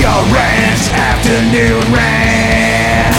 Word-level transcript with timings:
your 0.00 0.08
rant, 0.08 0.92
afternoon 0.94 1.92
rant. 1.92 3.16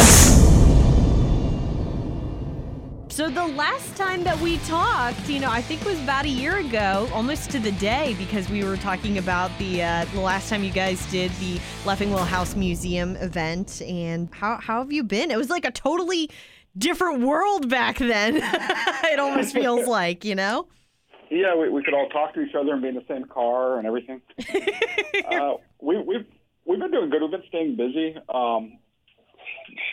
So 3.11 3.29
the 3.29 3.46
last 3.46 3.96
time 3.96 4.24
that 4.24 4.40
we 4.40 4.58
talked, 4.59 5.30
you 5.30 5.40
know, 5.40 5.52
I 5.52 5.62
think 5.62 5.86
was 5.86 6.02
about 6.02 6.25
a 6.25 6.30
year 6.30 6.58
ago, 6.58 7.08
almost 7.14 7.52
to 7.52 7.59
the 7.59 7.72
day, 7.74 8.16
because 8.18 8.50
we 8.50 8.64
were 8.64 8.78
talking 8.78 9.20
about 9.20 9.52
the 9.59 9.84
uh, 9.84 10.05
the 10.05 10.21
last 10.21 10.50
time 10.50 10.64
you 10.64 10.71
guys 10.71 11.05
did 11.12 11.30
the 11.34 11.59
Leffingwell 11.83 12.25
House 12.25 12.55
Museum 12.55 13.16
event, 13.18 13.84
and 13.84 14.34
how 14.34 14.57
how 14.57 14.79
have 14.79 14.91
you 14.91 15.04
been? 15.04 15.29
It 15.29 15.38
was 15.38 15.52
like 15.52 15.66
a 15.66 15.71
totally 15.71 16.32
different 16.75 17.21
world 17.21 17.70
back 17.70 18.00
then. 18.00 18.38
it 18.41 19.20
almost 19.20 19.54
feels 19.54 19.88
like, 20.00 20.25
you 20.25 20.34
know. 20.34 20.68
Yeah, 21.29 21.55
we, 21.55 21.70
we 21.70 21.84
could 21.84 21.93
all 21.93 22.09
talk 22.09 22.34
to 22.34 22.41
each 22.41 22.55
other 22.55 22.73
and 22.73 22.82
be 22.82 22.88
in 22.88 22.95
the 22.95 23.05
same 23.07 23.25
car 23.25 23.77
and 23.77 23.86
everything. 23.86 24.21
uh, 25.32 25.54
we, 25.79 25.98
we've 25.98 26.25
we've 26.66 26.80
been 26.80 26.91
doing 26.91 27.09
good. 27.09 27.21
We've 27.21 27.32
been 27.32 27.43
staying 27.48 27.75
busy. 27.75 28.15
Um, 28.29 28.78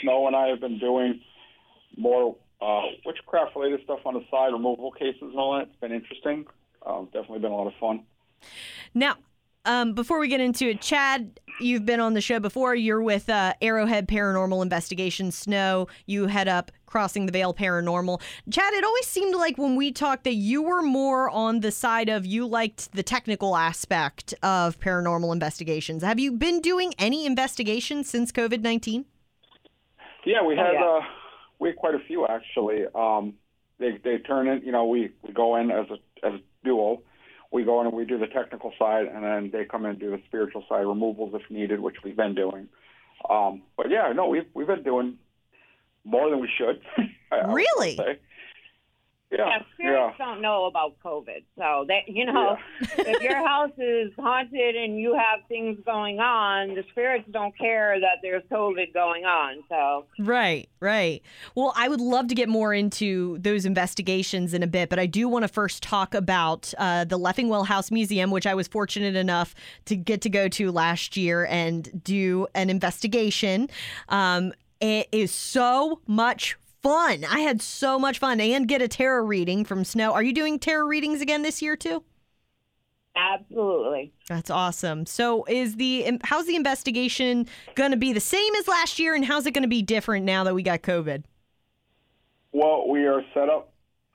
Snow 0.02 0.26
and 0.26 0.36
I 0.36 0.48
have 0.48 0.60
been 0.60 0.78
doing 0.78 1.20
more 1.96 2.36
uh, 2.60 2.82
witchcraft 3.04 3.54
related 3.56 3.82
stuff 3.84 4.00
on 4.04 4.14
the 4.14 4.24
side, 4.30 4.52
removal 4.52 4.90
cases 4.92 5.22
and 5.22 5.36
all 5.36 5.56
that. 5.58 5.68
It's 5.68 5.76
been 5.80 5.92
interesting. 5.92 6.46
Um, 6.84 7.06
definitely 7.06 7.40
been 7.40 7.52
a 7.52 7.56
lot 7.56 7.66
of 7.66 7.74
fun. 7.80 8.02
Now, 8.94 9.16
um, 9.64 9.92
before 9.92 10.18
we 10.18 10.28
get 10.28 10.40
into 10.40 10.70
it, 10.70 10.80
Chad, 10.80 11.40
you've 11.60 11.84
been 11.84 12.00
on 12.00 12.14
the 12.14 12.20
show 12.20 12.40
before. 12.40 12.74
You're 12.74 13.02
with 13.02 13.28
uh, 13.28 13.54
Arrowhead 13.60 14.08
Paranormal 14.08 14.62
Investigation. 14.62 15.30
Snow, 15.30 15.88
you 16.06 16.26
head 16.26 16.48
up 16.48 16.72
Crossing 16.88 17.26
the 17.26 17.32
Veil 17.32 17.52
Paranormal. 17.52 18.20
Chad, 18.50 18.72
it 18.72 18.82
always 18.82 19.06
seemed 19.06 19.34
like 19.34 19.58
when 19.58 19.76
we 19.76 19.92
talked 19.92 20.24
that 20.24 20.34
you 20.34 20.62
were 20.62 20.82
more 20.82 21.28
on 21.30 21.60
the 21.60 21.70
side 21.70 22.08
of 22.08 22.24
you 22.24 22.46
liked 22.46 22.92
the 22.92 23.02
technical 23.02 23.56
aspect 23.56 24.34
of 24.42 24.80
paranormal 24.80 25.32
investigations. 25.32 26.02
Have 26.02 26.18
you 26.18 26.32
been 26.32 26.60
doing 26.60 26.94
any 26.98 27.26
investigations 27.26 28.08
since 28.08 28.32
COVID 28.32 28.62
19? 28.62 29.04
Yeah, 30.24 30.42
we 30.42 30.56
had 30.56 30.72
yeah. 30.72 30.84
uh, 30.84 31.00
we 31.58 31.68
had 31.68 31.76
quite 31.76 31.94
a 31.94 32.00
few 32.06 32.26
actually. 32.26 32.84
Um, 32.94 33.34
they 33.78 33.98
they 34.02 34.18
turn 34.18 34.48
in, 34.48 34.62
you 34.62 34.72
know, 34.72 34.86
we, 34.86 35.10
we 35.22 35.32
go 35.32 35.56
in 35.56 35.70
as 35.70 35.86
a 35.90 36.26
as 36.26 36.34
a 36.34 36.40
duo. 36.64 37.02
We 37.50 37.64
go 37.64 37.80
in 37.80 37.86
and 37.86 37.96
we 37.96 38.04
do 38.04 38.18
the 38.18 38.26
technical 38.26 38.72
side, 38.78 39.06
and 39.06 39.24
then 39.24 39.50
they 39.50 39.64
come 39.64 39.84
in 39.84 39.92
and 39.92 40.00
do 40.00 40.10
the 40.10 40.20
spiritual 40.26 40.64
side, 40.68 40.80
removals 40.80 41.32
if 41.34 41.50
needed, 41.50 41.80
which 41.80 41.96
we've 42.04 42.16
been 42.16 42.34
doing. 42.34 42.68
Um, 43.28 43.62
but 43.76 43.90
yeah, 43.90 44.12
no, 44.14 44.28
we've 44.28 44.46
we've 44.54 44.66
been 44.66 44.82
doing 44.82 45.18
more 46.08 46.30
than 46.30 46.40
we 46.40 46.48
should. 46.56 46.80
I- 47.32 47.36
I 47.36 47.52
Really? 47.52 47.96
say. 47.96 48.18
Yeah, 49.30 49.46
Yeah, 49.46 49.58
spirits 49.74 50.14
yeah. 50.18 50.24
don't 50.26 50.40
know 50.40 50.64
about 50.64 50.98
COVID, 51.04 51.44
so 51.58 51.84
that 51.88 52.04
you 52.08 52.24
know, 52.24 52.56
if 52.96 53.20
your 53.22 53.46
house 53.46 53.72
is 53.76 54.10
haunted 54.18 54.74
and 54.74 54.98
you 54.98 55.12
have 55.12 55.40
things 55.48 55.78
going 55.84 56.18
on, 56.18 56.68
the 56.74 56.82
spirits 56.92 57.26
don't 57.30 57.54
care 57.58 58.00
that 58.00 58.20
there's 58.22 58.42
COVID 58.50 58.94
going 58.94 59.26
on. 59.26 59.62
So 59.68 60.06
Right, 60.18 60.70
right. 60.80 61.20
Well, 61.54 61.74
I 61.76 61.90
would 61.90 62.00
love 62.00 62.28
to 62.28 62.34
get 62.34 62.48
more 62.48 62.72
into 62.72 63.36
those 63.40 63.66
investigations 63.66 64.54
in 64.54 64.62
a 64.62 64.66
bit, 64.66 64.88
but 64.88 64.98
I 64.98 65.04
do 65.04 65.28
want 65.28 65.42
to 65.42 65.48
first 65.48 65.82
talk 65.82 66.14
about 66.14 66.72
uh, 66.78 67.04
the 67.04 67.18
Leffingwell 67.18 67.66
House 67.66 67.90
Museum, 67.90 68.30
which 68.30 68.46
I 68.46 68.54
was 68.54 68.66
fortunate 68.66 69.14
enough 69.14 69.54
to 69.84 69.94
get 69.94 70.22
to 70.22 70.30
go 70.30 70.48
to 70.48 70.72
last 70.72 71.18
year 71.18 71.44
and 71.50 72.02
do 72.02 72.46
an 72.54 72.70
investigation. 72.70 73.68
Um, 74.08 74.54
it 74.80 75.08
is 75.12 75.30
so 75.32 76.00
much 76.06 76.56
fun. 76.82 77.24
I 77.24 77.40
had 77.40 77.60
so 77.60 77.98
much 77.98 78.18
fun 78.18 78.40
and 78.40 78.68
get 78.68 78.82
a 78.82 78.88
tarot 78.88 79.24
reading 79.24 79.64
from 79.64 79.84
Snow. 79.84 80.12
Are 80.12 80.22
you 80.22 80.32
doing 80.32 80.58
tarot 80.58 80.86
readings 80.86 81.20
again 81.20 81.42
this 81.42 81.60
year 81.62 81.76
too? 81.76 82.02
absolutely. 83.18 84.12
That's 84.28 84.50
awesome. 84.50 85.06
So, 85.06 85.44
is 85.44 85.76
the 85.76 86.18
how's 86.24 86.46
the 86.46 86.56
investigation 86.56 87.46
going 87.74 87.90
to 87.90 87.96
be 87.96 88.12
the 88.12 88.20
same 88.20 88.54
as 88.56 88.68
last 88.68 88.98
year, 88.98 89.14
and 89.14 89.24
how's 89.24 89.46
it 89.46 89.52
going 89.52 89.62
to 89.62 89.68
be 89.68 89.82
different 89.82 90.24
now 90.24 90.44
that 90.44 90.54
we 90.54 90.62
got 90.62 90.82
COVID? 90.82 91.24
Well, 92.52 92.88
we 92.88 93.06
are 93.06 93.22
set 93.34 93.48
up 93.48 93.72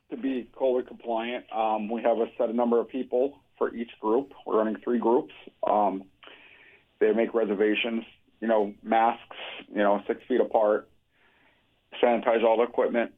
to 0.10 0.18
be 0.18 0.50
COVID 0.56 0.88
compliant. 0.88 1.46
Um, 1.54 1.90
we 1.90 2.02
have 2.02 2.18
a 2.18 2.28
set 2.38 2.54
number 2.54 2.80
of 2.80 2.90
people 2.90 3.40
for 3.58 3.74
each 3.76 3.92
group. 4.00 4.32
We're 4.46 4.58
running 4.58 4.78
three 4.84 5.00
groups. 5.00 5.34
Um, 5.66 6.06
they 7.00 7.12
make 7.12 7.34
reservations, 7.34 8.04
you 8.44 8.50
know, 8.50 8.74
masks, 8.84 9.38
you 9.70 9.78
know, 9.78 10.02
six 10.06 10.20
feet 10.28 10.42
apart, 10.42 10.90
sanitize 12.04 12.44
all 12.44 12.58
the 12.58 12.64
equipment, 12.64 13.14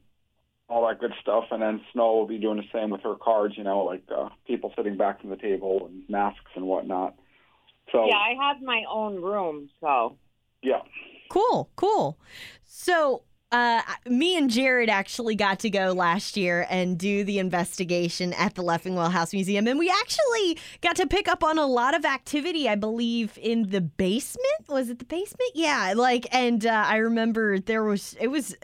all 0.68 0.86
that 0.86 1.00
good 1.00 1.12
stuff. 1.20 1.46
And 1.50 1.60
then 1.60 1.80
Snow 1.92 2.14
will 2.14 2.28
be 2.28 2.38
doing 2.38 2.58
the 2.58 2.68
same 2.72 2.90
with 2.90 3.00
her 3.00 3.16
cards, 3.16 3.54
you 3.58 3.64
know, 3.64 3.80
like 3.80 4.04
uh, 4.16 4.28
people 4.46 4.72
sitting 4.76 4.96
back 4.96 5.20
from 5.20 5.30
the 5.30 5.36
table 5.36 5.88
and 5.90 6.04
masks 6.08 6.52
and 6.54 6.64
whatnot. 6.64 7.16
So, 7.90 8.06
Yeah, 8.06 8.14
I 8.14 8.36
have 8.40 8.62
my 8.62 8.84
own 8.88 9.20
room, 9.20 9.68
so 9.80 10.16
yeah. 10.62 10.82
Cool, 11.28 11.70
cool. 11.74 12.20
So, 12.64 13.22
uh, 13.52 13.80
me 14.06 14.36
and 14.36 14.50
Jared 14.50 14.90
actually 14.90 15.36
got 15.36 15.60
to 15.60 15.70
go 15.70 15.92
last 15.92 16.36
year 16.36 16.66
and 16.68 16.98
do 16.98 17.22
the 17.22 17.38
investigation 17.38 18.32
at 18.32 18.54
the 18.54 18.62
Leffingwell 18.62 19.12
House 19.12 19.32
Museum, 19.32 19.68
and 19.68 19.78
we 19.78 19.88
actually 19.88 20.58
got 20.80 20.96
to 20.96 21.06
pick 21.06 21.28
up 21.28 21.44
on 21.44 21.56
a 21.56 21.66
lot 21.66 21.94
of 21.94 22.04
activity. 22.04 22.68
I 22.68 22.74
believe 22.74 23.38
in 23.40 23.70
the 23.70 23.80
basement. 23.80 24.68
Was 24.68 24.90
it 24.90 24.98
the 24.98 25.04
basement? 25.04 25.52
Yeah, 25.54 25.94
like, 25.96 26.26
and 26.34 26.66
uh, 26.66 26.84
I 26.86 26.96
remember 26.96 27.60
there 27.60 27.84
was 27.84 28.16
it 28.20 28.28
was. 28.28 28.54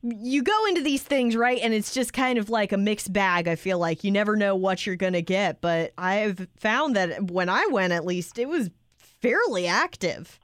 You 0.00 0.44
go 0.44 0.66
into 0.66 0.80
these 0.80 1.02
things 1.02 1.36
right, 1.36 1.60
and 1.60 1.74
it's 1.74 1.92
just 1.92 2.12
kind 2.12 2.38
of 2.38 2.48
like 2.48 2.72
a 2.72 2.78
mixed 2.78 3.12
bag. 3.12 3.46
I 3.46 3.56
feel 3.56 3.78
like 3.78 4.04
you 4.04 4.10
never 4.10 4.36
know 4.36 4.54
what 4.54 4.86
you're 4.86 4.96
gonna 4.96 5.22
get, 5.22 5.60
but 5.60 5.92
I've 5.98 6.46
found 6.56 6.96
that 6.96 7.30
when 7.30 7.48
I 7.48 7.66
went, 7.66 7.92
at 7.92 8.06
least, 8.06 8.38
it 8.38 8.48
was 8.48 8.70
fairly 9.20 9.66
active. 9.66 10.38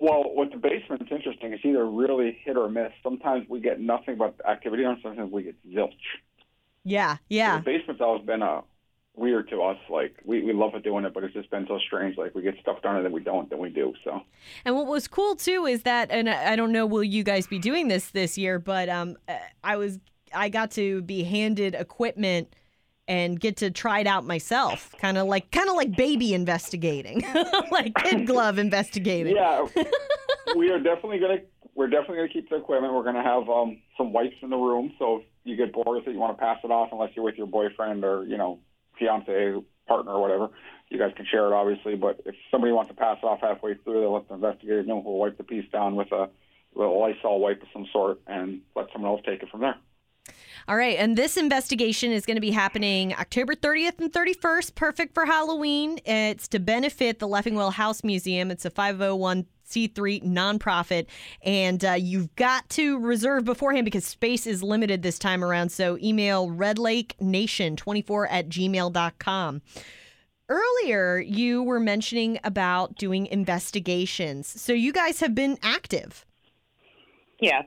Well, 0.00 0.24
with 0.34 0.52
the 0.52 0.58
basement, 0.58 1.02
it's 1.02 1.10
interesting. 1.10 1.52
It's 1.52 1.64
either 1.64 1.84
really 1.84 2.38
hit 2.44 2.56
or 2.56 2.68
miss. 2.68 2.92
Sometimes 3.02 3.48
we 3.48 3.60
get 3.60 3.80
nothing 3.80 4.16
but 4.16 4.34
activity, 4.48 4.84
and 4.84 4.96
sometimes 5.02 5.32
we 5.32 5.42
get 5.42 5.56
zilch. 5.68 5.92
Yeah, 6.84 7.16
yeah. 7.28 7.58
The 7.58 7.64
basement's 7.64 8.00
always 8.00 8.24
been 8.24 8.42
a 8.42 8.62
weird 9.18 9.48
to 9.50 9.62
us. 9.62 9.76
Like 9.90 10.16
we, 10.24 10.42
we 10.42 10.52
love 10.52 10.74
it 10.74 10.84
doing 10.84 11.04
it, 11.04 11.12
but 11.12 11.24
it's 11.24 11.34
just 11.34 11.50
been 11.50 11.66
so 11.66 11.78
strange. 11.78 12.16
Like 12.16 12.34
we 12.34 12.42
get 12.42 12.54
stuff 12.60 12.80
done 12.82 12.96
and 12.96 13.04
then 13.04 13.12
we 13.12 13.20
don't, 13.20 13.50
then 13.50 13.58
we 13.58 13.70
do. 13.70 13.92
So 14.04 14.22
And 14.64 14.76
what 14.76 14.86
was 14.86 15.08
cool 15.08 15.34
too 15.34 15.66
is 15.66 15.82
that, 15.82 16.10
and 16.10 16.30
I 16.30 16.56
don't 16.56 16.72
know, 16.72 16.86
will 16.86 17.04
you 17.04 17.24
guys 17.24 17.46
be 17.46 17.58
doing 17.58 17.88
this 17.88 18.10
this 18.10 18.38
year? 18.38 18.58
But 18.58 18.88
um, 18.88 19.16
uh, 19.28 19.36
I 19.64 19.76
was, 19.76 19.98
I 20.34 20.48
got 20.48 20.70
to 20.72 21.02
be 21.02 21.24
handed 21.24 21.74
equipment 21.74 22.54
and 23.08 23.40
get 23.40 23.56
to 23.56 23.70
try 23.70 24.00
it 24.00 24.06
out 24.06 24.24
myself, 24.24 24.94
kind 25.00 25.18
of 25.18 25.26
like, 25.26 25.50
kind 25.50 25.68
of 25.68 25.74
like 25.74 25.96
baby 25.96 26.34
investigating, 26.34 27.24
like 27.72 27.94
kid 27.96 28.26
glove 28.26 28.58
investigating. 28.58 29.34
yeah, 29.34 29.66
we 30.56 30.70
are 30.70 30.78
definitely 30.78 31.18
gonna 31.18 31.38
we're 31.74 31.88
definitely 31.88 32.16
gonna 32.16 32.28
keep 32.28 32.50
the 32.50 32.56
equipment. 32.56 32.92
We're 32.92 33.04
gonna 33.04 33.22
have 33.22 33.48
um, 33.48 33.78
some 33.96 34.12
wipes 34.12 34.36
in 34.42 34.50
the 34.50 34.56
room, 34.56 34.92
so 34.98 35.18
if 35.18 35.22
you 35.44 35.56
get 35.56 35.72
bored 35.72 35.96
with 35.96 36.08
it, 36.08 36.12
you 36.12 36.18
want 36.18 36.36
to 36.36 36.40
pass 36.40 36.58
it 36.64 36.70
off, 36.70 36.90
unless 36.90 37.10
you're 37.14 37.24
with 37.24 37.36
your 37.36 37.46
boyfriend 37.46 38.04
or 38.04 38.24
you 38.24 38.36
know 38.36 38.58
fiance, 38.98 39.54
partner, 39.86 40.12
or 40.12 40.20
whatever. 40.20 40.50
You 40.90 40.98
guys 40.98 41.12
can 41.16 41.24
share 41.30 41.46
it, 41.46 41.52
obviously. 41.52 41.94
But 41.94 42.20
if 42.26 42.34
somebody 42.50 42.72
wants 42.72 42.88
to 42.88 42.96
pass 42.96 43.18
it 43.22 43.26
off 43.26 43.40
halfway 43.40 43.74
through, 43.74 44.00
they'll 44.00 44.12
let 44.12 44.28
the 44.28 44.34
investigator 44.34 44.82
know. 44.82 45.02
We'll 45.04 45.18
wipe 45.18 45.38
the 45.38 45.44
piece 45.44 45.70
down 45.70 45.94
with 45.94 46.10
a 46.10 46.28
little 46.74 47.00
Lysol 47.00 47.38
wipe 47.38 47.62
of 47.62 47.68
some 47.72 47.86
sort, 47.92 48.20
and 48.26 48.60
let 48.74 48.86
someone 48.92 49.12
else 49.12 49.22
take 49.24 49.42
it 49.42 49.48
from 49.48 49.60
there. 49.60 49.76
All 50.68 50.76
right, 50.76 50.98
and 50.98 51.16
this 51.16 51.38
investigation 51.38 52.12
is 52.12 52.26
going 52.26 52.34
to 52.34 52.42
be 52.42 52.50
happening 52.50 53.14
October 53.14 53.54
30th 53.54 54.00
and 54.00 54.12
31st, 54.12 54.74
perfect 54.74 55.14
for 55.14 55.24
Halloween. 55.24 55.98
It's 56.04 56.46
to 56.48 56.58
benefit 56.58 57.20
the 57.20 57.26
Leffingwell 57.26 57.72
House 57.72 58.04
Museum. 58.04 58.50
It's 58.50 58.66
a 58.66 58.70
501c3 58.70 59.46
nonprofit, 60.24 61.06
and 61.40 61.82
uh, 61.82 61.92
you've 61.92 62.36
got 62.36 62.68
to 62.68 62.98
reserve 62.98 63.46
beforehand 63.46 63.86
because 63.86 64.04
space 64.04 64.46
is 64.46 64.62
limited 64.62 65.02
this 65.02 65.18
time 65.18 65.42
around. 65.42 65.70
So 65.70 65.96
email 66.02 66.48
redlakenation24 66.48 68.26
at 68.28 68.50
gmail.com. 68.50 69.62
Earlier, 70.50 71.18
you 71.18 71.62
were 71.62 71.80
mentioning 71.80 72.40
about 72.44 72.94
doing 72.96 73.26
investigations. 73.28 74.46
So 74.60 74.74
you 74.74 74.92
guys 74.92 75.20
have 75.20 75.34
been 75.34 75.58
active. 75.62 76.26
Yeah. 77.40 77.62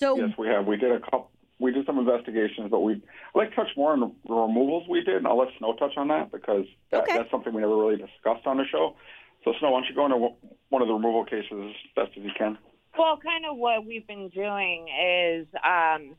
So 0.00 0.16
Yes, 0.16 0.30
we 0.38 0.48
have. 0.48 0.66
We 0.66 0.76
did 0.78 0.92
a 0.92 1.00
couple. 1.00 1.30
We 1.58 1.72
did 1.72 1.84
some 1.84 1.98
investigations, 1.98 2.70
but 2.70 2.80
we 2.80 2.94
I'd 2.94 3.02
like 3.34 3.50
to 3.50 3.56
touch 3.56 3.68
more 3.76 3.92
on 3.92 4.00
the 4.00 4.06
removals 4.32 4.88
we 4.88 5.02
did, 5.04 5.16
and 5.16 5.26
I'll 5.26 5.36
let 5.38 5.48
Snow 5.58 5.74
touch 5.74 5.92
on 5.98 6.08
that 6.08 6.32
because 6.32 6.64
that, 6.90 7.02
Okay. 7.02 7.18
that's 7.18 7.30
something 7.30 7.52
we 7.52 7.60
never 7.60 7.76
really 7.76 7.98
discussed 7.98 8.46
on 8.46 8.56
the 8.56 8.64
show. 8.64 8.96
So, 9.44 9.52
Snow, 9.58 9.70
why 9.70 9.80
don't 9.80 9.88
you 9.90 9.94
go 9.94 10.06
into 10.06 10.16
one- 10.16 10.36
one 10.70 10.80
of 10.82 10.88
the 10.88 10.94
removal 10.94 11.24
cases 11.26 11.52
as 11.52 11.74
best 11.94 12.16
as 12.16 12.24
you 12.24 12.32
can? 12.32 12.56
Well, 12.98 13.18
kind 13.18 13.44
of 13.44 13.58
what 13.58 13.84
we've 13.84 14.06
been 14.06 14.30
doing 14.30 14.88
is 14.88 15.46
um, 15.56 16.16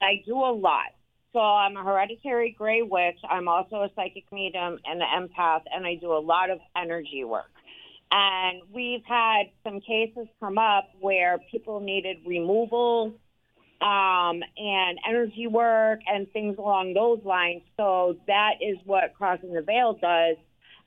I 0.00 0.22
do 0.24 0.36
a 0.36 0.54
lot. 0.54 0.92
So 1.32 1.40
I'm 1.40 1.76
a 1.76 1.82
hereditary 1.82 2.50
gray 2.52 2.82
witch. 2.82 3.18
I'm 3.28 3.48
also 3.48 3.82
a 3.82 3.90
psychic 3.96 4.30
medium 4.30 4.78
and 4.84 5.02
an 5.02 5.28
empath, 5.28 5.62
and 5.74 5.84
I 5.86 5.94
do 5.96 6.12
a 6.12 6.20
lot 6.20 6.50
of 6.50 6.60
energy 6.76 7.24
work. 7.24 7.50
And 8.14 8.60
we've 8.70 9.04
had 9.08 9.44
some 9.64 9.80
cases 9.80 10.28
come 10.38 10.58
up 10.58 10.90
where 11.00 11.38
people 11.50 11.80
needed 11.80 12.18
removal 12.26 13.14
um, 13.80 14.42
and 14.56 14.98
energy 15.08 15.46
work 15.46 16.00
and 16.06 16.30
things 16.30 16.58
along 16.58 16.92
those 16.92 17.24
lines. 17.24 17.62
So 17.78 18.16
that 18.26 18.56
is 18.60 18.76
what 18.84 19.14
Crossing 19.16 19.54
the 19.54 19.62
Veil 19.62 19.94
does. 19.94 20.36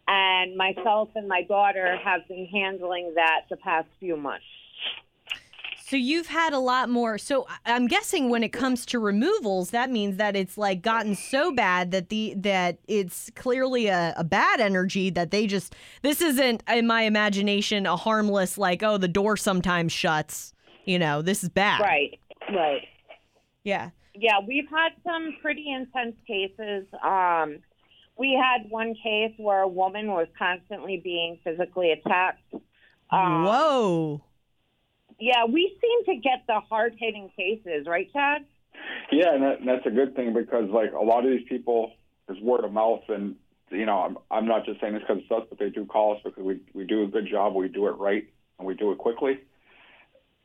And 0.07 0.55
myself 0.55 1.09
and 1.15 1.27
my 1.27 1.41
daughter 1.41 1.97
have 2.03 2.27
been 2.27 2.45
handling 2.45 3.13
that 3.15 3.41
the 3.49 3.57
past 3.57 3.87
few 3.99 4.15
months. 4.15 4.45
So 5.87 5.97
you've 5.97 6.25
had 6.25 6.51
a 6.51 6.57
lot 6.57 6.89
more. 6.89 7.19
So 7.19 7.45
I'm 7.63 7.85
guessing 7.85 8.29
when 8.29 8.41
it 8.41 8.49
comes 8.49 8.87
to 8.87 8.97
removals, 8.97 9.69
that 9.69 9.91
means 9.91 10.17
that 10.17 10.35
it's 10.35 10.57
like 10.57 10.81
gotten 10.81 11.13
so 11.13 11.51
bad 11.51 11.91
that 11.91 12.09
the 12.09 12.33
that 12.37 12.79
it's 12.87 13.29
clearly 13.35 13.85
a, 13.85 14.15
a 14.17 14.23
bad 14.23 14.59
energy 14.59 15.11
that 15.11 15.29
they 15.29 15.45
just 15.45 15.75
this 16.01 16.21
isn't 16.21 16.63
in 16.67 16.87
my 16.87 17.03
imagination 17.03 17.85
a 17.85 17.95
harmless 17.95 18.57
like 18.57 18.81
oh 18.81 18.97
the 18.97 19.07
door 19.07 19.37
sometimes 19.37 19.91
shuts. 19.91 20.53
You 20.85 20.97
know 20.97 21.21
this 21.21 21.43
is 21.43 21.49
bad. 21.49 21.81
Right, 21.81 22.19
right. 22.49 22.81
Yeah. 23.63 23.91
Yeah, 24.15 24.39
we've 24.47 24.67
had 24.67 24.89
some 25.03 25.35
pretty 25.39 25.71
intense 25.71 26.15
cases. 26.25 26.87
Um, 27.03 27.59
we 28.17 28.33
had 28.33 28.71
one 28.71 28.95
case 28.95 29.33
where 29.37 29.61
a 29.61 29.67
woman 29.67 30.07
was 30.07 30.27
constantly 30.35 30.99
being 31.03 31.37
physically 31.43 31.91
attacked. 31.91 32.41
Um, 33.11 33.43
Whoa. 33.43 34.23
Yeah, 35.19 35.45
we 35.45 35.77
seem 35.81 36.15
to 36.15 36.21
get 36.21 36.43
the 36.47 36.59
hard 36.59 36.95
hitting 36.99 37.29
cases, 37.35 37.87
right, 37.87 38.11
Chad? 38.11 38.45
Yeah, 39.11 39.33
and, 39.33 39.43
that, 39.43 39.59
and 39.59 39.67
that's 39.67 39.85
a 39.85 39.91
good 39.91 40.15
thing 40.15 40.33
because 40.33 40.69
like 40.69 40.91
a 40.93 41.03
lot 41.03 41.25
of 41.25 41.31
these 41.31 41.47
people, 41.47 41.93
there's 42.27 42.41
word 42.41 42.63
of 42.63 42.73
mouth, 42.73 43.03
and 43.07 43.35
you 43.71 43.85
know, 43.85 43.99
I'm 43.99 44.17
I'm 44.29 44.47
not 44.47 44.65
just 44.65 44.81
saying 44.81 44.93
this 44.93 45.03
because 45.07 45.21
it's 45.23 45.31
us, 45.31 45.43
but 45.49 45.59
they 45.59 45.69
do 45.69 45.85
call 45.85 46.15
us 46.15 46.21
because 46.23 46.43
we 46.43 46.59
we 46.73 46.85
do 46.85 47.03
a 47.03 47.07
good 47.07 47.27
job, 47.29 47.55
we 47.55 47.67
do 47.67 47.87
it 47.87 47.97
right, 47.97 48.27
and 48.59 48.67
we 48.67 48.73
do 48.73 48.91
it 48.91 48.97
quickly, 48.97 49.39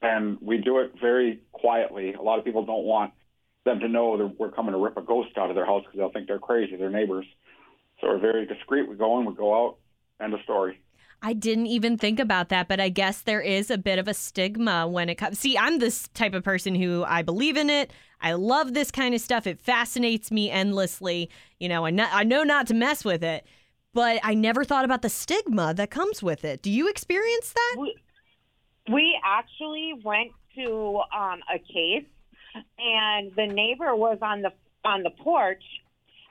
and 0.03 0.39
we 0.41 0.59
do 0.59 0.79
it 0.79 0.93
very 1.01 1.41
quietly. 1.53 2.15
A 2.15 2.23
lot 2.23 2.39
of 2.39 2.45
people 2.45 2.65
don't 2.65 2.85
want 2.85 3.13
them 3.65 3.81
to 3.81 3.89
know 3.89 4.17
that 4.17 4.39
we're 4.39 4.51
coming 4.51 4.73
to 4.73 4.79
rip 4.79 4.97
a 4.97 5.03
ghost 5.03 5.37
out 5.37 5.51
of 5.51 5.57
their 5.57 5.67
house 5.67 5.83
because 5.85 5.99
they'll 5.99 6.13
think 6.13 6.29
they're 6.29 6.39
crazy, 6.39 6.77
their 6.77 6.91
neighbors. 6.91 7.27
So 8.01 8.09
we're 8.09 8.19
very 8.19 8.47
discreet. 8.47 8.89
We 8.89 8.97
go 8.97 9.19
in, 9.21 9.27
we 9.27 9.35
go 9.35 9.55
out, 9.55 9.77
end 10.21 10.33
of 10.33 10.41
story. 10.45 10.81
I 11.23 11.35
didn't 11.35 11.67
even 11.67 11.99
think 11.99 12.19
about 12.19 12.49
that, 12.49 12.67
but 12.67 12.81
I 12.81 12.89
guess 12.89 13.21
there 13.21 13.43
is 13.43 13.71
a 13.71 13.77
bit 13.77 13.99
of 13.99 14.09
a 14.09 14.15
stigma 14.15 14.89
when 14.89 15.09
it 15.09 15.17
comes. 15.17 15.39
See, 15.39 15.57
I'm 15.57 15.79
this 15.79 16.09
type 16.09 16.33
of 16.33 16.43
person 16.43 16.75
who 16.75 17.05
I 17.07 17.23
believe 17.23 17.57
in 17.57 17.69
it. 17.69 17.93
I 18.23 18.33
love 18.33 18.73
this 18.73 18.91
kind 18.91 19.15
of 19.15 19.21
stuff. 19.21 19.47
It 19.47 19.61
fascinates 19.61 20.31
me 20.31 20.51
endlessly. 20.51 21.31
You 21.59 21.69
know, 21.69 21.85
I, 21.85 21.91
know, 21.91 22.09
I 22.11 22.25
know 22.25 22.43
not 22.43 22.67
to 22.69 22.75
mess 22.75 23.05
with 23.05 23.23
it, 23.23 23.47
but 23.93 24.21
I 24.23 24.35
never 24.35 24.65
thought 24.65 24.85
about 24.85 25.03
the 25.03 25.09
stigma 25.11 25.75
that 25.75 25.91
comes 25.91 26.23
with 26.23 26.45
it. 26.45 26.63
Do 26.63 26.71
you 26.71 26.89
experience 26.89 27.53
that? 27.53 27.77
We, 27.79 27.97
we 28.91 29.21
actually 29.25 29.95
went 30.03 30.31
to 30.57 31.01
um, 31.15 31.41
a 31.53 31.59
case, 31.59 32.07
and 32.79 33.31
the 33.37 33.47
neighbor 33.47 33.95
was 33.95 34.19
on 34.23 34.43
the 34.43 34.53
on 34.85 35.03
the 35.03 35.11
porch 35.11 35.63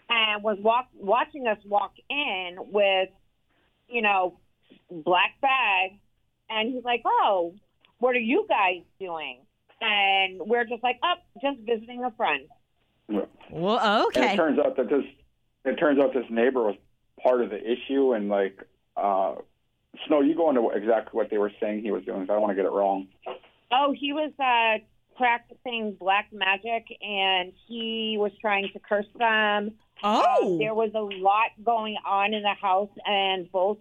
and 0.10 0.44
was 0.44 0.58
walk, 0.60 0.88
watching 0.98 1.46
us 1.48 1.60
walk 1.66 1.94
in 2.10 2.58
with, 2.72 3.10
you 3.88 4.02
know, 4.02 4.38
black 4.92 5.40
bag, 5.42 5.92
and 6.50 6.74
he's 6.74 6.84
like, 6.84 7.02
"Oh, 7.06 7.54
what 8.00 8.16
are 8.16 8.20
you 8.20 8.46
guys 8.50 8.82
doing?" 9.00 9.40
And 9.82 10.40
we're 10.40 10.66
just 10.66 10.84
like, 10.84 10.98
"Up, 11.04 11.20
oh, 11.36 11.40
just 11.42 11.60
visiting 11.66 12.04
a 12.04 12.12
friend." 12.12 12.48
Well, 13.52 13.80
And 13.80 14.06
okay. 14.08 14.34
it 14.34 14.38
turns 14.38 14.60
out 14.60 14.78
that 14.78 14.90
this 14.90 15.06
it 15.66 15.76
turns 15.76 16.00
out 16.00 16.14
this 16.14 16.26
neighbor 16.30 16.64
was 16.64 16.76
part 17.24 17.42
of 17.42 17.50
the 17.50 17.60
issue, 17.60 18.14
and 18.14 18.30
like 18.30 18.64
uh, 18.98 19.36
Snow, 20.08 20.22
you 20.22 20.36
go 20.36 20.50
into 20.50 20.70
exactly 20.70 21.18
what 21.18 21.30
they 21.30 21.38
were 21.38 21.52
saying 21.60 21.82
he 21.82 21.92
was 21.92 22.04
doing. 22.04 22.18
doing. 22.18 22.28
'cause 22.28 22.32
I 22.32 22.34
don't 22.36 22.42
want 22.42 22.52
to 22.52 22.56
get 22.56 22.66
it 22.66 22.72
wrong. 22.72 23.08
Oh, 23.72 23.92
he 23.98 24.14
was 24.14 24.32
uh, 24.40 24.80
practicing 25.18 25.94
black 25.94 26.28
magic, 26.32 26.86
and 27.02 27.54
he 27.68 28.18
was 28.20 28.32
trying 28.42 28.70
to 28.74 28.80
curse 28.80 29.08
them. 29.18 29.72
Oh, 30.04 30.56
Uh, 30.56 30.58
there 30.60 30.74
was 30.74 30.92
a 30.96 31.02
lot 31.02 31.50
going 31.64 31.98
on 32.06 32.34
in 32.34 32.42
the 32.44 32.54
house, 32.54 32.90
and 33.06 33.52
both 33.52 33.78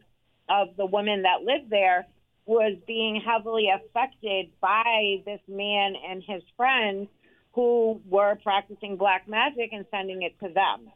of 0.49 0.69
the 0.77 0.87
women 0.87 1.23
that 1.23 1.43
lived 1.43 1.71
there 1.71 2.06
was 2.47 2.77
being 2.87 3.21
heavily 3.21 3.69
affected 3.69 4.50
by 4.61 5.23
this 5.27 5.41
man 5.49 5.95
and 6.09 6.23
his 6.27 6.43
friends 6.56 7.09
who 7.53 8.00
were 8.09 8.37
practicing 8.43 8.97
black 8.97 9.29
magic 9.29 9.71
and 9.73 9.85
sending 9.91 10.23
it 10.23 10.39
to 10.41 10.49
them. 10.53 10.91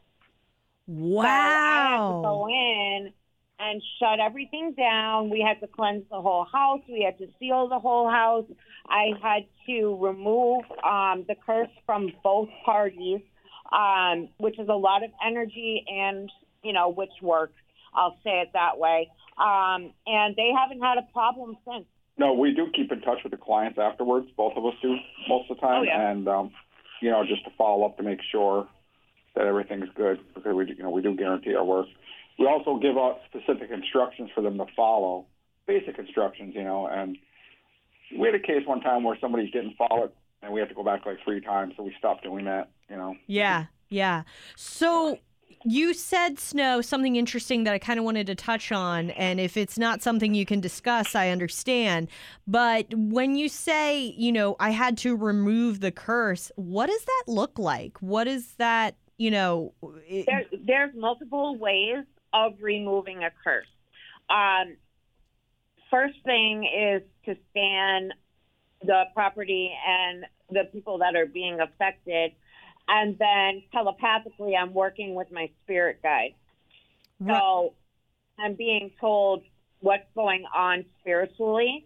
So 0.87 1.19
I 1.19 1.27
had 1.27 1.97
to 1.97 2.13
wow. 2.13 2.21
go 2.23 2.47
in 2.47 3.13
and 3.59 3.81
shut 3.99 4.19
everything 4.19 4.73
down. 4.73 5.29
We 5.29 5.41
had 5.41 5.59
to 5.61 5.67
cleanse 5.67 6.03
the 6.09 6.21
whole 6.21 6.45
house. 6.45 6.81
We 6.89 7.03
had 7.03 7.17
to 7.19 7.31
seal 7.39 7.67
the 7.67 7.79
whole 7.79 8.09
house. 8.09 8.45
I 8.87 9.11
had 9.21 9.45
to 9.67 9.95
remove 10.01 10.63
um, 10.83 11.25
the 11.27 11.35
curse 11.45 11.69
from 11.85 12.11
both 12.23 12.49
parties, 12.65 13.21
um, 13.71 14.29
which 14.37 14.59
is 14.59 14.67
a 14.69 14.73
lot 14.73 15.03
of 15.03 15.11
energy 15.25 15.85
and, 15.87 16.29
you 16.63 16.73
know, 16.73 16.89
witch 16.89 17.21
work. 17.21 17.53
I'll 17.95 18.17
say 18.23 18.41
it 18.41 18.49
that 18.53 18.77
way. 18.77 19.09
Um, 19.37 19.93
and 20.07 20.35
they 20.35 20.51
haven't 20.55 20.81
had 20.81 20.97
a 20.97 21.07
problem 21.13 21.57
since. 21.67 21.85
No, 22.17 22.33
we 22.33 22.53
do 22.53 22.67
keep 22.75 22.91
in 22.91 23.01
touch 23.01 23.19
with 23.23 23.31
the 23.31 23.37
clients 23.37 23.79
afterwards. 23.79 24.27
Both 24.37 24.53
of 24.55 24.65
us 24.65 24.73
do 24.81 24.95
most 25.27 25.49
of 25.49 25.57
the 25.57 25.61
time, 25.61 25.81
Oh, 25.81 25.83
yeah. 25.83 26.11
and 26.11 26.27
um, 26.27 26.51
you 27.01 27.09
know, 27.09 27.23
just 27.25 27.43
to 27.45 27.51
follow 27.57 27.85
up 27.85 27.97
to 27.97 28.03
make 28.03 28.19
sure 28.31 28.67
that 29.35 29.45
everything's 29.45 29.89
good 29.95 30.19
because 30.35 30.53
we, 30.55 30.65
do- 30.65 30.73
you 30.73 30.83
know, 30.83 30.91
we 30.91 31.01
do 31.01 31.15
guarantee 31.15 31.55
our 31.55 31.63
work. 31.65 31.87
We 32.37 32.45
also 32.45 32.77
give 32.77 32.97
out 32.97 33.19
specific 33.29 33.71
instructions 33.71 34.29
for 34.35 34.41
them 34.41 34.57
to 34.59 34.65
follow, 34.75 35.25
basic 35.67 35.97
instructions, 35.97 36.53
you 36.55 36.63
know. 36.63 36.85
And 36.87 37.17
we 38.17 38.27
had 38.27 38.35
a 38.35 38.39
case 38.39 38.61
one 38.67 38.81
time 38.81 39.03
where 39.03 39.17
somebody 39.19 39.49
didn't 39.49 39.75
follow 39.77 40.03
it, 40.05 40.15
and 40.43 40.53
we 40.53 40.59
had 40.59 40.69
to 40.69 40.75
go 40.75 40.83
back 40.83 41.05
like 41.07 41.17
three 41.23 41.41
times, 41.41 41.73
so 41.77 41.81
we 41.83 41.95
stopped 41.97 42.23
doing 42.23 42.45
that, 42.45 42.69
you 42.89 42.95
know. 42.95 43.15
Yeah, 43.25 43.65
yeah. 43.89 44.21
So 44.55 45.17
you 45.63 45.93
said, 45.93 46.39
Snow, 46.39 46.81
something 46.81 47.15
interesting 47.15 47.63
that 47.63 47.73
I 47.73 47.79
kind 47.79 47.99
of 47.99 48.05
wanted 48.05 48.27
to 48.27 48.35
touch 48.35 48.71
on. 48.71 49.09
And 49.11 49.39
if 49.39 49.57
it's 49.57 49.77
not 49.77 50.01
something 50.01 50.33
you 50.33 50.45
can 50.45 50.59
discuss, 50.59 51.15
I 51.15 51.29
understand. 51.29 52.07
But 52.47 52.87
when 52.93 53.35
you 53.35 53.49
say, 53.49 53.99
you 54.17 54.31
know, 54.31 54.55
I 54.59 54.71
had 54.71 54.97
to 54.99 55.15
remove 55.15 55.79
the 55.79 55.91
curse, 55.91 56.51
what 56.55 56.87
does 56.87 57.03
that 57.05 57.23
look 57.27 57.57
like? 57.59 57.97
What 57.99 58.27
is 58.27 58.53
that, 58.53 58.95
you 59.17 59.31
know? 59.31 59.73
it- 60.07 60.25
There, 60.25 60.45
there's 60.65 60.95
multiple 60.95 61.55
ways 61.57 62.03
of 62.33 62.53
removing 62.61 63.23
a 63.23 63.29
curse. 63.43 63.67
Um, 64.29 64.77
first 65.91 66.15
thing 66.25 66.63
is 66.65 67.01
to 67.25 67.35
scan 67.51 68.11
the 68.83 69.03
property 69.13 69.71
and 69.87 70.25
the 70.49 70.63
people 70.71 70.97
that 70.99 71.15
are 71.15 71.25
being 71.25 71.59
affected, 71.59 72.31
and 72.87 73.17
then 73.17 73.63
telepathically, 73.71 74.55
I'm 74.55 74.73
working 74.73 75.15
with 75.15 75.31
my 75.31 75.49
spirit 75.63 76.01
guide. 76.03 76.35
Right. 77.19 77.39
So 77.39 77.73
I'm 78.39 78.55
being 78.55 78.91
told 78.99 79.43
what's 79.79 80.07
going 80.15 80.45
on 80.55 80.85
spiritually 80.99 81.85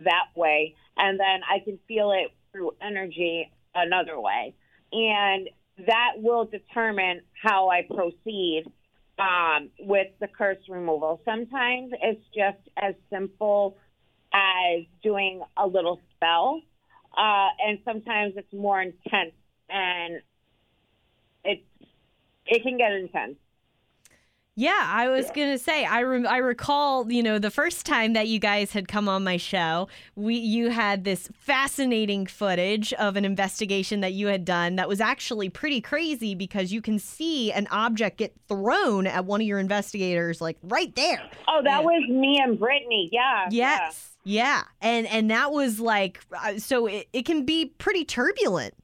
that 0.00 0.26
way, 0.34 0.74
and 0.96 1.18
then 1.18 1.40
I 1.48 1.58
can 1.64 1.78
feel 1.88 2.12
it 2.12 2.32
through 2.52 2.72
energy 2.80 3.50
another 3.74 4.20
way. 4.20 4.54
And 4.92 5.48
that 5.86 6.12
will 6.16 6.44
determine 6.44 7.22
how 7.42 7.70
I 7.70 7.82
proceed 7.82 8.64
um, 9.18 9.70
with 9.80 10.08
the 10.20 10.28
curse 10.28 10.58
removal. 10.68 11.20
Sometimes 11.24 11.92
it's 12.02 12.22
just 12.34 12.58
as 12.76 12.94
simple 13.10 13.76
as 14.34 14.84
doing 15.02 15.42
a 15.56 15.66
little 15.66 16.00
spell, 16.14 16.62
uh, 17.16 17.48
and 17.66 17.78
sometimes 17.84 18.34
it's 18.36 18.52
more 18.52 18.80
intense, 18.80 19.34
and 19.68 20.20
it 21.44 21.64
it 22.46 22.62
can 22.62 22.76
get 22.76 22.92
intense. 22.92 23.36
Yeah, 24.54 24.82
I 24.84 25.08
was 25.08 25.28
Yeah. 25.28 25.32
gonna 25.34 25.58
say 25.58 25.86
I 25.86 26.00
re- 26.00 26.26
I 26.26 26.36
recall 26.36 27.10
you 27.10 27.22
know 27.22 27.38
the 27.38 27.50
first 27.50 27.86
time 27.86 28.12
that 28.12 28.28
you 28.28 28.38
guys 28.38 28.72
had 28.72 28.86
come 28.86 29.08
on 29.08 29.24
my 29.24 29.38
show, 29.38 29.88
we 30.14 30.34
you 30.34 30.68
had 30.68 31.04
this 31.04 31.30
fascinating 31.32 32.26
footage 32.26 32.92
of 32.94 33.16
an 33.16 33.24
investigation 33.24 34.00
that 34.00 34.12
you 34.12 34.26
had 34.26 34.44
done 34.44 34.76
that 34.76 34.88
was 34.90 35.00
actually 35.00 35.48
pretty 35.48 35.80
crazy 35.80 36.34
because 36.34 36.70
you 36.70 36.82
can 36.82 36.98
see 36.98 37.50
an 37.50 37.66
object 37.70 38.18
get 38.18 38.34
thrown 38.46 39.06
at 39.06 39.24
one 39.24 39.40
of 39.40 39.46
your 39.46 39.58
investigators 39.58 40.42
like 40.42 40.58
right 40.62 40.94
there. 40.96 41.22
Oh, 41.48 41.62
that 41.62 41.80
Yeah. 41.80 41.86
was 41.86 42.08
me 42.10 42.38
and 42.38 42.58
Brittany. 42.58 43.08
Yeah. 43.10 43.48
Yes, 43.50 44.10
yeah, 44.22 44.64
and 44.82 45.06
and 45.06 45.30
that 45.30 45.50
was 45.50 45.80
like 45.80 46.20
uh, 46.44 46.58
so 46.58 46.84
it, 46.88 47.08
it 47.14 47.24
can 47.24 47.46
be 47.46 47.72
pretty 47.78 48.04
turbulent. 48.04 48.74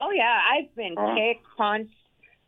Yeah. 0.00 0.06
Oh 0.06 0.10
yeah, 0.10 0.38
I've 0.52 0.74
been 0.74 0.94
Uh-huh. 0.96 1.14
kicked, 1.14 1.46
punched, 1.56 1.94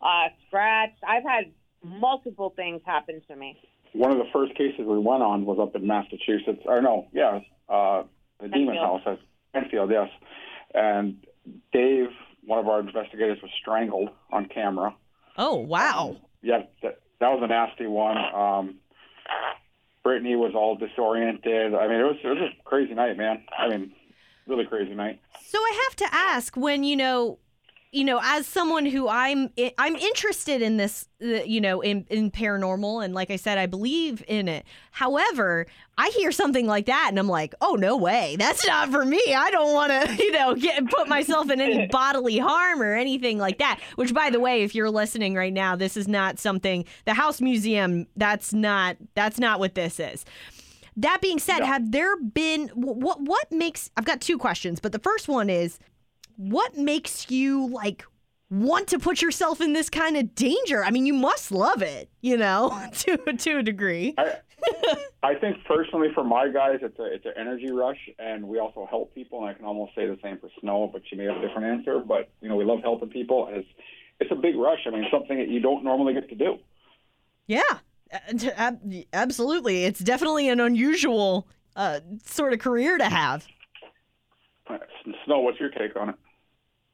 uh, 0.02 0.28
scratched. 0.47 1.02
I've 1.07 1.25
had 1.25 1.52
multiple 1.83 2.50
things 2.50 2.83
happen 2.85 3.21
to 3.28 3.37
me. 3.37 3.61
One 3.93 4.12
of 4.12 4.19
the 4.19 4.26
first 4.33 4.55
cases 4.55 4.81
we 4.81 4.99
went 4.99 5.23
on 5.23 5.47
was 5.47 5.59
up 5.59 5.75
in 5.75 5.87
Massachusetts, 5.87 6.62
or 6.67 6.83
no, 6.83 7.09
yeah, 7.12 7.40
uh, 7.69 8.02
the 8.40 8.49
Demon 8.49 8.76
House 8.76 9.00
at 9.07 9.19
Enfield, 9.55 9.90
yes. 9.90 10.11
And 10.75 11.25
Dave, 11.73 12.09
one 12.45 12.59
of 12.59 12.69
our 12.69 12.81
investigators, 12.81 13.38
was 13.40 13.50
strangled 13.61 14.11
on 14.31 14.47
camera. 14.47 14.95
Oh 15.38 15.57
wow. 15.57 16.17
Yeah, 16.43 16.62
that, 16.83 17.00
that 17.21 17.28
was 17.31 17.40
a 17.43 17.47
nasty 17.47 17.87
one. 17.87 18.17
Um, 18.35 18.75
Brittany 20.05 20.37
was 20.37 20.52
all 20.55 20.76
disoriented. 20.76 21.75
I 21.75 21.88
mean, 21.88 22.00
it 22.00 22.05
was 22.05 22.17
it 22.23 22.28
was 22.28 22.38
a 22.59 22.62
crazy 22.64 22.95
night, 22.95 23.17
man. 23.17 23.43
I 23.57 23.69
mean, 23.69 23.93
really 24.49 24.64
crazy 24.64 24.95
night. 24.95 25.21
So 25.47 25.59
I 25.59 25.85
have 25.87 25.97
to 25.97 26.14
ask 26.14 26.57
when 26.57 26.85
you 26.85 26.97
know 26.97 27.38
you 27.90 28.05
know, 28.05 28.21
as 28.23 28.47
someone 28.47 28.85
who 28.85 29.09
I'm 29.09 29.50
I'm 29.78 29.97
interested 29.97 30.61
in 30.61 30.76
this, 30.76 31.09
uh, 31.23 31.43
you 31.45 31.61
know, 31.61 31.81
in 31.81 32.05
in 32.11 32.31
paranormal, 32.31 33.02
and 33.02 33.14
like 33.14 33.31
I 33.31 33.37
said, 33.37 33.57
I 33.57 33.64
believe 33.64 34.23
in 34.28 34.47
it. 34.47 34.67
However, 34.90 35.67
I 35.97 36.11
hear 36.11 36.31
something 36.31 36.67
like 36.67 36.87
that, 36.87 37.07
and 37.09 37.19
I'm 37.19 37.28
like, 37.28 37.55
oh 37.62 37.76
no 37.76 37.97
way, 37.97 38.37
that's 38.38 38.67
not 38.67 38.90
for 38.90 39.07
me. 39.07 39.23
I 39.35 39.50
don't 39.50 39.73
want 39.73 39.90
to, 39.90 40.14
you 40.23 40.33
know, 40.33 40.55
get 40.55 40.87
put 40.90 41.09
myself 41.09 41.50
in 41.50 41.62
any 41.62 41.87
bodily 41.90 42.38
harm 42.38 42.83
or 42.83 42.95
anything 42.95 43.38
like 43.38 43.59
that. 43.59 43.81
Which, 43.97 44.12
by 44.12 44.28
the 44.28 44.40
way, 44.40 44.62
if 44.62 44.75
you're 44.75 44.90
listening 44.90 45.35
right 45.35 45.52
now, 45.52 45.75
this 45.75 45.97
is 45.97 46.07
not 46.07 46.38
something. 46.38 46.85
The 47.07 47.14
House 47.14 47.40
Museum. 47.40 48.07
That's 48.17 48.52
not. 48.52 48.97
That's 49.14 49.38
not 49.38 49.61
what 49.61 49.75
this 49.75 49.99
is. 49.99 50.26
That 50.99 51.21
being 51.21 51.38
said, 51.38 51.61
No. 51.61 51.67
have 51.67 51.93
there 51.93 52.17
been 52.17 52.69
what 52.75 53.21
what 53.21 53.50
makes 53.52 53.90
I've 53.97 54.05
got 54.05 54.21
two 54.21 54.37
questions, 54.37 54.81
but 54.81 54.93
the 54.93 54.99
first 54.99 55.28
one 55.28 55.49
is 55.49 55.78
what 56.37 56.76
makes 56.76 57.31
you 57.31 57.69
like 57.69 58.05
want 58.50 58.88
to 58.88 58.99
put 58.99 59.21
yourself 59.23 59.61
in 59.61 59.73
this 59.75 59.88
kind 59.90 60.17
of 60.17 60.35
danger? 60.35 60.85
I 60.85 60.90
mean, 60.90 61.07
you 61.07 61.14
must 61.14 61.52
love 61.52 61.83
it, 61.83 62.11
you 62.21 62.37
know, 62.37 62.88
to 62.93 63.17
to 63.17 63.59
a 63.59 63.62
degree. 63.62 64.14
I, 64.19 64.35
I 65.23 65.35
think 65.37 65.64
personally 65.64 66.09
for 66.14 66.25
my 66.25 66.49
guys, 66.49 66.81
it's 66.83 66.99
a 66.99 67.05
it's 67.05 67.26
an 67.26 67.35
energy 67.37 67.71
rush, 67.71 68.09
and 68.19 68.49
we 68.49 68.59
also 68.59 68.87
help 68.90 69.14
people. 69.14 69.38
And 69.40 69.49
I 69.50 69.55
can 69.55 69.67
almost 69.67 69.95
say 69.95 70.07
the 70.07 70.19
same 70.21 70.38
for 70.38 70.50
Snow, 70.61 70.90
but 70.93 71.02
she 71.09 71.14
may 71.14 71.25
have 71.26 71.37
a 71.37 71.47
different 71.47 71.67
answer. 71.78 72.00
But 72.00 72.28
you 72.40 72.49
know, 72.49 72.57
we 72.57 72.64
love 72.64 72.81
helping 72.83 73.11
people, 73.11 73.47
and 73.47 73.59
it's 73.59 73.69
it's 74.19 74.33
a 74.33 74.37
big 74.37 74.57
rush. 74.57 74.81
I 74.87 74.90
mean, 74.90 75.05
something 75.12 75.38
that 75.38 75.49
you 75.49 75.61
don't 75.61 75.85
normally 75.85 76.14
get 76.14 76.28
to 76.31 76.35
do. 76.35 76.59
Yeah, 77.47 77.62
absolutely. 79.12 79.85
It's 79.85 80.00
definitely 80.00 80.49
an 80.49 80.61
unusual 80.61 81.49
uh, 81.77 82.00
sort 82.25 82.53
of 82.53 82.59
career 82.59 82.99
to 82.99 83.05
have. 83.05 83.47
Uh, 84.69 84.79
Snow, 85.25 85.41
what's 85.41 85.61
your 85.61 85.71
take 85.71 85.97
on 85.97 86.11
it? 86.11 86.15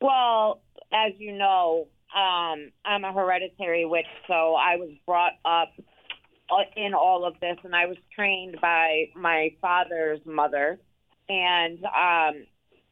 Well, 0.00 0.61
as 0.92 1.12
you 1.18 1.33
know, 1.33 1.88
um, 2.14 2.71
I'm 2.85 3.04
a 3.04 3.12
hereditary 3.12 3.85
witch, 3.85 4.06
so 4.28 4.54
I 4.54 4.76
was 4.76 4.90
brought 5.06 5.33
up 5.44 5.73
uh, 6.50 6.62
in 6.76 6.94
all 6.94 7.25
of 7.25 7.40
this, 7.40 7.56
and 7.64 7.75
I 7.75 7.87
was 7.87 7.97
trained 8.14 8.61
by 8.61 9.06
my 9.16 9.54
father's 9.61 10.21
mother, 10.25 10.78
and 11.28 11.83
um, 11.85 12.44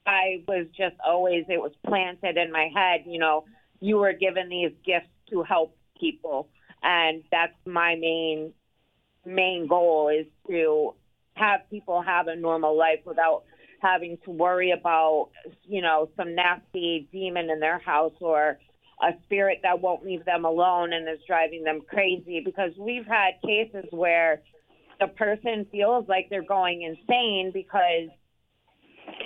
I 0.06 0.42
was 0.48 0.66
just 0.76 0.96
always 1.06 1.44
it 1.48 1.60
was 1.60 1.72
planted 1.86 2.36
in 2.36 2.50
my 2.50 2.68
head. 2.74 3.02
You 3.06 3.18
know, 3.18 3.44
you 3.80 3.98
were 3.98 4.12
given 4.12 4.48
these 4.48 4.72
gifts 4.84 5.10
to 5.30 5.42
help 5.42 5.76
people, 6.00 6.48
and 6.82 7.22
that's 7.30 7.54
my 7.66 7.94
main 7.96 8.52
main 9.24 9.66
goal 9.68 10.08
is 10.08 10.26
to 10.48 10.94
have 11.34 11.60
people 11.70 12.02
have 12.02 12.26
a 12.26 12.36
normal 12.36 12.76
life 12.76 13.00
without 13.04 13.44
having 13.80 14.18
to 14.24 14.30
worry 14.30 14.70
about, 14.70 15.30
you 15.64 15.82
know, 15.82 16.08
some 16.16 16.34
nasty 16.34 17.08
demon 17.12 17.50
in 17.50 17.58
their 17.60 17.78
house 17.78 18.14
or 18.20 18.58
a 19.02 19.10
spirit 19.24 19.58
that 19.62 19.80
won't 19.80 20.04
leave 20.04 20.24
them 20.24 20.44
alone 20.44 20.92
and 20.92 21.08
is 21.08 21.18
driving 21.26 21.64
them 21.64 21.80
crazy. 21.88 22.40
Because 22.44 22.70
we've 22.78 23.06
had 23.06 23.32
cases 23.44 23.84
where 23.90 24.42
the 25.00 25.08
person 25.08 25.66
feels 25.72 26.06
like 26.08 26.28
they're 26.30 26.44
going 26.44 26.82
insane 26.82 27.50
because, 27.52 28.08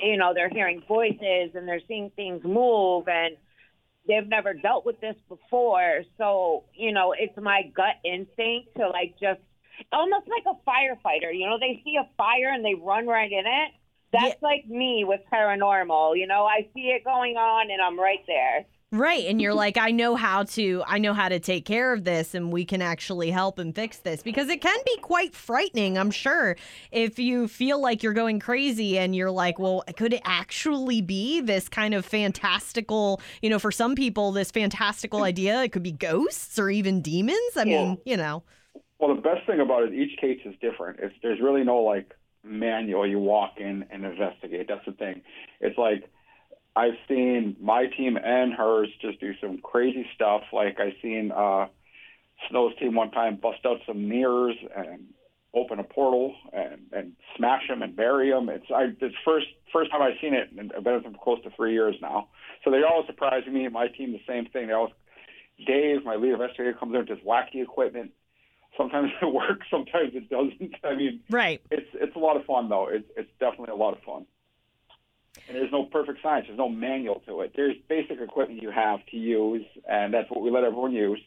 you 0.03 0.17
know, 0.17 0.33
they're 0.35 0.49
hearing 0.49 0.83
voices 0.89 1.51
and 1.55 1.69
they're 1.69 1.81
seeing 1.87 2.11
things 2.17 2.43
move 2.45 3.09
and 3.09 3.37
they've 4.07 4.27
never 4.27 4.55
dealt 4.55 4.87
with 4.87 5.01
this 5.01 5.17
before. 5.29 6.03
So, 6.19 6.65
you 6.75 6.93
know, 6.93 7.15
it's 7.19 7.37
my 7.37 7.63
gut 7.75 7.97
instinct 8.05 8.77
to 8.77 8.89
like 8.89 9.15
just 9.21 9.41
almost 9.93 10.27
like 10.29 10.45
a 10.47 10.69
firefighter. 10.69 11.37
You 11.37 11.47
know, 11.47 11.59
they 11.59 11.81
see 11.85 11.97
a 11.97 12.09
fire 12.17 12.51
and 12.53 12.65
they 12.65 12.75
run 12.75 13.07
right 13.07 13.31
in 13.31 13.45
it. 13.47 13.73
That's 14.13 14.41
like 14.43 14.67
me 14.67 15.05
with 15.05 15.21
paranormal. 15.33 16.19
You 16.19 16.27
know, 16.27 16.45
I 16.45 16.69
see 16.75 16.89
it 16.89 17.05
going 17.05 17.37
on 17.37 17.71
and 17.71 17.83
I'm 17.83 17.99
right 17.99 18.25
there. 18.27 18.65
Right, 18.93 19.27
and 19.27 19.43
you're 19.43 19.53
like, 19.53 19.77
I 19.77 19.91
know 19.91 20.15
how 20.15 20.45
to, 20.45 20.83
I 20.87 20.99
know 20.99 21.13
how 21.13 21.29
to 21.29 21.41
take 21.41 21.65
care 21.65 21.93
of 21.93 22.05
this, 22.05 22.35
and 22.37 22.53
we 22.53 22.65
can 22.65 22.81
actually 22.81 23.33
help 23.33 23.59
and 23.59 23.75
fix 23.75 23.99
this 23.99 24.23
because 24.23 24.49
it 24.49 24.61
can 24.61 24.79
be 24.87 24.97
quite 24.99 25.35
frightening. 25.35 25.99
I'm 25.99 26.13
sure 26.13 26.57
if 26.93 27.19
you 27.19 27.49
feel 27.49 27.81
like 27.81 28.05
you're 28.05 28.13
going 28.13 28.39
crazy 28.39 28.97
and 28.97 29.15
you're 29.15 29.33
like, 29.33 29.59
well, 29.59 29.83
could 29.97 30.13
it 30.13 30.23
actually 30.25 31.01
be 31.01 31.41
this 31.41 31.69
kind 31.69 31.95
of 31.95 32.05
fantastical, 32.05 33.21
you 33.43 33.51
know, 33.51 33.59
for 33.59 33.73
some 33.73 33.97
people, 33.97 34.31
this 34.31 34.53
fantastical 34.53 35.25
idea? 35.25 35.65
It 35.65 35.73
could 35.73 35.83
be 35.83 35.93
ghosts 35.93 36.57
or 36.57 36.71
even 36.71 37.03
demons. 37.03 37.57
I 37.57 37.65
mean, 37.65 37.99
you 38.05 38.17
know, 38.17 38.45
Well, 38.99 39.15
the 39.15 39.21
best 39.21 39.47
thing 39.47 39.61
about 39.61 39.83
it, 39.83 39.95
each 39.95 40.19
case 40.21 40.41
is 40.45 40.55
different. 40.61 41.01
It's, 41.01 41.15
there's 41.23 41.41
really 41.41 41.65
no 41.65 41.79
like 41.79 42.15
manual. 42.43 43.07
You 43.07 43.19
walk 43.19 43.55
in 43.59 43.85
and 43.91 44.05
investigate. 44.05 44.67
That's 44.69 44.85
the 44.87 44.93
thing. 44.93 45.23
It's 45.61 45.77
like 45.77 46.09
I've 46.77 46.99
seen 47.09 47.57
my 47.61 47.87
team 47.87 48.19
and 48.23 48.53
hers 48.53 48.89
just 49.01 49.19
do 49.19 49.33
some 49.41 49.59
crazy 49.59 50.07
stuff. 50.15 50.43
Like 50.53 50.79
I 50.79 50.95
seen 51.01 51.33
uh, 51.35 51.69
Snow's 52.51 52.77
team 52.79 52.95
one 52.95 53.11
time 53.11 53.37
bust 53.37 53.65
out 53.65 53.79
some 53.87 54.09
mirrors 54.09 54.57
and 54.77 55.07
open 55.55 55.79
a 55.79 55.85
portal 55.85 56.35
and, 56.53 56.83
and 56.93 57.13
smash 57.35 57.67
them 57.69 57.81
and 57.81 57.97
bury 57.97 58.31
them. 58.31 58.51
It's 58.51 58.67
I 58.71 58.93
it's 59.01 59.15
first 59.25 59.47
first 59.73 59.91
time 59.91 60.03
I've 60.03 60.21
seen 60.21 60.35
it, 60.35 60.51
and 60.57 60.71
I've 60.77 60.85
been 60.85 60.95
with 60.95 61.05
them 61.05 61.15
for 61.15 61.25
close 61.25 61.43
to 61.45 61.51
three 61.57 61.73
years 61.73 61.97
now. 62.03 62.29
So 62.63 62.71
they're 62.71 62.87
always 62.87 63.07
surprise 63.07 63.47
me. 63.47 63.67
My 63.69 63.89
team 63.89 64.13
the 64.13 64.21
same 64.29 64.45
thing. 64.47 64.67
They 64.67 64.75
always 64.75 64.93
Dave, 65.67 66.05
my 66.05 66.17
lead 66.17 66.33
investigator, 66.33 66.75
comes 66.75 66.93
in 66.93 66.99
with 66.99 67.09
this 67.09 67.27
wacky 67.27 67.63
equipment. 67.63 68.11
Sometimes 68.77 69.11
it 69.23 69.33
works, 69.33 69.67
sometimes 69.71 70.13
it 70.15 70.29
doesn't. 70.29 70.75
I 70.85 70.95
mean, 70.95 71.21
right. 71.31 71.63
it's 71.71 71.89
it's 71.95 72.15
a 72.17 72.19
lot 72.19 72.37
of 72.37 72.45
fun 72.45 72.69
though. 72.69 72.89
It's 72.89 73.09
it's 73.17 73.31
definitely 73.41 73.73
a 73.73 73.77
lot 73.77 73.97
of 73.97 74.03
fun. 74.03 74.27
And 75.49 75.57
there's 75.57 75.73
no 75.73 75.85
perfect 75.85 76.23
science. 76.23 76.47
There's 76.49 76.59
no 76.59 76.69
manual 76.69 77.23
to 77.27 77.41
it. 77.43 77.53
There's 77.55 77.77
basic 77.89 78.21
equipment 78.21 78.63
you 78.63 78.71
have 78.71 79.05
to 79.11 79.17
use, 79.17 79.65
and 79.89 80.13
that's 80.13 80.31
what 80.31 80.43
we 80.43 80.51
let 80.51 80.65
everyone 80.65 80.93
use. 80.93 81.21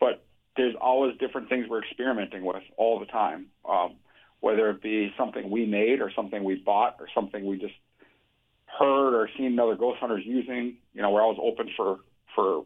But 0.00 0.24
there's 0.56 0.74
always 0.80 1.16
different 1.18 1.48
things 1.48 1.66
we're 1.68 1.82
experimenting 1.82 2.44
with 2.44 2.62
all 2.76 2.98
the 2.98 3.06
time. 3.06 3.46
Um, 3.68 3.96
whether 4.40 4.68
it 4.70 4.82
be 4.82 5.12
something 5.16 5.50
we 5.50 5.64
made 5.66 6.00
or 6.00 6.10
something 6.14 6.42
we 6.42 6.56
bought 6.56 6.96
or 6.98 7.06
something 7.14 7.46
we 7.46 7.58
just 7.58 7.74
heard 8.66 9.14
or 9.14 9.28
seen 9.38 9.58
other 9.58 9.76
ghost 9.76 9.98
hunters 10.00 10.24
using. 10.26 10.76
You 10.94 11.02
know, 11.02 11.10
we're 11.10 11.22
always 11.22 11.38
open 11.40 11.70
for 11.76 12.00
for 12.34 12.64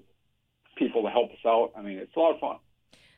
people 0.77 1.03
to 1.03 1.11
help 1.11 1.31
us 1.33 1.45
out. 1.45 1.73
I 1.77 1.83
mean, 1.83 1.99
it's 1.99 2.17
a 2.17 2.19
lot 2.19 2.35
of 2.35 2.41
fun. 2.41 2.57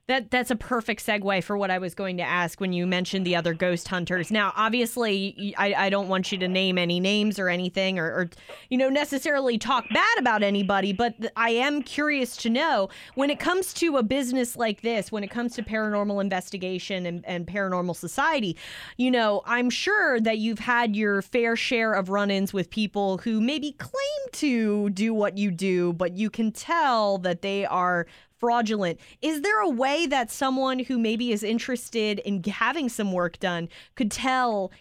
That 0.09 0.31
that's 0.31 0.51
a 0.51 0.57
perfect 0.57 1.05
segue 1.05 1.45
for 1.45 1.59
what 1.59 1.71
I 1.71 1.77
was 1.77 1.95
going 1.95 2.17
to 2.17 2.23
ask 2.23 2.63
when 2.63 2.73
you 2.73 2.87
mentioned 2.87 3.27
the 3.27 3.37
other 3.37 3.53
ghost 3.53 3.89
hunters. 3.89 4.31
Now, 4.31 4.55
obviously, 4.57 5.55
I, 5.59 5.75
I 5.75 5.91
don't 5.91 6.09
want 6.09 6.33
you 6.33 6.39
to 6.39 6.49
name 6.49 6.79
any 6.79 6.99
names 6.99 7.39
or 7.39 7.51
anything, 7.51 7.99
or, 7.99 8.07
or 8.07 8.31
you 8.71 8.79
know 8.79 8.89
necessarily 8.89 9.59
talk 9.59 9.85
bad 9.93 10.19
about 10.19 10.43
anybody. 10.43 10.95
But 10.95 11.15
I 11.37 11.51
am 11.51 11.83
curious 11.83 12.39
to 12.39 12.49
know 12.49 12.89
when 13.17 13.29
it 13.29 13.39
comes 13.39 13.75
to 13.75 13.99
a 13.99 14.03
business 14.03 14.57
like 14.57 14.81
this, 14.81 15.13
when 15.13 15.25
it 15.25 15.31
comes 15.31 15.55
to 15.57 15.63
paranormal 15.63 16.23
investigation 16.23 17.05
and, 17.05 17.23
and 17.27 17.47
paranormal 17.47 17.95
society, 17.95 18.57
you 18.97 19.11
know, 19.11 19.43
I'm 19.45 19.69
sure 19.69 20.21
that 20.21 20.39
you've 20.39 20.61
had 20.61 20.97
your 20.97 21.21
fair 21.21 21.55
share 21.55 21.93
of 21.93 22.09
run-ins 22.09 22.55
with 22.55 22.71
people 22.71 23.19
who 23.19 23.43
maybe 23.43 23.73
claim 23.73 23.93
to 24.33 24.89
do 24.89 25.13
what 25.13 25.37
you 25.37 25.51
do, 25.51 25.93
but 25.93 26.15
you 26.15 26.31
can 26.31 26.51
tell 26.51 27.19
that 27.19 27.43
they 27.43 27.67
are 27.67 28.07
fraudulent. 28.39 28.99
Is 29.23 29.43
there 29.43 29.61
a 29.61 29.69
way 29.69 30.07
that 30.07 30.31
someone 30.31 30.81
who 30.81 30.99
maybe 30.99 31.33
is 31.33 31.43
interested 31.43 32.19
in 32.21 32.43
having 32.45 32.89
some 32.89 33.13
work 33.13 33.39
done 33.39 33.69
could 33.95 34.11
tell, 34.11 34.73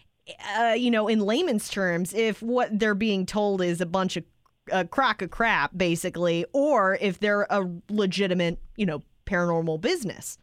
uh, 0.57 0.75
you 0.77 0.91
know, 0.91 1.07
in 1.07 1.19
layman's 1.19 1.69
terms, 1.69 2.13
if 2.13 2.41
what 2.41 2.77
they're 2.77 2.95
being 2.95 3.25
told 3.25 3.61
is 3.61 3.81
a 3.81 3.85
bunch 3.85 4.17
of 4.17 4.23
a 4.69 4.83
crock 4.85 5.21
of 5.21 5.31
crap, 5.31 5.71
basically, 5.77 6.45
or 6.51 6.97
if 6.99 7.19
they're 7.19 7.47
a 7.49 7.69
legitimate, 7.89 8.59
you 8.75 8.85
know, 8.85 9.01
paranormal 9.25 9.79
business? 9.79 10.37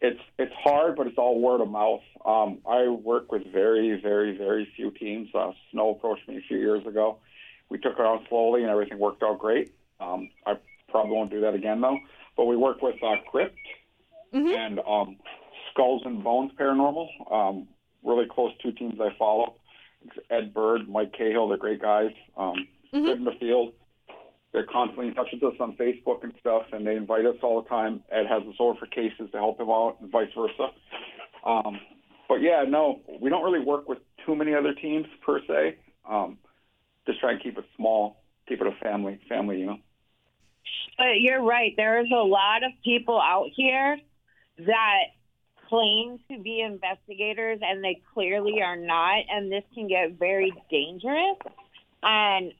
it's 0.00 0.20
it's 0.38 0.52
hard, 0.64 0.96
but 0.96 1.06
it's 1.06 1.18
all 1.18 1.38
word 1.40 1.60
of 1.60 1.68
mouth. 1.68 2.00
Um, 2.24 2.58
I 2.68 2.88
work 2.88 3.30
with 3.30 3.50
very, 3.52 4.00
very, 4.00 4.36
very 4.36 4.66
few 4.76 4.90
teams. 4.90 5.28
Uh, 5.34 5.52
Snow 5.70 5.90
approached 5.90 6.26
me 6.28 6.38
a 6.38 6.40
few 6.48 6.58
years 6.58 6.86
ago. 6.86 7.18
We 7.68 7.78
took 7.78 7.94
it 7.98 8.00
on 8.00 8.24
slowly, 8.28 8.62
and 8.62 8.70
everything 8.70 8.98
worked 8.98 9.22
out 9.22 9.38
great. 9.38 9.72
Um, 10.00 10.30
I 10.46 10.54
probably 10.88 11.12
won't 11.12 11.30
do 11.30 11.42
that 11.42 11.54
again, 11.54 11.80
though. 11.80 11.98
But 12.40 12.46
we 12.46 12.56
work 12.56 12.80
with 12.80 12.94
uh, 13.02 13.16
Crypt 13.30 13.58
and 14.56 14.80
um, 14.88 15.18
Skulls 15.70 16.00
and 16.06 16.24
Bones 16.24 16.52
Paranormal. 16.58 17.06
Um, 17.30 17.68
really 18.02 18.24
close 18.30 18.52
two 18.62 18.72
teams 18.72 18.94
I 18.98 19.10
follow. 19.18 19.56
Ed 20.30 20.54
Bird, 20.54 20.88
Mike 20.88 21.12
Cahill, 21.12 21.48
they're 21.48 21.58
great 21.58 21.82
guys. 21.82 22.12
Um, 22.38 22.66
Good 23.04 23.18
in 23.18 23.24
the 23.24 23.34
field. 23.38 23.74
They're 24.54 24.64
constantly 24.64 25.08
in 25.08 25.14
touch 25.14 25.26
with 25.34 25.52
us 25.52 25.60
on 25.60 25.76
Facebook 25.76 26.24
and 26.24 26.32
stuff, 26.40 26.62
and 26.72 26.86
they 26.86 26.96
invite 26.96 27.26
us 27.26 27.36
all 27.42 27.60
the 27.60 27.68
time. 27.68 28.02
Ed 28.10 28.24
has 28.26 28.42
us 28.44 28.54
over 28.58 28.78
for 28.78 28.86
cases 28.86 29.28
to 29.32 29.36
help 29.36 29.60
him 29.60 29.68
out, 29.68 29.98
and 30.00 30.10
vice 30.10 30.30
versa. 30.34 30.68
Um, 31.44 31.78
but 32.26 32.36
yeah, 32.36 32.64
no, 32.66 33.00
we 33.20 33.28
don't 33.28 33.44
really 33.44 33.62
work 33.62 33.86
with 33.86 33.98
too 34.24 34.34
many 34.34 34.54
other 34.54 34.72
teams 34.72 35.04
per 35.26 35.40
se. 35.46 35.76
Um, 36.08 36.38
just 37.06 37.20
try 37.20 37.32
and 37.32 37.42
keep 37.42 37.58
it 37.58 37.66
small, 37.76 38.22
keep 38.48 38.62
it 38.62 38.66
a 38.66 38.72
family, 38.82 39.20
family, 39.28 39.60
you 39.60 39.66
know. 39.66 39.78
But 40.96 41.20
you're 41.20 41.42
right. 41.42 41.72
There 41.76 42.00
is 42.00 42.10
a 42.12 42.22
lot 42.22 42.62
of 42.64 42.72
people 42.84 43.20
out 43.20 43.48
here 43.54 43.98
that 44.58 45.04
claim 45.68 46.18
to 46.30 46.38
be 46.42 46.60
investigators 46.60 47.60
and 47.62 47.82
they 47.82 48.02
clearly 48.12 48.60
are 48.62 48.76
not. 48.76 49.22
And 49.30 49.50
this 49.50 49.64
can 49.74 49.88
get 49.88 50.18
very 50.18 50.52
dangerous. 50.70 51.38
And 52.02 52.52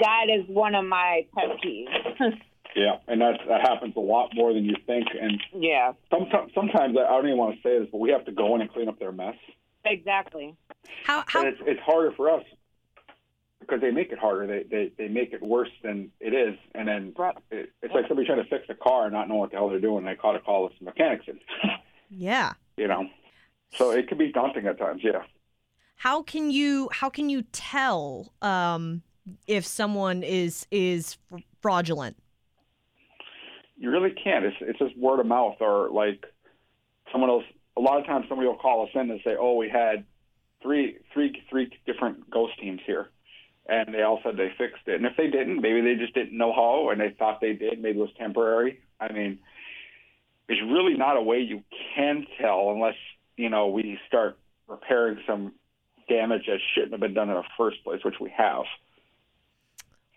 that 0.00 0.26
is 0.28 0.48
one 0.48 0.74
of 0.74 0.84
my 0.84 1.26
pet 1.34 1.56
peeves. 1.64 2.38
Yeah, 2.76 2.96
and 3.08 3.22
that 3.22 3.38
that 3.48 3.62
happens 3.62 3.94
a 3.96 4.00
lot 4.00 4.32
more 4.34 4.52
than 4.52 4.66
you 4.66 4.74
think. 4.86 5.06
And 5.18 5.40
yeah, 5.54 5.92
sometimes, 6.10 6.52
sometimes 6.54 6.94
I 6.98 7.08
don't 7.08 7.24
even 7.24 7.38
want 7.38 7.56
to 7.56 7.62
say 7.62 7.78
this, 7.78 7.88
but 7.90 7.96
we 7.96 8.10
have 8.10 8.26
to 8.26 8.32
go 8.32 8.54
in 8.54 8.60
and 8.60 8.70
clean 8.70 8.86
up 8.86 8.98
their 8.98 9.12
mess. 9.12 9.34
exactly. 9.86 10.54
How 11.04 11.24
how 11.26 11.40
and 11.40 11.48
it's 11.48 11.62
it's 11.64 11.80
harder 11.80 12.12
for 12.12 12.30
us 12.30 12.44
because 13.66 13.80
they 13.80 13.90
make 13.90 14.12
it 14.12 14.18
harder. 14.18 14.46
They 14.46 14.62
they 14.70 14.92
they 14.96 15.08
make 15.08 15.32
it 15.32 15.42
worse 15.42 15.70
than 15.82 16.10
it 16.20 16.32
is, 16.34 16.56
and 16.74 16.86
then 16.88 17.14
Right. 17.16 17.36
it, 17.50 17.72
it's 17.82 17.92
like 17.94 18.06
somebody 18.08 18.26
trying 18.26 18.42
to 18.42 18.48
fix 18.48 18.64
a 18.68 18.74
car 18.74 19.04
and 19.04 19.12
not 19.12 19.28
knowing 19.28 19.40
what 19.40 19.50
the 19.50 19.56
hell 19.56 19.68
they're 19.68 19.80
doing. 19.80 20.04
They 20.04 20.14
call 20.14 20.32
to 20.32 20.40
call 20.40 20.70
some 20.78 20.84
mechanics 20.84 21.24
in, 21.28 21.38
yeah. 22.10 22.52
you 22.76 22.88
know. 22.88 23.08
So 23.74 23.90
it 23.90 24.08
can 24.08 24.18
be 24.18 24.30
daunting 24.32 24.66
at 24.66 24.78
times. 24.78 25.02
Yeah. 25.04 25.22
How 25.96 26.22
can 26.22 26.50
you 26.50 26.88
how 26.92 27.08
can 27.08 27.28
you 27.28 27.42
tell 27.52 28.32
um, 28.42 29.02
if 29.46 29.66
someone 29.66 30.22
is 30.22 30.66
is 30.70 31.16
fraudulent? 31.60 32.16
you 33.78 33.90
really 33.90 34.10
can't. 34.10 34.44
It's 34.44 34.56
it's 34.60 34.78
just 34.78 34.96
word 34.96 35.20
of 35.20 35.26
mouth 35.26 35.56
or 35.60 35.90
like 35.90 36.24
someone 37.12 37.30
else. 37.30 37.44
A 37.76 37.80
lot 37.80 38.00
of 38.00 38.06
times, 38.06 38.24
somebody 38.28 38.48
will 38.48 38.56
call 38.56 38.84
us 38.84 38.90
in 38.94 39.10
and 39.10 39.20
say, 39.22 39.36
"Oh, 39.38 39.56
we 39.56 39.68
had 39.68 40.04
three 40.62 40.98
three 41.12 41.42
three 41.50 41.70
different 41.84 42.30
ghost 42.30 42.58
teams 42.60 42.80
here," 42.86 43.10
and 43.68 43.94
they 43.94 44.02
all 44.02 44.20
said 44.22 44.36
they 44.36 44.50
fixed 44.56 44.86
it. 44.86 44.94
And 44.96 45.06
if 45.06 45.16
they 45.16 45.28
didn't, 45.28 45.60
maybe 45.60 45.80
they 45.80 45.94
just 45.94 46.14
didn't 46.14 46.36
know 46.36 46.52
how, 46.52 46.90
and 46.90 47.00
they 47.00 47.10
thought 47.18 47.40
they 47.40 47.52
did. 47.52 47.80
Maybe 47.80 47.98
it 47.98 48.00
was 48.00 48.10
temporary. 48.18 48.80
I 49.00 49.12
mean, 49.12 49.38
there's 50.48 50.60
really 50.62 50.94
not 50.94 51.16
a 51.16 51.22
way 51.22 51.40
you 51.40 51.62
can 51.94 52.26
tell 52.40 52.70
unless 52.70 52.94
you 53.36 53.48
know 53.50 53.68
we 53.68 53.98
start 54.06 54.38
repairing 54.68 55.18
some 55.26 55.52
damage 56.08 56.42
that 56.46 56.58
shouldn't 56.74 56.92
have 56.92 57.00
been 57.00 57.14
done 57.14 57.28
in 57.28 57.34
the 57.34 57.42
first 57.58 57.82
place, 57.84 58.00
which 58.04 58.20
we 58.20 58.30
have. 58.36 58.64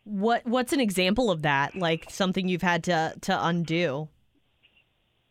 What 0.03 0.46
what's 0.46 0.74
an 0.74 0.79
example 0.79 1.29
of 1.32 1.41
that? 1.44 1.75
Like 1.75 2.06
something 2.10 2.48
you've 2.48 2.62
had 2.62 2.84
to 2.86 3.13
to 3.22 3.46
undo? 3.46 4.08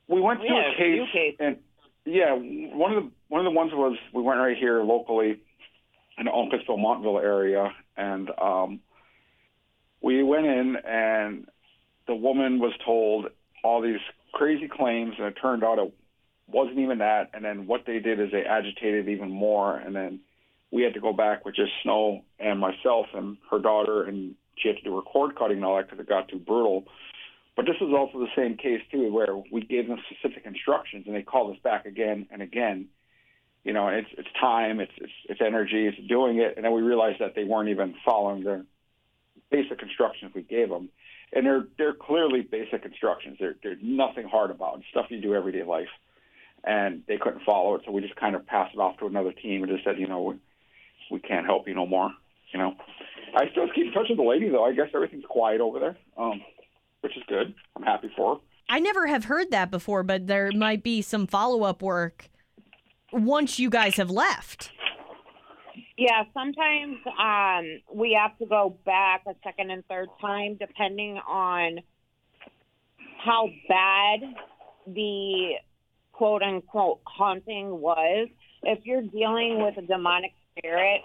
We 0.08 0.20
went 0.20 0.40
through 0.40 0.48
Yeah, 0.48 0.68
a 0.68 0.72
a 0.72 0.76
case, 0.76 1.12
cases. 1.12 1.36
and 1.40 1.56
yeah, 2.04 2.32
one 2.32 2.92
of 2.94 3.04
the 3.04 3.10
one 3.28 3.44
of 3.46 3.52
the 3.52 3.56
ones 3.56 3.72
was 3.74 3.96
we 4.12 4.22
went 4.22 4.38
right 4.40 4.56
here 4.56 4.82
locally 4.82 5.40
in 6.16 6.24
the 6.24 6.30
Uncasville 6.30 6.78
Montville 6.78 7.18
area, 7.18 7.72
and 7.98 8.30
um, 8.40 8.80
we 10.00 10.22
went 10.22 10.46
in, 10.46 10.76
and 10.76 11.48
the 12.06 12.14
woman 12.14 12.60
was 12.60 12.72
told 12.84 13.26
all 13.62 13.82
these 13.82 14.00
crazy 14.32 14.68
claims, 14.68 15.14
and 15.18 15.26
it 15.26 15.36
turned 15.40 15.64
out 15.64 15.78
it 15.78 15.92
wasn't 16.46 16.78
even 16.78 16.98
that. 16.98 17.30
And 17.34 17.44
then 17.44 17.66
what 17.66 17.82
they 17.86 17.98
did 17.98 18.20
is 18.20 18.30
they 18.30 18.44
agitated 18.44 19.08
even 19.08 19.30
more, 19.30 19.76
and 19.76 19.94
then 19.94 20.20
we 20.70 20.82
had 20.82 20.94
to 20.94 21.00
go 21.00 21.12
back 21.12 21.44
with 21.44 21.54
just 21.54 21.72
Snow 21.82 22.22
and 22.38 22.58
myself 22.58 23.06
and 23.14 23.36
her 23.50 23.58
daughter, 23.58 24.04
and 24.04 24.34
she 24.56 24.68
had 24.68 24.76
to 24.78 24.82
do 24.82 24.96
record 24.96 25.36
cutting 25.36 25.58
and 25.58 25.66
all 25.66 25.76
that 25.76 25.86
because 25.86 26.00
it 26.00 26.08
got 26.08 26.28
too 26.28 26.38
brutal. 26.38 26.84
But 27.56 27.66
this 27.66 27.76
is 27.80 27.92
also 27.92 28.20
the 28.20 28.28
same 28.36 28.56
case 28.56 28.80
too, 28.90 29.12
where 29.12 29.36
we 29.50 29.62
gave 29.62 29.88
them 29.88 29.98
specific 30.08 30.46
instructions 30.46 31.06
and 31.06 31.16
they 31.16 31.22
called 31.22 31.52
us 31.52 31.60
back 31.62 31.86
again 31.86 32.26
and 32.30 32.40
again. 32.40 32.86
You 33.64 33.72
know, 33.72 33.88
it's 33.88 34.08
it's 34.16 34.28
time, 34.40 34.80
it's 34.80 34.92
it's, 34.96 35.12
it's 35.28 35.40
energy, 35.44 35.86
it's 35.86 35.98
doing 36.08 36.38
it, 36.38 36.54
and 36.56 36.64
then 36.64 36.72
we 36.72 36.82
realized 36.82 37.20
that 37.20 37.34
they 37.34 37.44
weren't 37.44 37.68
even 37.68 37.94
following 38.04 38.44
the 38.44 38.64
basic 39.50 39.82
instructions 39.82 40.32
we 40.34 40.42
gave 40.42 40.68
them. 40.68 40.88
And 41.32 41.44
they're 41.44 41.66
they're 41.76 41.94
clearly 41.94 42.40
basic 42.40 42.84
instructions. 42.84 43.36
They're 43.38 43.56
there's 43.62 43.78
nothing 43.82 44.28
hard 44.28 44.50
about. 44.50 44.82
Stuff 44.90 45.06
you 45.10 45.20
do 45.20 45.34
everyday 45.34 45.64
life. 45.64 45.88
And 46.64 47.04
they 47.06 47.18
couldn't 47.18 47.42
follow 47.44 47.76
it, 47.76 47.82
so 47.86 47.92
we 47.92 48.00
just 48.00 48.16
kind 48.16 48.34
of 48.34 48.44
passed 48.44 48.74
it 48.74 48.80
off 48.80 48.98
to 48.98 49.06
another 49.06 49.32
team 49.32 49.62
and 49.62 49.70
just 49.70 49.84
said, 49.84 49.96
you 49.96 50.08
know, 50.08 50.22
we, 50.22 50.34
we 51.08 51.20
can't 51.20 51.46
help 51.46 51.68
you 51.68 51.74
no 51.74 51.86
more. 51.86 52.10
You 52.52 52.58
know, 52.58 52.74
I 53.34 53.48
still 53.52 53.68
keep 53.72 53.86
in 53.86 53.92
touch 53.92 54.06
with 54.08 54.18
the 54.18 54.24
lady 54.24 54.48
though. 54.48 54.64
I 54.64 54.72
guess 54.72 54.88
everything's 54.94 55.24
quiet 55.28 55.60
over 55.60 55.78
there, 55.78 55.96
um, 56.16 56.42
which 57.02 57.16
is 57.16 57.22
good. 57.28 57.54
I'm 57.76 57.84
happy 57.84 58.10
for 58.16 58.34
her. 58.34 58.40
I 58.68 58.80
never 58.80 59.06
have 59.06 59.24
heard 59.24 59.50
that 59.50 59.70
before, 59.70 60.02
but 60.02 60.26
there 60.26 60.50
might 60.52 60.82
be 60.82 61.00
some 61.00 61.26
follow 61.26 61.62
up 61.62 61.80
work 61.80 62.28
once 63.12 63.58
you 63.58 63.70
guys 63.70 63.96
have 63.96 64.10
left. 64.10 64.70
Yeah, 65.96 66.22
sometimes 66.32 66.98
um, 67.18 67.80
we 67.92 68.16
have 68.20 68.38
to 68.38 68.46
go 68.46 68.76
back 68.86 69.22
a 69.26 69.34
second 69.42 69.70
and 69.70 69.84
third 69.86 70.08
time 70.20 70.56
depending 70.58 71.18
on 71.28 71.80
how 73.24 73.48
bad 73.68 74.20
the 74.86 75.54
quote 76.12 76.42
unquote 76.42 77.00
haunting 77.04 77.80
was. 77.80 78.28
If 78.62 78.80
you're 78.84 79.02
dealing 79.02 79.62
with 79.62 79.76
a 79.76 79.86
demonic 79.86 80.32
spirit, 80.56 81.02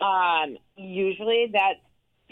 um, 0.00 0.56
usually 0.76 1.50
that 1.52 1.74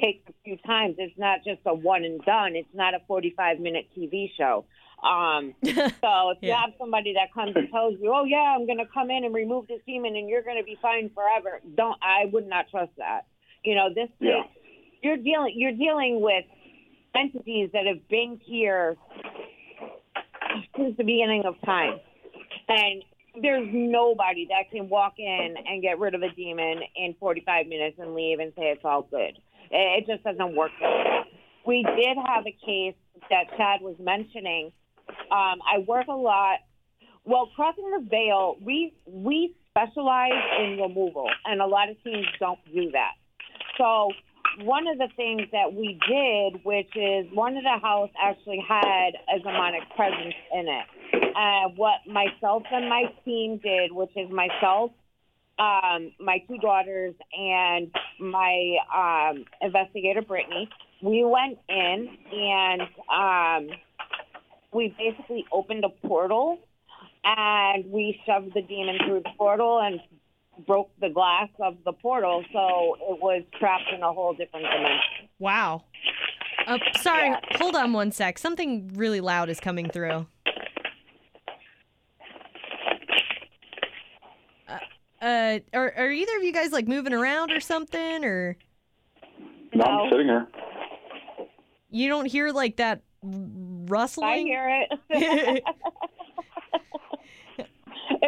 takes 0.03 0.29
a 0.29 0.33
few 0.45 0.57
times. 0.67 0.97
It's 0.99 1.19
not 1.19 1.41
just 1.45 1.61
a 1.67 1.75
one 1.75 2.05
and 2.05 2.21
done. 2.23 2.57
It's 2.57 2.75
not 2.75 2.95
a 2.95 3.01
45 3.07 3.61
minute 3.61 3.89
TV 3.97 4.31
show. 4.37 4.65
Um, 5.05 5.55
so 5.65 6.31
if 6.31 6.39
you 6.41 6.53
have 6.53 6.71
somebody 6.79 7.13
that 7.15 7.33
comes 7.35 7.53
and 7.55 7.71
tells 7.71 7.95
you, 8.01 8.11
"Oh 8.15 8.25
yeah, 8.25 8.57
I'm 8.59 8.65
going 8.67 8.79
to 8.79 8.87
come 8.93 9.11
in 9.11 9.25
and 9.25 9.35
remove 9.35 9.67
this 9.69 9.81
demon, 9.87 10.17
and 10.17 10.29
you're 10.29 10.43
going 10.43 10.57
to 10.57 10.65
be 10.65 10.79
fine 10.81 11.11
forever," 11.15 11.61
don't. 11.77 11.99
I 12.03 12.25
would 12.33 12.47
not 12.49 12.71
trust 12.71 12.93
that. 12.97 13.27
You 13.63 13.75
know, 13.75 13.89
this 13.95 14.09
Yeah. 14.19 14.43
takes- 14.43 14.55
you're 15.03 15.17
dealing 15.19 15.53
you're 15.57 15.73
dealing 15.73 16.21
with 16.23 16.45
entities 17.15 17.71
that 17.75 17.87
have 17.87 18.09
been 18.09 18.41
here 18.45 18.97
since 20.77 20.97
the 20.97 21.05
beginning 21.05 21.45
of 21.45 21.55
time, 21.65 22.01
and 22.69 23.05
there's 23.43 23.69
nobody 23.73 24.47
that 24.47 24.71
can 24.71 24.89
walk 24.89 25.15
in 25.19 25.55
and 25.67 25.83
get 25.83 25.99
rid 25.99 26.15
of 26.15 26.23
a 26.23 26.31
demon 26.31 26.81
in 26.97 27.15
45 27.19 27.67
minutes 27.67 27.97
and 27.99 28.15
leave 28.15 28.39
and 28.39 28.53
say 28.57 28.71
it's 28.71 28.85
all 28.85 29.03
good. 29.03 29.37
It, 29.71 30.03
it 30.03 30.07
just 30.07 30.23
doesn't 30.25 30.55
work. 30.57 30.71
That. 30.81 31.25
We 31.67 31.83
did 31.83 32.17
have 32.27 32.47
a 32.47 32.57
case 32.65 32.95
that 33.31 33.57
Chad 33.57 33.81
was 33.83 33.97
mentioning. 33.99 34.73
Um, 35.31 35.61
I 35.63 35.79
work 35.87 36.07
a 36.09 36.13
lot. 36.13 36.59
Well, 37.25 37.51
crossing 37.57 37.91
the 37.91 38.07
veil, 38.09 38.57
we 38.61 38.95
we 39.07 39.55
specialize 39.71 40.33
in 40.61 40.79
removal, 40.79 41.29
and 41.45 41.61
a 41.61 41.67
lot 41.67 41.89
of 41.89 42.03
teams 42.05 42.27
don't 42.39 42.59
do 42.73 42.91
that. 42.93 43.13
So 43.79 44.11
one 44.63 44.87
of 44.87 44.99
the 44.99 45.09
things 45.17 45.43
that 45.53 45.73
we 45.73 45.99
did, 46.09 46.65
which 46.65 46.91
is 46.95 47.27
one 47.33 47.57
of 47.57 47.65
the 47.65 47.79
house 47.83 48.11
actually 48.23 48.65
had 48.67 49.11
a 49.35 49.39
demonic 49.39 49.83
presence 49.97 50.35
in 50.53 50.69
it. 50.69 51.35
Uh, 51.35 51.69
what 51.77 52.07
myself 52.07 52.63
and 52.71 52.89
my 52.89 53.05
team 53.25 53.59
did, 53.63 53.91
which 53.93 54.13
is 54.17 54.31
myself, 54.31 54.93
um, 55.59 56.13
my 56.21 56.39
two 56.47 56.59
daughters, 56.59 57.15
and 57.37 57.91
my 58.21 58.77
um, 58.95 59.45
investigator 59.61 60.23
Brittany, 60.23 60.69
we 61.03 61.25
went 61.25 61.59
in 61.69 62.09
and 62.33 62.83
um, 63.13 63.77
we 64.75 64.95
basically 64.99 65.45
opened 65.53 65.85
a 65.85 65.89
portal 66.07 66.59
and 67.25 67.85
we 67.91 68.21
shoved 68.27 68.53
the 68.55 68.63
demon 68.63 68.99
through 69.07 69.21
the 69.21 69.31
portal 69.39 69.81
and 69.81 70.01
broke 70.67 70.91
the 71.01 71.09
glass 71.09 71.49
of 71.61 71.77
the 71.85 71.93
portal, 71.93 72.45
so 72.53 72.97
it 73.11 73.21
was 73.23 73.43
trapped 73.59 73.91
in 73.95 74.03
a 74.03 74.13
whole 74.13 74.35
different 74.35 74.67
dimension. 74.67 75.29
Wow. 75.39 75.85
Uh, 76.67 76.79
sorry, 77.01 77.29
Yeah. 77.31 77.41
hold 77.59 77.75
on 77.77 77.93
one 77.93 78.13
sec. 78.13 78.39
Something 78.39 78.91
really 78.95 79.21
loud 79.21 79.49
is 79.51 79.59
coming 79.61 79.89
through. 79.89 80.27
Uh, 84.69 84.79
uh, 85.23 85.59
are, 85.73 85.93
are 85.97 86.11
either 86.11 86.37
of 86.37 86.43
you 86.45 86.53
guys 86.53 86.73
like 86.73 86.87
moving 86.87 87.13
around 87.13 87.51
or 87.51 87.61
something, 87.61 88.25
or 88.25 88.57
No, 89.75 89.85
No. 89.85 89.91
I'm 89.91 90.11
sitting 90.11 90.27
here. 90.27 90.47
you 91.91 92.09
don't 92.09 92.27
hear 92.27 92.51
like 92.51 92.77
that 92.77 93.03
rustling? 93.87 94.29
I 94.29 94.39
hear 94.39 94.69
it. 94.69 94.91
it's 97.59 97.69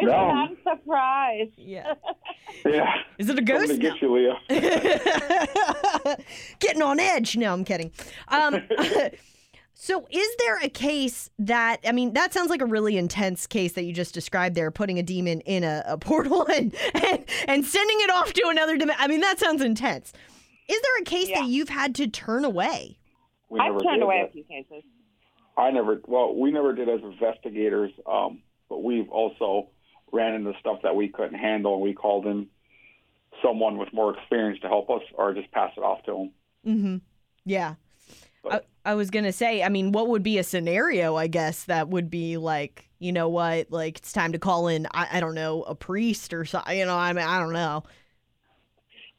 No. 0.05 0.33
not 0.33 0.51
a 0.51 0.55
surprise. 0.63 1.49
yeah. 1.57 1.93
Yeah. 2.65 2.93
Is 3.17 3.29
it 3.29 3.37
a 3.37 3.43
Coming 3.43 3.67
ghost? 3.67 3.71
to 3.73 3.77
get 3.77 4.01
you, 4.01 4.15
Leah. 4.15 4.39
Getting 6.59 6.81
on 6.81 6.99
edge. 6.99 7.37
No, 7.37 7.53
I'm 7.53 7.63
kidding. 7.63 7.91
Um, 8.29 8.63
so, 9.73 10.07
is 10.09 10.27
there 10.39 10.57
a 10.61 10.69
case 10.69 11.29
that, 11.39 11.79
I 11.85 11.91
mean, 11.91 12.13
that 12.13 12.33
sounds 12.33 12.49
like 12.49 12.61
a 12.61 12.65
really 12.65 12.97
intense 12.97 13.45
case 13.47 13.73
that 13.73 13.83
you 13.83 13.93
just 13.93 14.13
described 14.13 14.55
there, 14.55 14.71
putting 14.71 14.97
a 14.97 15.03
demon 15.03 15.41
in 15.41 15.63
a, 15.63 15.83
a 15.85 15.97
portal 15.97 16.45
and, 16.47 16.73
and, 16.93 17.25
and 17.47 17.65
sending 17.65 17.97
it 18.01 18.09
off 18.11 18.33
to 18.33 18.47
another 18.47 18.77
dimension. 18.77 19.03
I 19.03 19.07
mean, 19.07 19.21
that 19.21 19.39
sounds 19.39 19.61
intense. 19.61 20.13
Is 20.69 20.81
there 20.81 20.97
a 20.99 21.03
case 21.03 21.29
Yeah. 21.29 21.41
that 21.41 21.49
you've 21.49 21.69
had 21.69 21.95
to 21.95 22.07
turn 22.07 22.43
away? 22.45 22.97
We 23.49 23.59
I've 23.59 23.81
turned 23.83 24.03
away 24.03 24.21
that. 24.23 24.29
a 24.29 24.33
few 24.33 24.43
cases. 24.43 24.83
I 25.57 25.71
never. 25.71 25.99
Well, 26.05 26.35
we 26.35 26.51
never 26.51 26.73
did 26.73 26.87
as 26.87 27.01
investigators, 27.01 27.91
um, 28.05 28.41
but 28.69 28.83
we've 28.83 29.09
also 29.09 29.69
ran 30.11 30.35
into 30.35 30.53
stuff 30.59 30.79
that 30.83 30.95
we 30.95 31.09
couldn't 31.09 31.39
handle, 31.39 31.73
and 31.73 31.81
we 31.81 31.93
called 31.93 32.25
in 32.27 32.47
someone 33.41 33.77
with 33.77 33.91
more 33.91 34.15
experience 34.15 34.59
to 34.61 34.67
help 34.67 34.89
us, 34.89 35.01
or 35.15 35.33
just 35.33 35.51
pass 35.51 35.71
it 35.75 35.81
off 35.81 36.03
to 36.03 36.11
them. 36.11 36.31
Mm-hmm. 36.65 36.97
Yeah. 37.45 37.75
I, 38.49 38.61
I 38.85 38.93
was 38.95 39.09
going 39.09 39.25
to 39.25 39.33
say, 39.33 39.63
I 39.63 39.69
mean, 39.69 39.91
what 39.91 40.07
would 40.07 40.23
be 40.23 40.37
a 40.37 40.43
scenario, 40.43 41.15
I 41.15 41.27
guess, 41.27 41.65
that 41.65 41.89
would 41.89 42.09
be 42.09 42.37
like, 42.37 42.87
you 42.99 43.11
know 43.11 43.27
what, 43.27 43.69
like 43.71 43.97
it's 43.97 44.13
time 44.13 44.31
to 44.31 44.39
call 44.39 44.69
in, 44.69 44.87
I, 44.91 45.07
I 45.13 45.19
don't 45.19 45.35
know, 45.35 45.63
a 45.63 45.75
priest 45.75 46.33
or 46.33 46.45
something, 46.45 46.77
you 46.77 46.85
know, 46.85 46.95
I 46.95 47.11
mean, 47.11 47.25
I 47.25 47.39
don't 47.39 47.51
know. 47.51 47.83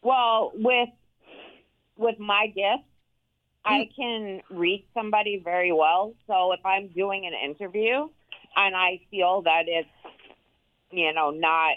Well, 0.03 0.53
with 0.55 0.89
with 1.97 2.19
my 2.19 2.47
gift, 2.47 2.88
I 3.65 3.81
mm. 3.81 3.97
can 3.97 4.41
read 4.51 4.85
somebody 4.95 5.41
very 5.43 5.73
well. 5.73 6.15
So 6.27 6.53
if 6.53 6.61
I'm 6.65 6.89
doing 6.89 7.27
an 7.27 7.35
interview 7.51 8.09
and 8.57 8.77
I 8.77 9.01
feel 9.11 9.43
that 9.43 9.65
it's, 9.67 9.89
you 10.91 11.13
know, 11.13 11.31
not 11.31 11.77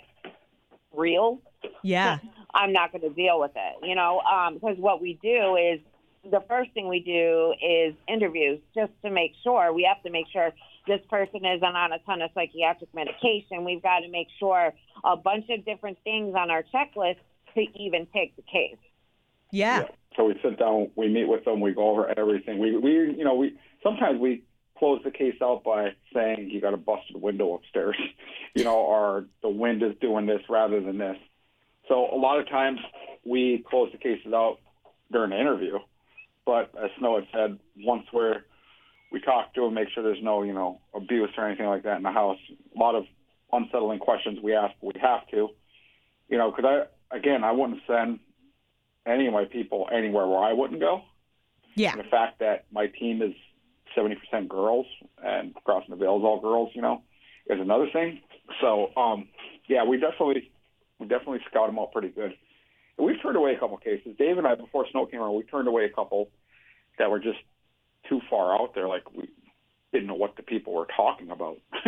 real, 0.96 1.42
Yeah. 1.84 2.20
I'm 2.54 2.74
not 2.74 2.92
going 2.92 3.02
to 3.02 3.10
deal 3.10 3.40
with 3.40 3.52
it, 3.56 3.88
you 3.88 3.96
know, 3.96 4.20
um, 4.22 4.56
because 4.56 4.78
what 4.78 5.02
we 5.02 5.18
do 5.22 5.56
is 5.56 5.80
the 6.30 6.42
first 6.48 6.72
thing 6.74 6.88
we 6.88 7.00
do 7.00 7.54
is 7.66 7.96
interviews 8.08 8.60
just 8.76 8.92
to 9.04 9.10
make 9.10 9.34
sure. 9.44 9.74
We 9.74 9.84
have 9.84 10.04
to 10.04 10.12
make 10.12 10.28
sure 10.32 10.52
this 10.88 11.02
person 11.10 11.46
isn't 11.46 11.64
on 11.64 11.94
a 11.94 12.00
ton 12.00 12.22
of 12.22 12.32
psychiatric 12.34 12.94
medication. 12.94 13.64
We've 13.66 13.82
got 13.82 14.00
to 14.00 14.10
make 14.10 14.28
sure 14.40 14.74
a 15.04 15.16
bunch 15.18 15.46
of 15.50 15.66
different 15.66 15.98
things 16.04 16.36
on 16.36 16.52
our 16.52 16.64
checklist 16.74 17.18
to 17.56 17.62
even 17.76 18.08
take 18.14 18.36
the 18.36 18.44
case. 18.44 18.78
Yeah. 19.52 19.86
So 20.16 20.26
we 20.26 20.40
sit 20.44 20.60
down, 20.60 20.92
we 20.96 21.08
meet 21.08 21.28
with 21.28 21.46
them, 21.46 21.62
we 21.62 21.74
go 21.74 21.90
over 21.90 22.08
everything. 22.18 22.60
We, 22.60 22.76
we, 22.78 22.92
you 22.92 23.24
know, 23.24 23.36
we 23.36 23.58
sometimes 23.82 24.20
we 24.20 24.44
close 24.78 25.00
the 25.04 25.12
case 25.12 25.36
out 25.42 25.64
by 25.64 25.90
saying 26.14 26.50
you 26.50 26.60
got 26.60 26.74
a 26.74 26.78
busted 26.78 27.22
window 27.22 27.54
upstairs, 27.54 27.96
you 28.56 28.64
know, 28.64 28.76
or 28.76 29.26
the 29.42 29.50
wind 29.50 29.84
is 29.84 29.94
doing 30.02 30.26
this 30.26 30.42
rather 30.50 30.82
than 30.82 30.98
this. 30.98 31.18
So 31.88 32.08
a 32.14 32.18
lot 32.18 32.40
of 32.40 32.50
times 32.50 32.80
we 33.24 33.64
close 33.70 33.92
the 33.92 33.98
cases 33.98 34.34
out 34.34 34.58
during 35.12 35.30
the 35.30 35.40
interview, 35.40 35.80
but 36.46 36.72
as 36.82 36.90
Snow 37.00 37.16
had 37.16 37.28
said, 37.34 37.60
once 37.78 38.06
we're 38.12 38.42
we 39.12 39.20
talk 39.20 39.54
to 39.54 39.62
them, 39.62 39.74
make 39.74 39.90
sure 39.94 40.04
there's 40.04 40.24
no, 40.24 40.44
you 40.44 40.54
know, 40.54 40.80
abuse 40.96 41.30
or 41.38 41.46
anything 41.46 41.66
like 41.68 41.84
that 41.84 41.98
in 41.98 42.04
the 42.04 42.12
house. 42.12 42.38
A 42.76 42.80
lot 42.80 42.96
of 42.96 43.04
unsettling 43.52 44.00
questions 44.00 44.40
we 44.42 44.56
ask, 44.56 44.74
we 44.82 44.94
have 45.02 45.28
to, 45.32 45.50
you 46.30 46.38
know, 46.38 46.52
because 46.52 46.86
I, 47.12 47.16
again, 47.16 47.44
I 47.44 47.52
wouldn't 47.52 47.82
send 47.86 48.20
any 49.06 49.28
of 49.28 49.34
my 49.34 49.46
people 49.46 49.88
anywhere 49.92 50.28
where 50.28 50.40
I 50.40 50.54
wouldn't 50.54 50.80
go. 50.80 51.02
Yeah. 51.76 51.94
And 51.94 52.00
the 52.00 52.10
fact 52.10 52.40
that 52.40 52.66
my 52.72 52.88
team 52.88 53.22
is 53.22 53.34
70% 53.98 54.48
girls 54.48 54.86
and 55.24 55.54
Crossing 55.64 55.90
the 55.92 55.96
Veil 55.96 56.18
is 56.18 56.24
all 56.24 56.40
girls, 56.40 56.72
you 56.74 56.82
know, 56.82 57.02
is 57.50 57.60
another 57.60 57.88
thing. 57.92 58.20
So, 58.60 58.92
um, 58.96 59.30
yeah, 59.68 59.84
we 59.84 59.98
definitely, 59.98 60.52
we 61.00 61.08
definitely 61.08 61.40
scout 61.50 61.68
them 61.68 61.80
out 61.80 61.92
pretty 61.92 62.10
good. 62.10 62.34
And 62.98 63.08
we've 63.08 63.22
turned 63.22 63.38
away 63.38 63.54
a 63.56 63.60
couple 63.60 63.78
cases. 63.78 64.16
Dave 64.18 64.38
and 64.38 64.46
I, 64.46 64.56
before 64.56 64.86
Snow 64.92 65.06
came 65.06 65.22
around, 65.22 65.36
we 65.36 65.44
turned 65.44 65.68
away 65.68 65.86
a 65.86 65.90
couple 65.90 66.30
that 67.00 67.10
were 67.10 67.20
just 67.20 67.40
too 68.10 68.22
far 68.30 68.54
out 68.54 68.76
there. 68.76 68.88
Like 68.88 69.12
we 69.14 69.30
didn't 69.92 70.08
know 70.08 70.16
what 70.16 70.36
the 70.36 70.44
people 70.44 70.74
were 70.74 70.88
talking 70.96 71.32
about. 71.32 71.58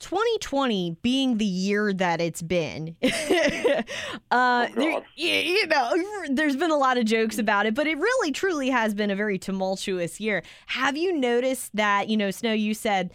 2020 0.00 0.96
being 1.02 1.38
the 1.38 1.44
year 1.44 1.92
that 1.94 2.20
it's 2.20 2.42
been, 2.42 2.96
uh, 3.02 4.66
there, 4.74 4.92
God. 4.92 5.04
y- 5.16 5.44
you 5.46 5.66
know, 5.66 5.92
there's 6.30 6.56
been 6.56 6.70
a 6.70 6.76
lot 6.76 6.98
of 6.98 7.04
jokes 7.04 7.38
about 7.38 7.66
it, 7.66 7.74
but 7.74 7.86
it 7.86 7.96
really 7.98 8.32
truly 8.32 8.70
has 8.70 8.94
been 8.94 9.10
a 9.10 9.16
very 9.16 9.38
tumultuous 9.38 10.20
year. 10.20 10.42
Have 10.66 10.96
you 10.96 11.12
noticed 11.12 11.74
that, 11.74 12.08
you 12.08 12.16
know, 12.16 12.30
Snow, 12.30 12.52
you 12.52 12.74
said, 12.74 13.12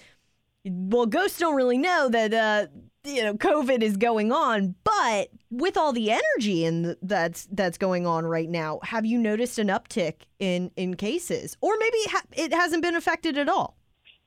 well, 0.65 1.05
ghosts 1.05 1.39
don't 1.39 1.55
really 1.55 1.77
know 1.77 2.09
that, 2.09 2.33
uh, 2.33 2.67
you 3.05 3.23
know, 3.23 3.33
COVID 3.33 3.81
is 3.81 3.95
going 3.97 4.31
on, 4.31 4.75
but 4.83 5.29
with 5.49 5.77
all 5.77 5.93
the 5.93 6.11
energy 6.11 6.65
and 6.65 6.95
that's 7.01 7.47
that's 7.53 7.77
going 7.77 8.05
on 8.05 8.25
right 8.25 8.49
now, 8.49 8.79
have 8.83 9.05
you 9.05 9.17
noticed 9.17 9.57
an 9.57 9.67
uptick 9.69 10.23
in 10.37 10.69
in 10.75 10.95
cases, 10.95 11.55
or 11.61 11.75
maybe 11.79 11.97
it, 11.97 12.11
ha- 12.11 12.23
it 12.33 12.53
hasn't 12.53 12.83
been 12.83 12.95
affected 12.95 13.37
at 13.37 13.47
all? 13.47 13.77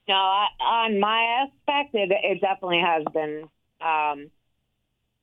No, 0.09 0.15
I, 0.15 0.47
on 0.61 1.01
my 1.01 1.45
aspect, 1.45 1.95
it, 1.95 2.11
it 2.11 2.41
definitely 2.41 2.83
has 2.85 3.05
been. 3.13 3.49
Um, 3.81 4.31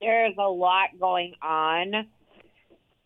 there's 0.01 0.35
a 0.37 0.49
lot 0.49 0.89
going 0.99 1.33
on 1.41 2.07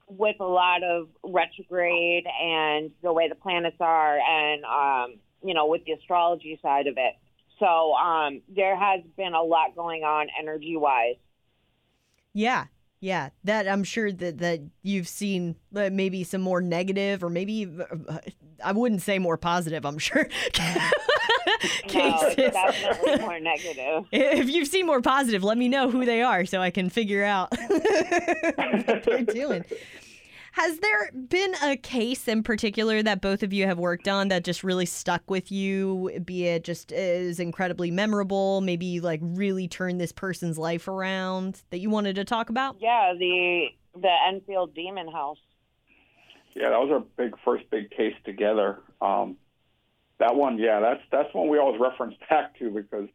with 0.07 0.36
a 0.39 0.45
lot 0.45 0.83
of 0.83 1.07
retrograde 1.23 2.25
and 2.41 2.91
the 3.01 3.12
way 3.12 3.27
the 3.29 3.36
planets 3.36 3.77
are, 3.79 4.19
and 4.19 4.63
um, 4.65 5.19
you 5.43 5.53
know, 5.53 5.67
with 5.67 5.83
the 5.86 5.93
astrology 5.93 6.59
side 6.62 6.88
of 6.88 6.95
it. 6.97 7.15
So 7.59 7.93
um, 7.93 8.41
there 8.53 8.77
has 8.77 9.01
been 9.17 9.33
a 9.33 9.41
lot 9.41 9.75
going 9.75 10.03
on 10.03 10.27
energy 10.39 10.75
wise. 10.75 11.15
Yeah, 12.33 12.65
yeah. 12.99 13.29
That 13.43 13.67
I'm 13.67 13.83
sure 13.83 14.12
that 14.12 14.39
that 14.39 14.62
you've 14.81 15.07
seen 15.07 15.55
uh, 15.75 15.89
maybe 15.91 16.23
some 16.23 16.41
more 16.41 16.62
negative, 16.62 17.23
or 17.23 17.29
maybe 17.29 17.67
uh, 17.79 18.17
I 18.63 18.71
wouldn't 18.71 19.01
say 19.01 19.17
more 19.19 19.38
positive. 19.38 19.86
I'm 19.86 19.97
sure. 19.99 20.27
No, 21.63 21.89
cases. 21.89 22.36
it's 22.38 22.53
definitely 22.55 23.17
more 23.25 23.39
negative. 23.39 24.05
If 24.12 24.49
you've 24.49 24.67
seen 24.67 24.86
more 24.86 25.01
positive, 25.01 25.43
let 25.43 25.57
me 25.57 25.69
know 25.69 25.89
who 25.89 26.05
they 26.05 26.21
are 26.21 26.45
so 26.45 26.59
I 26.59 26.71
can 26.71 26.89
figure 26.89 27.23
out 27.23 27.49
what 27.67 29.03
they're 29.05 29.23
doing. 29.23 29.63
Has 30.53 30.77
there 30.79 31.12
been 31.12 31.55
a 31.63 31.77
case 31.77 32.27
in 32.27 32.43
particular 32.43 33.01
that 33.01 33.21
both 33.21 33.43
of 33.43 33.53
you 33.53 33.65
have 33.65 33.79
worked 33.79 34.07
on 34.07 34.27
that 34.27 34.43
just 34.43 34.63
really 34.63 34.86
stuck 34.86 35.29
with 35.29 35.51
you, 35.51 36.19
be 36.25 36.45
it 36.45 36.63
just 36.63 36.91
is 36.91 37.39
incredibly 37.39 37.89
memorable, 37.91 38.62
maybe 38.62 38.99
like 38.99 39.19
really 39.23 39.67
turned 39.67 39.99
this 39.99 40.12
person's 40.12 40.57
life 40.57 40.88
around 40.88 41.63
that 41.71 41.79
you 41.79 41.89
wanted 41.89 42.15
to 42.17 42.23
talk 42.25 42.49
about? 42.49 42.75
Yeah, 42.79 43.13
the 43.17 43.67
the 43.95 44.13
Enfield 44.27 44.75
Demon 44.75 45.12
House. 45.12 45.39
Yeah, 46.55 46.69
that 46.69 46.79
was 46.79 46.89
our 46.91 47.03
big 47.17 47.36
first 47.43 47.69
big 47.71 47.89
case 47.89 48.15
together. 48.23 48.79
Um, 49.01 49.38
that 50.23 50.36
one, 50.36 50.57
yeah, 50.57 50.79
that's 50.79 51.01
that's 51.12 51.33
one 51.33 51.49
we 51.49 51.57
always 51.59 51.79
reference 51.79 52.15
back 52.29 52.57
to 52.59 52.69
because 52.69 53.09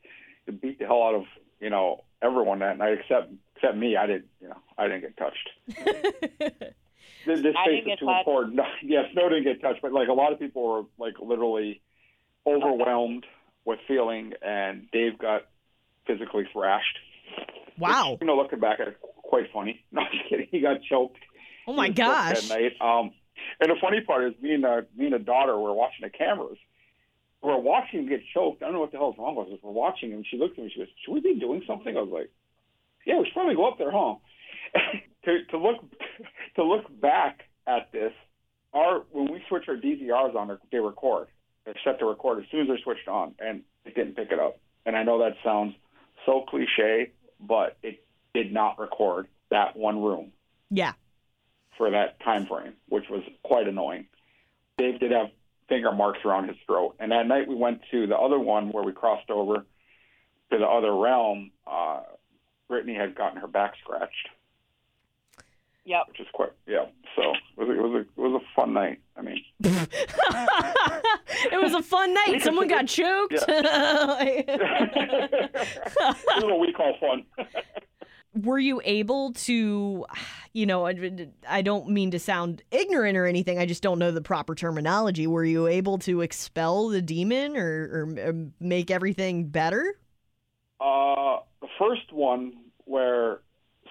it 0.46 0.60
beat 0.60 0.78
the 0.78 0.86
hell 0.86 1.02
out 1.02 1.14
of 1.14 1.24
you 1.60 1.70
know 1.70 2.04
everyone 2.22 2.58
that 2.60 2.78
night 2.78 2.98
except 3.00 3.32
except 3.56 3.76
me. 3.76 3.96
I 3.96 4.06
didn't, 4.06 4.26
you 4.40 4.48
know, 4.48 4.56
I 4.76 4.88
didn't 4.88 5.00
get 5.02 5.16
touched. 5.16 6.64
This, 7.26 7.42
this 7.42 7.54
I 7.56 7.70
is 7.70 7.84
too 7.84 7.90
touched. 7.90 8.02
important. 8.26 8.60
Yeah, 8.82 9.02
Snow 9.12 9.28
didn't 9.28 9.44
get 9.44 9.60
touched, 9.60 9.82
but 9.82 9.92
like 9.92 10.08
a 10.08 10.12
lot 10.14 10.32
of 10.32 10.38
people 10.38 10.62
were 10.66 10.82
like 10.98 11.14
literally 11.20 11.82
overwhelmed 12.46 13.26
with 13.64 13.80
feeling, 13.86 14.32
and 14.40 14.90
Dave 14.92 15.18
got 15.18 15.42
physically 16.06 16.44
thrashed. 16.52 16.98
Wow. 17.78 18.16
You 18.20 18.26
know, 18.26 18.36
looking 18.36 18.60
back 18.60 18.80
at 18.80 18.88
it, 18.88 18.96
quite 19.22 19.46
funny. 19.52 19.84
No, 19.92 20.02
I'm 20.02 20.08
just 20.12 20.28
kidding. 20.30 20.46
He 20.50 20.60
got 20.60 20.80
choked. 20.82 21.18
Oh 21.66 21.74
my 21.74 21.86
He 21.86 21.90
was 21.90 21.96
choked 21.98 21.98
gosh. 21.98 22.48
That 22.48 22.60
night. 22.60 22.72
Um, 22.80 23.10
and 23.60 23.70
the 23.70 23.76
funny 23.80 24.00
part 24.00 24.24
is, 24.24 24.32
me 24.40 24.54
and 24.54 24.64
uh, 24.64 24.82
me 24.96 25.06
and 25.06 25.14
the 25.14 25.18
daughter 25.18 25.58
were 25.58 25.74
watching 25.74 26.02
the 26.02 26.10
cameras. 26.10 26.58
We're 27.42 27.57
watching 27.59 28.01
him 28.01 28.09
get 28.09 28.20
choked. 28.35 28.62
I 28.62 28.66
don't 28.66 28.74
know 28.74 28.81
what 28.81 28.90
the 28.92 28.98
hell's 28.98 29.16
wrong 29.18 29.37
with 29.37 29.48
us. 29.48 29.59
We're 29.62 29.70
watching 29.70 30.11
him. 30.11 30.24
She 30.29 30.37
looked 30.38 30.59
at 30.59 30.64
me. 30.64 30.70
She 30.72 30.81
goes, 30.81 30.88
"Should 31.05 31.12
we 31.14 31.20
be 31.20 31.38
doing 31.38 31.62
something?" 31.66 31.96
I 31.96 32.01
was 32.01 32.11
like, 32.11 32.31
"Yeah, 33.07 33.18
we 33.18 33.24
should 33.27 33.35
probably 33.35 33.55
go 33.55 33.68
up 33.68 33.79
there, 33.79 33.92
huh?" 33.92 34.16
to 35.24 35.44
to 35.51 35.59
look 35.59 35.77
to 36.57 36.64
look 36.64 37.01
back 37.01 37.44
at 37.66 37.92
this, 37.92 38.12
our 38.72 39.01
when 39.12 39.31
we 39.33 39.42
switch 39.48 39.68
our 39.68 39.77
DVRs 39.77 40.35
on, 40.35 40.59
they 40.72 40.79
record. 40.79 41.29
They're 41.64 41.74
set 41.85 41.98
to 42.01 42.07
record 42.07 42.42
as 42.42 42.51
soon 42.51 42.62
as 42.62 42.68
they're 42.68 42.79
switched 42.79 43.09
on, 43.09 43.35
and 43.38 43.62
it 43.85 43.94
didn't 43.94 44.16
pick 44.16 44.33
it 44.33 44.38
up. 44.38 44.59
And 44.87 44.96
I 44.96 45.03
know 45.05 45.18
that 45.18 45.35
sounds 45.44 45.74
so 46.27 46.42
cliche, 46.48 47.12
but 47.38 47.77
it 47.83 48.05
did 48.35 48.53
not 48.53 48.79
record 48.79 49.29
that 49.51 49.77
one 49.77 50.03
room 50.03 50.33
Yeah. 50.70 50.92
for 51.77 51.90
that 51.90 52.20
time 52.20 52.46
frame, 52.46 52.74
which 52.88 53.09
was 53.11 53.22
quite 53.42 53.68
annoying. 53.68 54.07
Dave 54.79 54.98
did 54.98 55.11
have 55.12 55.31
finger 55.68 55.92
marks 55.92 56.20
around 56.24 56.48
his 56.48 56.57
throat, 56.66 56.94
and 56.98 57.12
that 57.12 57.26
night 57.26 57.46
we 57.48 57.54
went 57.54 57.83
to 57.90 58.07
the 58.07 58.16
other 58.16 58.38
one 58.38 58.70
where 58.72 58.83
we 58.83 58.92
crossed 58.92 59.28
over 59.31 59.64
to 60.50 60.59
the 60.59 60.66
other 60.66 60.94
realm. 60.94 61.50
Uh, 61.66 62.00
Brittany 62.68 62.94
had 62.94 63.14
gotten 63.14 63.38
her 63.40 63.46
back 63.46 63.74
scratched, 63.83 64.28
Yep. 65.85 66.09
which 66.09 66.20
is 66.20 66.26
quite 66.33 66.52
yeah. 66.66 66.87
So 67.16 67.22
it 67.33 67.59
was, 67.59 67.68
a, 67.68 67.72
it 67.72 67.83
was 67.83 67.92
a 67.94 67.98
it 68.00 68.09
was 68.16 68.42
a 68.42 68.44
fun 68.54 68.72
night. 68.74 69.00
I 69.16 69.22
mean, 69.22 69.42
it 69.61 69.88
was 71.62 71.74
a 71.74 71.83
fun 71.83 72.12
night. 72.14 72.42
Someone 72.48 72.68
got 72.68 72.87
choked. 72.87 73.31
this 73.31 73.42
is 76.37 76.44
what 76.44 76.61
we 76.61 76.72
call 76.72 76.94
fun. 77.00 77.24
Were 78.34 78.58
you 78.58 78.80
able 78.84 79.32
to, 79.32 80.04
you 80.52 80.66
know, 80.66 80.86
I- 80.86 81.28
I 81.48 81.62
don't 81.62 81.88
mean 81.88 82.10
to 82.12 82.18
sound 82.18 82.62
ignorant 82.70 83.16
or 83.16 83.26
anything. 83.26 83.58
I 83.58 83.66
just 83.66 83.82
don't 83.82 83.98
know 83.98 84.10
the 84.10 84.20
proper 84.20 84.54
terminology. 84.54 85.26
Were 85.26 85.44
you 85.44 85.66
able 85.66 85.98
to 85.98 86.20
expel 86.20 86.88
the 86.88 87.02
demon 87.02 87.56
or, 87.56 88.14
or 88.20 88.34
make 88.60 88.90
everything 88.90 89.48
better? 89.48 89.98
Uh, 90.80 91.38
the 91.60 91.68
first 91.78 92.12
one 92.12 92.52
where 92.84 93.40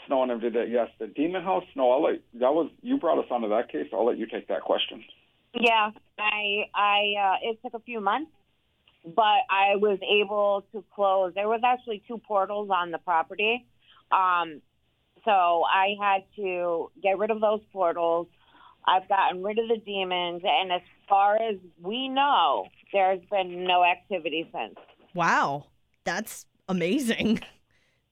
Snow 0.06 0.24
and 0.24 0.32
him 0.32 0.40
did 0.40 0.54
that, 0.54 0.70
yes, 0.70 0.90
the 1.00 1.08
Demon 1.08 1.44
House. 1.44 1.66
No, 1.76 1.92
I'll 1.92 2.04
let 2.04 2.22
that 2.36 2.54
was 2.54 2.72
you 2.82 2.98
brought 2.98 3.20
us 3.20 3.30
onto 3.30 3.50
that 3.50 3.70
case. 3.70 3.88
I'll 3.92 4.06
let 4.06 4.18
you 4.18 4.26
take 4.26 4.48
that 4.48 4.62
question. 4.62 5.04
Yeah, 5.54 5.92
I, 6.18 6.70
I, 6.74 7.14
uh, 7.20 7.50
it 7.50 7.60
took 7.62 7.74
a 7.74 7.80
few 7.80 8.00
months, 8.00 8.32
but 9.04 9.42
I 9.50 9.76
was 9.76 10.00
able 10.10 10.64
to 10.72 10.84
close. 10.94 11.34
There 11.34 11.50
was 11.50 11.62
actually 11.66 12.04
two 12.08 12.20
portals 12.20 12.70
on 12.70 12.92
the 12.92 13.00
property, 13.00 13.66
um, 14.12 14.62
so 15.26 15.64
I 15.66 15.96
had 16.00 16.24
to 16.38 16.92
get 17.02 17.18
rid 17.18 17.32
of 17.32 17.42
those 17.42 17.62
portals. 17.72 18.28
I've 18.86 19.08
gotten 19.10 19.44
rid 19.44 19.60
of 19.60 19.68
the 19.68 19.78
demons, 19.78 20.42
and 20.46 20.72
as 20.72 20.82
far 21.10 21.36
as 21.36 21.58
we 21.82 22.08
know, 22.08 22.68
there's 22.94 23.22
been 23.30 23.66
no 23.66 23.84
activity 23.84 24.50
since. 24.54 24.76
Wow, 25.14 25.66
that's 26.06 26.46
amazing. 26.70 27.42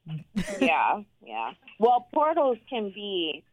yeah, 0.60 1.02
yeah. 1.26 1.52
Well, 1.80 2.08
portals 2.14 2.58
can 2.70 2.92
be 2.94 3.44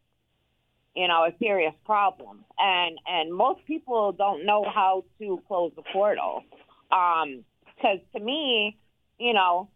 you 0.95 1.07
know, 1.07 1.23
a 1.23 1.31
serious 1.39 1.73
problem. 1.85 2.45
And 2.57 2.97
and 3.07 3.33
most 3.33 3.65
people 3.65 4.11
don't 4.11 4.45
know 4.45 4.63
how 4.63 5.03
to 5.19 5.41
close 5.47 5.71
the 5.75 5.83
portal. 5.91 6.43
Um, 6.91 7.43
because 7.75 7.99
to 8.15 8.19
me, 8.19 8.77
you 9.19 9.33
know, 9.33 9.69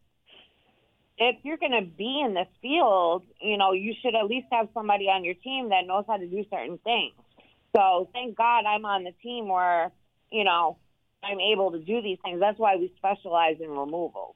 if 1.17 1.37
you're 1.43 1.57
going 1.57 1.71
to 1.71 1.81
be 1.81 2.21
in 2.25 2.33
this 2.33 2.47
field, 2.61 3.23
you 3.41 3.57
know, 3.57 3.71
you 3.71 3.93
should 4.01 4.15
at 4.15 4.25
least 4.25 4.47
have 4.51 4.67
somebody 4.73 5.05
on 5.05 5.23
your 5.23 5.33
team 5.35 5.69
that 5.69 5.87
knows 5.87 6.05
how 6.07 6.17
to 6.17 6.27
do 6.27 6.45
certain 6.51 6.77
things. 6.79 7.13
So 7.75 8.09
thank 8.13 8.37
God 8.37 8.65
I'm 8.65 8.85
on 8.85 9.03
the 9.03 9.13
team 9.23 9.47
where, 9.47 9.91
you 10.31 10.43
know, 10.43 10.77
I'm 11.23 11.39
able 11.39 11.71
to 11.71 11.79
do 11.79 12.01
these 12.01 12.17
things. 12.23 12.39
That's 12.39 12.59
why 12.59 12.75
we 12.75 12.93
specialize 12.97 13.57
in 13.59 13.69
removals. 13.69 14.35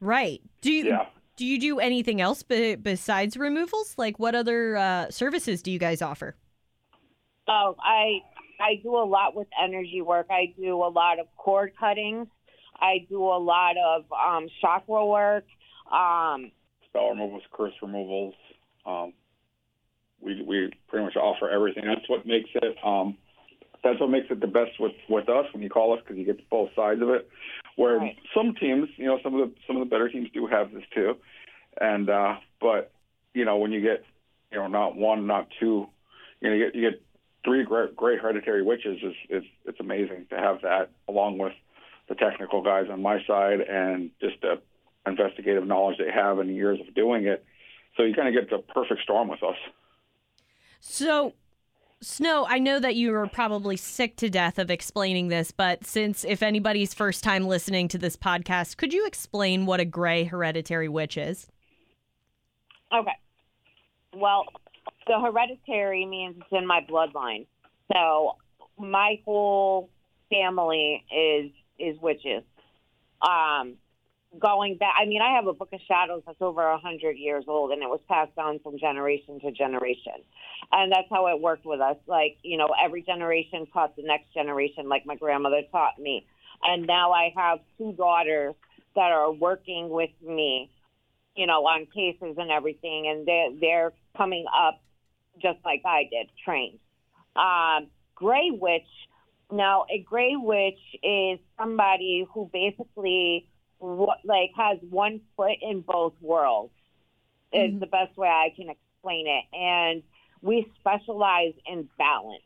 Right. 0.00 0.40
Do 0.60 0.72
you 0.72 0.84
Yeah. 0.86 1.06
do 1.36 1.44
you 1.44 1.58
do 1.58 1.80
anything 1.80 2.20
else 2.20 2.42
be, 2.42 2.74
besides 2.76 3.36
removals? 3.36 3.94
Like 3.98 4.18
what 4.18 4.34
other 4.34 4.76
uh, 4.76 5.10
services 5.10 5.62
do 5.62 5.70
you 5.70 5.78
guys 5.78 6.00
offer? 6.02 6.36
Oh, 7.48 7.76
I 7.82 8.22
I 8.60 8.76
do 8.82 8.96
a 8.96 9.04
lot 9.04 9.34
with 9.34 9.48
energy 9.60 10.02
work. 10.02 10.26
I 10.30 10.54
do 10.56 10.76
a 10.76 10.88
lot 10.88 11.18
of 11.18 11.26
cord 11.36 11.72
cuttings. 11.78 12.28
I 12.78 13.06
do 13.08 13.22
a 13.22 13.38
lot 13.38 13.76
of 13.76 14.04
um, 14.12 14.48
chakra 14.60 15.04
work. 15.04 15.44
Um, 15.90 16.52
spell 16.88 17.10
removals, 17.10 17.42
curse 17.52 17.74
removals. 17.82 18.34
Um, 18.86 19.12
we 20.20 20.42
we 20.42 20.72
pretty 20.88 21.04
much 21.04 21.16
offer 21.16 21.48
everything. 21.48 21.84
That's 21.86 22.08
what 22.08 22.26
makes 22.26 22.50
it. 22.54 22.76
Um, 22.84 23.16
that's 23.82 23.98
what 23.98 24.10
makes 24.10 24.26
it 24.30 24.40
the 24.40 24.46
best 24.46 24.78
with 24.78 24.92
with 25.08 25.28
us 25.28 25.46
when 25.52 25.62
you 25.62 25.70
call 25.70 25.94
us 25.94 26.00
because 26.02 26.18
you 26.18 26.24
get 26.24 26.48
both 26.50 26.70
sides 26.76 27.02
of 27.02 27.08
it. 27.10 27.28
Where 27.76 27.98
Right. 27.98 28.16
some 28.34 28.54
teams, 28.54 28.88
you 28.96 29.06
know, 29.06 29.18
some 29.22 29.34
of 29.34 29.48
the 29.48 29.54
some 29.66 29.76
of 29.76 29.80
the 29.80 29.90
better 29.90 30.08
teams 30.08 30.28
do 30.32 30.46
have 30.46 30.72
this 30.72 30.84
too, 30.94 31.16
and 31.80 32.08
uh, 32.10 32.36
but 32.60 32.92
you 33.34 33.44
know 33.44 33.56
when 33.56 33.72
you 33.72 33.80
get 33.80 34.04
you 34.52 34.58
know 34.58 34.66
not 34.66 34.96
one, 34.96 35.26
not 35.26 35.48
two, 35.58 35.88
you 36.40 36.50
know 36.50 36.54
you 36.54 36.64
get 36.66 36.74
you 36.74 36.90
get 36.90 37.02
three 37.44 37.64
great 37.64 37.96
great 37.96 38.20
hereditary 38.20 38.62
witches 38.62 38.98
is 39.02 39.14
is 39.30 39.44
it's 39.64 39.80
amazing 39.80 40.26
to 40.30 40.36
have 40.36 40.60
that 40.62 40.90
along 41.08 41.38
with 41.38 41.54
the 42.08 42.14
technical 42.14 42.62
guys 42.62 42.86
on 42.90 43.00
my 43.00 43.24
side 43.26 43.60
and 43.60 44.10
just 44.20 44.40
the 44.42 44.60
investigative 45.06 45.66
knowledge 45.66 45.98
they 45.98 46.10
have 46.12 46.38
and 46.38 46.54
years 46.54 46.78
of 46.80 46.94
doing 46.94 47.26
it. 47.26 47.44
So 47.96 48.02
you 48.04 48.14
kind 48.14 48.28
of 48.28 48.34
get 48.34 48.50
the 48.50 48.62
perfect 48.72 49.02
storm 49.02 49.28
with 49.28 49.42
us. 49.42 49.56
So, 50.80 51.34
Snow, 52.00 52.46
I 52.48 52.58
know 52.58 52.78
that 52.80 52.96
you 52.96 53.12
are 53.14 53.26
probably 53.26 53.76
sick 53.76 54.16
to 54.16 54.30
death 54.30 54.58
of 54.58 54.70
explaining 54.70 55.28
this, 55.28 55.50
but 55.50 55.84
since 55.84 56.24
if 56.24 56.42
anybody's 56.42 56.94
first 56.94 57.22
time 57.22 57.46
listening 57.46 57.88
to 57.88 57.98
this 57.98 58.16
podcast, 58.16 58.78
could 58.78 58.92
you 58.92 59.06
explain 59.06 59.66
what 59.66 59.80
a 59.80 59.84
gray 59.84 60.24
hereditary 60.24 60.88
witch 60.88 61.18
is? 61.18 61.48
okay. 62.92 63.16
Well, 64.14 64.46
the 65.06 65.20
hereditary 65.20 66.06
means 66.06 66.36
it's 66.38 66.46
in 66.52 66.66
my 66.66 66.80
bloodline. 66.88 67.46
So 67.92 68.36
my 68.78 69.20
whole 69.24 69.90
family 70.30 71.04
is 71.14 71.50
is 71.78 72.00
witches. 72.00 72.42
Um, 73.22 73.74
going 74.38 74.76
back, 74.76 74.94
I 75.00 75.06
mean, 75.06 75.20
I 75.22 75.34
have 75.34 75.46
a 75.46 75.52
book 75.52 75.70
of 75.72 75.80
shadows 75.88 76.22
that's 76.26 76.40
over 76.40 76.62
a 76.62 76.78
hundred 76.78 77.16
years 77.16 77.44
old, 77.48 77.72
and 77.72 77.82
it 77.82 77.88
was 77.88 78.00
passed 78.08 78.34
down 78.36 78.60
from 78.60 78.78
generation 78.78 79.40
to 79.40 79.50
generation, 79.50 80.14
and 80.72 80.92
that's 80.92 81.08
how 81.10 81.26
it 81.28 81.40
worked 81.40 81.66
with 81.66 81.80
us. 81.80 81.96
Like 82.06 82.38
you 82.42 82.56
know, 82.56 82.68
every 82.82 83.02
generation 83.02 83.66
taught 83.72 83.96
the 83.96 84.02
next 84.02 84.32
generation, 84.32 84.88
like 84.88 85.04
my 85.04 85.16
grandmother 85.16 85.62
taught 85.72 85.98
me, 85.98 86.26
and 86.62 86.86
now 86.86 87.12
I 87.12 87.32
have 87.36 87.58
two 87.76 87.92
daughters 87.92 88.54
that 88.94 89.10
are 89.10 89.32
working 89.32 89.88
with 89.88 90.10
me, 90.24 90.70
you 91.34 91.46
know, 91.46 91.66
on 91.66 91.86
cases 91.86 92.36
and 92.38 92.50
everything, 92.50 93.08
and 93.08 93.26
they're 93.26 93.50
they're 93.60 93.92
coming 94.16 94.44
up 94.56 94.80
just 95.42 95.58
like 95.64 95.82
I 95.84 96.04
did, 96.10 96.28
trained. 96.44 96.78
Um, 97.34 97.88
Gray 98.14 98.50
Witch. 98.52 98.82
Now, 99.52 99.84
a 99.92 99.98
Gray 99.98 100.36
Witch 100.36 100.78
is 101.02 101.40
somebody 101.58 102.24
who 102.32 102.48
basically 102.52 103.48
what 103.80 104.18
like 104.24 104.50
has 104.56 104.78
one 104.88 105.20
foot 105.36 105.56
in 105.60 105.80
both 105.80 106.14
worlds. 106.20 106.72
Is 107.52 107.72
Mhm. 107.72 107.80
the 107.80 107.86
best 107.86 108.16
way 108.16 108.28
I 108.28 108.50
can 108.54 108.70
explain 108.70 109.26
it, 109.26 109.44
and 109.52 110.04
we 110.40 110.70
specialize 110.78 111.54
in 111.66 111.88
balance. 111.98 112.44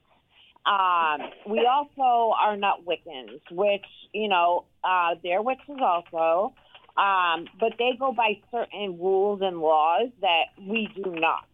Um, 0.65 1.31
we 1.47 1.67
also 1.67 2.35
are 2.35 2.57
not 2.57 2.87
Wiccans, 2.87 3.41
which 3.51 3.85
you 4.13 4.29
know 4.29 4.65
uh, 4.83 5.17
they're 5.23 5.43
witches 5.43 5.79
also, 5.79 6.55
um, 6.97 7.49
but 7.61 7.75
they 7.79 7.93
go 7.99 8.13
by 8.13 8.41
certain 8.51 8.99
rules 8.99 9.43
and 9.43 9.61
laws 9.61 10.09
that 10.23 10.45
we 10.59 10.89
do 10.95 11.11
not. 11.11 11.45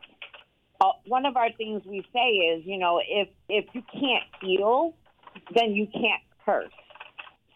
Uh, 0.80 0.92
one 1.06 1.26
of 1.26 1.36
our 1.36 1.50
things 1.52 1.82
we 1.84 2.06
say 2.12 2.28
is, 2.28 2.64
you 2.64 2.78
know, 2.78 3.00
if 3.06 3.28
if 3.48 3.66
you 3.74 3.82
can't 3.92 4.24
heal, 4.40 4.94
then 5.54 5.72
you 5.72 5.86
can't 5.88 6.22
curse. 6.44 6.72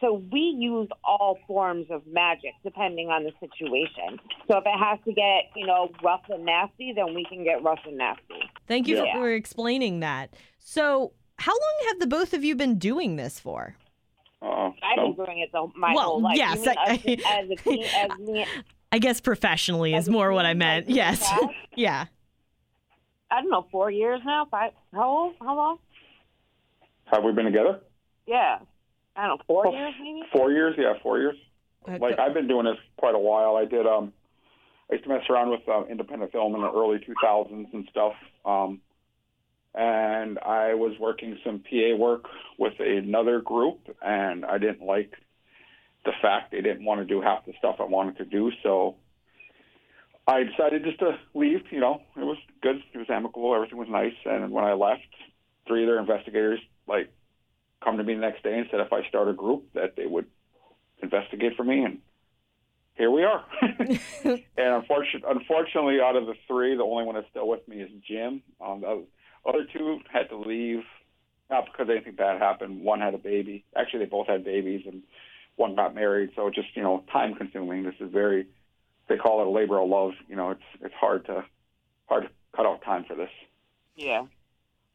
So 0.05 0.23
we 0.31 0.40
use 0.59 0.88
all 1.03 1.38
forms 1.47 1.87
of 1.90 2.03
magic 2.07 2.51
depending 2.62 3.09
on 3.09 3.25
the 3.25 3.31
situation. 3.40 4.21
So 4.51 4.59
if 4.59 4.64
it 4.67 4.79
has 4.79 4.99
to 5.07 5.12
get, 5.14 5.45
you 5.57 5.67
know, 5.67 5.90
rough 6.03 6.21
and 6.29 6.45
nasty, 6.45 6.93
then 6.95 7.14
we 7.14 7.25
can 7.25 7.43
get 7.43 7.62
rough 7.62 7.79
and 7.87 7.97
nasty. 7.97 8.23
Thank 8.69 8.87
you 8.87 9.03
Yeah. 9.03 9.14
for 9.14 9.31
explaining 9.31 10.01
that. 10.01 10.35
So, 10.59 11.12
how 11.38 11.53
long 11.53 11.88
have 11.88 12.01
the 12.01 12.07
both 12.07 12.35
of 12.35 12.45
you 12.45 12.55
been 12.55 12.79
doing 12.79 13.17
this 13.17 13.40
for? 13.40 13.77
Uh, 14.43 14.67
I've 14.83 14.97
so 14.97 15.12
been 15.14 15.25
doing 15.25 15.38
it 15.38 15.51
the, 15.53 15.69
my 15.75 15.95
Well, 15.95 16.05
whole 16.05 16.21
life. 16.23 16.37
yes, 16.37 16.57
You 16.59 16.64
mean 16.67 16.77
I- 16.79 16.83
us 16.93 17.45
as 17.45 17.51
a 17.51 17.57
team, 17.57 17.85
as 17.97 18.19
me, 18.19 18.47
I 18.93 18.99
guess 18.99 19.21
professionally 19.23 19.95
As 19.95 20.05
is 20.05 20.11
more 20.11 20.33
what 20.35 20.45
I 20.45 20.53
meant. 20.53 20.87
like, 20.87 20.97
Yes. 20.97 21.21
that? 21.21 21.49
yeah. 21.77 22.07
I 23.31 23.40
don't 23.40 23.51
know, 23.51 23.67
four 23.73 23.90
years 23.90 24.21
now. 24.25 24.47
Five? 24.51 24.73
How 24.93 25.09
old? 25.09 25.35
How 25.40 25.57
long? 25.57 25.79
have 27.07 27.25
we 27.25 27.33
been 27.33 27.47
together? 27.47 27.81
Yeah, 28.27 28.59
I 29.16 29.27
don't 29.27 29.38
know, 29.38 29.44
four 29.46 29.66
Oh, 29.68 29.72
years 29.72 29.94
maybe. 30.00 30.22
Four 30.33 30.50
years? 30.53 30.74
Yeah, 30.79 30.94
four 31.03 31.18
years. 31.18 31.37
Uh, 31.87 31.98
Like 32.00 32.18
I've 32.18 32.35
been 32.35 32.48
doing 32.48 32.64
this 32.64 32.79
quite 32.96 33.14
a 33.14 33.18
while. 33.18 33.57
I 33.57 33.64
did. 33.64 33.87
Um, 33.87 34.12
I 34.90 34.94
used 34.94 35.05
to 35.05 35.11
mess 35.11 35.22
around 35.31 35.50
with 35.50 35.61
uh, 35.68 35.85
independent 35.87 36.33
film 36.33 36.55
in 36.55 36.61
the 36.61 36.70
early 36.70 36.98
2000s 36.98 37.72
and 37.72 37.88
stuff. 37.90 38.14
Um, 38.44 38.81
and 39.74 40.38
I 40.38 40.74
was 40.74 40.92
working 41.00 41.38
some 41.44 41.61
PA 41.61 41.96
work 41.96 42.27
with 42.59 42.74
another 42.79 43.40
group, 43.40 43.81
and 44.03 44.44
I 44.44 44.59
didn't 44.59 44.83
like 44.83 45.12
the 46.05 46.12
fact 46.22 46.53
they 46.53 46.61
didn't 46.61 46.85
want 46.85 47.00
to 47.00 47.07
do 47.07 47.20
half 47.20 47.46
the 47.46 47.55
stuff 47.59 47.77
I 47.81 47.85
wanted 47.85 48.18
to 48.18 48.24
do. 48.24 48.50
So 48.62 48.96
I 50.29 50.42
decided 50.44 50.85
just 50.85 50.98
to 51.00 51.18
leave. 51.35 51.61
You 51.70 51.81
know, 51.81 52.03
it 52.16 52.20
was 52.24 52.37
good. 52.62 52.77
It 52.92 52.98
was 52.98 53.09
amicable. 53.11 53.55
Everything 53.55 53.79
was 53.79 53.88
nice. 53.88 54.14
And 54.27 54.50
when 54.53 54.64
I 54.64 54.74
left, 54.74 55.03
three 55.66 55.83
of 55.83 55.88
their 55.88 55.98
investigators 55.98 56.61
like 56.87 57.11
come 57.85 57.99
to 57.99 58.05
me 58.05 58.14
the 58.14 58.20
next 58.20 58.42
day 58.42 58.59
and 58.59 58.66
said 58.70 58.81
if 58.81 58.92
I 58.92 59.07
start 59.09 59.29
a 59.29 59.33
group 59.33 59.73
that 59.75 59.94
they 59.97 60.07
would 60.07 60.27
investigate 61.03 61.57
for 61.57 61.64
me, 61.64 61.85
and 61.85 61.99
here 62.94 63.11
we 63.11 63.25
are. 63.25 63.44
and 63.62 64.42
unfortunately, 64.57 65.29
unfortunately, 65.29 66.01
out 66.01 66.16
of 66.16 66.27
the 66.27 66.35
three, 66.47 66.77
the 66.77 66.83
only 66.83 67.05
one 67.05 67.14
that's 67.16 67.29
still 67.31 67.49
with 67.49 67.66
me 67.68 67.81
is 67.81 67.90
Jim. 68.07 68.42
Um, 68.61 68.81
the 68.81 68.87
other- 68.88 69.03
other 69.47 69.66
two 69.73 70.01
had 70.11 70.31
to 70.31 70.37
leave, 70.37 70.85
not 71.51 71.66
because 71.66 71.88
anything 71.90 72.14
bad 72.14 72.40
happened. 72.40 72.83
One 72.83 73.01
had 73.01 73.14
a 73.14 73.18
baby. 73.18 73.64
Actually, 73.77 74.01
they 74.01 74.11
both 74.11 74.27
had 74.27 74.42
babies, 74.44 74.87
and 74.87 75.03
one 75.57 75.75
got 75.75 75.94
married. 75.94 76.31
So 76.35 76.49
just 76.51 76.75
you 76.75 76.83
know 76.83 77.05
time 77.12 77.35
consuming. 77.35 77.83
This 77.83 77.94
is 78.01 78.11
very. 78.11 78.47
They 79.07 79.18
call 79.18 79.42
it 79.42 79.47
a 79.47 79.51
labor 79.51 79.79
of 79.79 79.88
love. 79.90 80.12
You 80.29 80.37
know, 80.37 80.51
it's 80.53 80.62
it's 80.81 80.94
hard 80.94 81.27
to 81.27 81.44
hard 82.07 82.25
to 82.25 82.31
cut 82.57 82.64
out 82.64 82.83
time 82.83 83.05
for 83.05 83.14
this. 83.14 83.29
Yeah. 83.97 84.25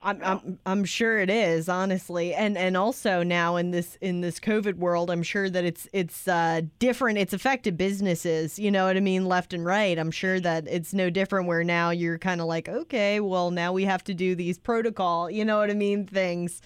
I'm, 0.01 0.21
I'm 0.23 0.59
I'm 0.65 0.85
sure 0.85 1.19
it 1.19 1.29
is 1.29 1.67
honestly, 1.67 2.33
and 2.33 2.57
and 2.57 2.77
also 2.77 3.21
now 3.21 3.57
in 3.57 3.71
this 3.71 3.97
in 3.99 4.21
this 4.21 4.39
COVID 4.39 4.75
world, 4.75 5.11
I'm 5.11 5.23
sure 5.23 5.49
that 5.49 5.65
it's 5.65 5.89
it's 5.91 6.25
uh, 6.25 6.61
different. 6.79 7.17
It's 7.17 7.33
affected 7.33 7.75
businesses, 7.75 8.57
you 8.57 8.71
know 8.71 8.85
what 8.85 8.95
I 8.95 9.01
mean, 9.01 9.25
left 9.25 9.53
and 9.53 9.65
right. 9.65 9.99
I'm 9.99 10.11
sure 10.11 10.39
that 10.39 10.67
it's 10.69 10.93
no 10.93 11.09
different. 11.09 11.47
Where 11.47 11.65
now 11.65 11.89
you're 11.89 12.17
kind 12.17 12.39
of 12.39 12.47
like, 12.47 12.69
okay, 12.69 13.19
well 13.19 13.51
now 13.51 13.73
we 13.73 13.83
have 13.85 14.01
to 14.05 14.13
do 14.13 14.35
these 14.35 14.57
protocol, 14.57 15.29
you 15.29 15.43
know 15.43 15.57
what 15.57 15.69
I 15.69 15.73
mean, 15.73 16.05
things 16.05 16.61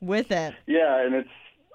with 0.00 0.32
it. 0.32 0.54
Yeah, 0.66 1.04
and 1.04 1.14
it's 1.14 1.28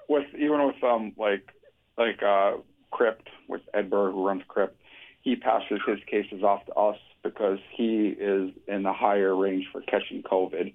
with 0.08 0.26
even 0.34 0.66
with 0.66 0.82
um 0.82 1.12
like 1.16 1.48
like 1.96 2.20
uh 2.24 2.54
Crypt 2.90 3.28
with 3.46 3.60
Ed 3.72 3.88
Burr 3.88 4.10
who 4.10 4.26
runs 4.26 4.42
Crypt, 4.48 4.76
he 5.22 5.36
passes 5.36 5.78
his 5.86 5.98
cases 6.10 6.42
off 6.42 6.66
to 6.66 6.74
us 6.74 6.98
because 7.22 7.60
he 7.70 8.08
is 8.08 8.50
in 8.66 8.82
the 8.82 8.92
higher 8.92 9.36
range 9.36 9.66
for 9.70 9.80
catching 9.82 10.24
COVID. 10.24 10.72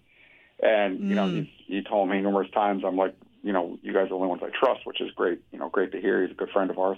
And 0.64 1.00
you 1.10 1.16
know, 1.16 1.26
Mm. 1.28 1.46
he's, 1.68 1.68
he 1.68 1.82
told 1.84 2.10
me 2.10 2.22
numerous 2.22 2.50
times, 2.52 2.84
I'm 2.86 2.96
like, 2.96 3.16
you 3.44 3.52
know, 3.52 3.78
you 3.82 3.92
guys 3.92 4.06
are 4.06 4.10
the 4.10 4.16
only 4.16 4.28
ones 4.30 4.42
I 4.44 4.50
trust, 4.58 4.86
which 4.86 5.02
is 5.02 5.12
great. 5.12 5.40
You 5.52 5.60
know, 5.60 5.68
great 5.70 5.92
to 5.92 6.00
hear. 6.00 6.22
He's 6.22 6.32
a 6.32 6.36
good 6.36 6.50
friend 6.52 6.70
of 6.72 6.80
ours. 6.80 6.98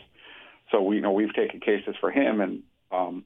So 0.71 0.82
we 0.82 0.95
you 0.97 1.01
know 1.01 1.12
we've 1.12 1.34
taken 1.34 1.60
cases 1.60 1.95
for 1.99 2.12
him, 2.12 2.41
and 2.41 2.62
um, 2.91 3.23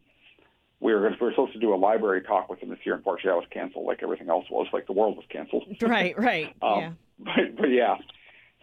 we 0.80 0.94
were 0.94 1.02
we 1.10 1.16
were 1.20 1.32
supposed 1.32 1.54
to 1.54 1.60
do 1.60 1.74
a 1.74 1.76
library 1.76 2.22
talk 2.22 2.50
with 2.50 2.60
him 2.60 2.70
this 2.70 2.80
year. 2.86 2.96
Unfortunately, 2.96 3.32
that 3.32 3.36
was 3.38 3.48
canceled, 3.52 3.86
like 3.86 4.02
everything 4.02 4.30
else 4.30 4.46
was. 4.50 4.68
Like 4.72 4.88
the 4.88 4.94
world 4.94 5.18
was 5.18 5.26
canceled. 5.30 5.64
Right, 5.82 6.18
right, 6.18 6.54
Um, 6.62 6.80
yeah. 6.80 6.92
But 7.26 7.58
but 7.58 7.68
yeah, 7.70 7.96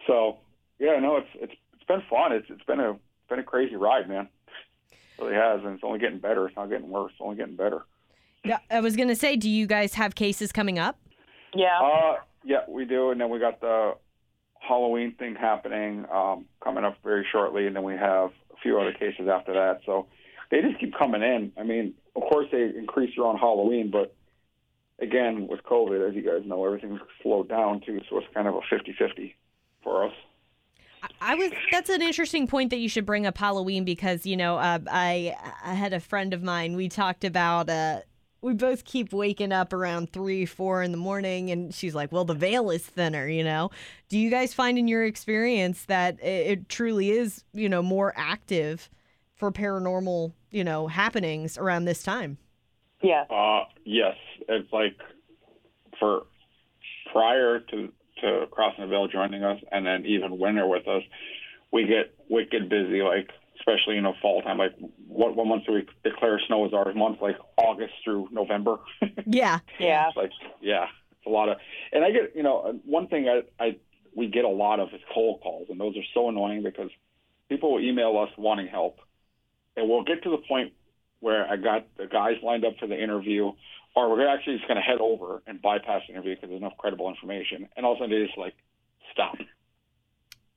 so 0.07 0.37
yeah, 0.79 0.97
no, 0.99 1.17
it's 1.17 1.29
it's 1.35 1.53
it's 1.75 1.83
been 1.87 2.01
fun. 2.09 2.31
It's 2.33 2.47
it's 2.49 2.63
been 2.63 2.79
a 2.79 2.91
it's 2.91 3.29
been 3.29 3.39
a 3.39 3.43
crazy 3.43 3.75
ride, 3.75 4.09
man. 4.09 4.27
It 4.91 5.21
really 5.23 5.35
has, 5.35 5.61
and 5.63 5.75
it's 5.75 5.83
only 5.83 5.99
getting 5.99 6.17
better. 6.19 6.47
It's 6.47 6.55
not 6.55 6.69
getting 6.69 6.89
worse. 6.89 7.11
It's 7.13 7.21
only 7.21 7.35
getting 7.35 7.55
better. 7.55 7.85
Yeah, 8.43 8.59
I 8.71 8.79
was 8.79 8.95
gonna 8.95 9.15
say, 9.15 9.35
do 9.35 9.49
you 9.49 9.67
guys 9.67 9.93
have 9.95 10.15
cases 10.15 10.51
coming 10.51 10.79
up? 10.79 10.97
Yeah. 11.53 11.79
Uh, 11.81 12.15
yeah, 12.43 12.61
we 12.67 12.85
do, 12.85 13.11
and 13.11 13.19
then 13.19 13.29
we 13.29 13.39
got 13.39 13.61
the 13.61 13.95
Halloween 14.59 15.15
thing 15.15 15.35
happening 15.35 16.05
um, 16.11 16.45
coming 16.63 16.83
up 16.83 16.97
very 17.03 17.25
shortly, 17.31 17.67
and 17.67 17.75
then 17.75 17.83
we 17.83 17.93
have 17.93 18.31
a 18.51 18.57
few 18.61 18.79
other 18.79 18.93
cases 18.93 19.27
after 19.31 19.53
that. 19.53 19.81
So 19.85 20.07
they 20.51 20.61
just 20.61 20.79
keep 20.79 20.93
coming 20.97 21.21
in. 21.21 21.51
I 21.57 21.63
mean, 21.63 21.93
of 22.15 22.23
course 22.23 22.47
they 22.51 22.63
increase 22.77 23.17
around 23.17 23.37
Halloween, 23.37 23.91
but 23.91 24.15
again, 24.99 25.47
with 25.47 25.63
COVID, 25.63 26.07
as 26.07 26.15
you 26.15 26.21
guys 26.21 26.45
know, 26.45 26.65
everything's 26.65 26.99
slowed 27.21 27.49
down 27.49 27.81
too, 27.85 28.01
so 28.09 28.17
it's 28.17 28.27
kind 28.33 28.47
of 28.47 28.55
a 28.55 28.61
50-50 28.73 29.33
for 29.83 30.05
us. 30.05 30.13
I 31.21 31.35
was. 31.35 31.51
That's 31.71 31.89
an 31.91 32.01
interesting 32.01 32.47
point 32.47 32.71
that 32.71 32.77
you 32.77 32.89
should 32.89 33.05
bring 33.05 33.27
up 33.27 33.37
Halloween 33.37 33.85
because 33.85 34.25
you 34.25 34.35
know 34.35 34.57
uh, 34.57 34.79
I 34.89 35.35
I 35.63 35.75
had 35.75 35.93
a 35.93 35.99
friend 35.99 36.33
of 36.33 36.41
mine. 36.41 36.75
We 36.75 36.89
talked 36.89 37.23
about. 37.23 37.69
Uh, 37.69 38.01
we 38.47 38.53
both 38.53 38.85
keep 38.85 39.11
waking 39.11 39.51
up 39.51 39.73
around 39.73 40.13
three, 40.13 40.45
four 40.45 40.81
in 40.81 40.91
the 40.91 40.97
morning, 40.97 41.51
and 41.51 41.75
she's 41.75 41.93
like, 41.93 42.11
"Well, 42.13 42.23
the 42.23 42.33
veil 42.33 42.71
is 42.71 42.85
thinner." 42.85 43.27
You 43.27 43.43
know. 43.43 43.69
Do 44.07 44.17
you 44.17 44.29
guys 44.29 44.53
find 44.53 44.77
in 44.77 44.87
your 44.87 45.03
experience 45.03 45.85
that 45.85 46.17
it, 46.21 46.47
it 46.47 46.69
truly 46.69 47.11
is 47.11 47.43
you 47.53 47.67
know 47.67 47.83
more 47.83 48.13
active 48.15 48.89
for 49.35 49.51
paranormal 49.51 50.31
you 50.49 50.63
know 50.63 50.87
happenings 50.87 51.57
around 51.57 51.85
this 51.85 52.01
time? 52.01 52.37
yeah. 53.01 53.25
Uh, 53.29 53.65
yes, 53.83 54.15
it's 54.47 54.71
like 54.71 54.97
for 55.99 56.23
prior 57.11 57.59
to 57.59 57.89
to 58.21 58.45
crossing 58.49 58.83
the 58.83 58.87
veil 58.87 59.07
joining 59.07 59.43
us, 59.43 59.59
and 59.71 59.85
then 59.85 60.05
even 60.05 60.37
when 60.39 60.55
they're 60.55 60.67
with 60.67 60.87
us, 60.87 61.03
we 61.71 61.85
get 61.85 62.15
wicked 62.29 62.69
busy. 62.69 63.01
Like 63.01 63.29
especially 63.67 63.95
you 63.95 64.01
know 64.01 64.13
fall 64.21 64.41
time. 64.41 64.57
Like 64.57 64.73
what 65.07 65.35
what 65.35 65.45
month 65.47 65.65
do 65.65 65.73
we 65.73 65.85
declare 66.03 66.39
snow 66.47 66.65
as 66.65 66.73
our 66.73 66.93
month? 66.93 67.21
Like 67.21 67.37
August 67.57 67.93
through 68.03 68.29
November. 68.31 68.77
Yeah. 69.29 69.59
Yeah. 69.77 70.07
It's 70.07 70.17
like 70.17 70.31
yeah, 70.61 70.85
it's 71.11 71.25
a 71.25 71.29
lot 71.29 71.49
of. 71.49 71.57
And 71.91 72.05
I 72.05 72.11
get 72.11 72.33
you 72.35 72.43
know 72.43 72.79
one 72.85 73.07
thing 73.07 73.27
I 73.27 73.41
I 73.63 73.75
we 74.15 74.27
get 74.27 74.45
a 74.45 74.49
lot 74.49 74.79
of 74.79 74.89
is 74.93 75.01
cold 75.13 75.41
calls, 75.41 75.67
and 75.69 75.79
those 75.79 75.97
are 75.97 76.05
so 76.13 76.29
annoying 76.29 76.63
because 76.63 76.89
people 77.49 77.73
will 77.73 77.81
email 77.81 78.17
us 78.17 78.29
wanting 78.37 78.67
help, 78.67 78.99
and 79.75 79.89
we'll 79.89 80.03
get 80.03 80.23
to 80.23 80.29
the 80.29 80.37
point 80.37 80.73
where 81.19 81.45
I 81.47 81.57
got 81.57 81.87
the 81.97 82.07
guys 82.07 82.35
lined 82.41 82.63
up 82.63 82.73
for 82.79 82.87
the 82.87 83.01
interview, 83.01 83.51
or 83.95 84.09
we're 84.09 84.27
actually 84.27 84.57
just 84.57 84.67
going 84.67 84.77
to 84.77 84.81
head 84.81 84.99
over 85.01 85.41
and 85.45 85.61
bypass 85.61 86.03
the 86.07 86.13
interview 86.13 86.35
because 86.35 86.49
there's 86.49 86.61
enough 86.61 86.77
credible 86.77 87.09
information, 87.09 87.67
and 87.75 87.85
all 87.85 87.93
of 87.93 87.97
a 87.97 88.03
sudden 88.03 88.17
they 88.17 88.25
just 88.25 88.37
like 88.37 88.55
stop. 89.11 89.35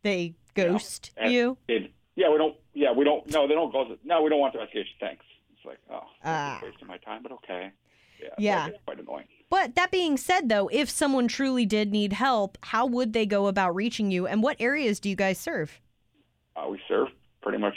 They 0.03 0.35
ghost 0.55 1.11
And 1.17 1.33
you. 1.33 1.59
It, 1.67 1.93
yeah, 2.21 2.31
we 2.31 2.39
don't. 2.39 2.57
Yeah, 2.75 2.93
we 2.93 3.05
don't. 3.05 3.27
No, 3.31 3.49
they 3.49 3.55
don't 3.55 3.73
go. 3.73 3.97
No, 4.05 4.23
we 4.23 4.29
don't 4.29 4.39
want 4.41 4.53
the 4.53 4.61
investigation. 4.61 4.95
Thanks. 5.01 5.25
It's 5.57 5.65
like 5.65 5.79
oh, 5.91 6.03
Ah. 6.25 6.61
wasting 6.63 6.87
my 6.87 6.99
time, 6.99 7.23
but 7.23 7.33
okay. 7.33 7.73
Yeah. 8.21 8.27
it's 8.29 8.35
Yeah. 8.39 8.67
it's 8.69 8.79
quite 8.85 9.01
annoying. 9.01 9.27
But 9.49 9.75
that 9.75 9.91
being 9.91 10.17
said, 10.17 10.49
though, 10.49 10.69
if 10.69 10.89
someone 10.91 11.27
truly 11.27 11.65
did 11.67 11.91
need 11.91 12.13
help, 12.13 12.59
how 12.63 12.87
would 12.87 13.13
they 13.15 13.27
go 13.27 13.47
about 13.47 13.75
reaching 13.75 14.11
you, 14.11 14.27
and 14.27 14.43
what 14.43 14.57
areas 14.61 15.01
do 15.01 15.09
you 15.09 15.17
guys 15.17 15.39
serve? 15.39 15.81
Uh, 16.55 16.69
we 16.69 16.81
serve 16.87 17.09
pretty 17.43 17.59
much 17.59 17.75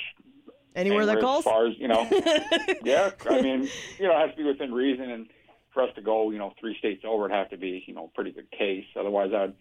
Anywhere 0.75 1.05
that 1.05 1.19
calls. 1.21 1.45
As 1.45 1.51
far 1.51 1.67
as 1.67 1.73
you 1.77 1.87
know, 1.87 2.07
yeah. 2.83 3.11
I 3.29 3.41
mean, 3.41 3.69
you 3.99 4.07
know, 4.07 4.15
it 4.17 4.27
has 4.27 4.31
to 4.31 4.37
be 4.37 4.43
within 4.43 4.73
reason, 4.73 5.09
and 5.09 5.27
for 5.73 5.83
us 5.83 5.89
to 5.95 6.01
go, 6.01 6.31
you 6.31 6.37
know, 6.37 6.53
three 6.59 6.77
states 6.77 7.03
over, 7.07 7.25
it'd 7.25 7.37
have 7.37 7.49
to 7.51 7.57
be, 7.57 7.83
you 7.87 7.93
know, 7.93 8.05
a 8.05 8.15
pretty 8.15 8.31
good 8.31 8.49
case. 8.51 8.85
Otherwise, 8.99 9.31
I'd. 9.33 9.53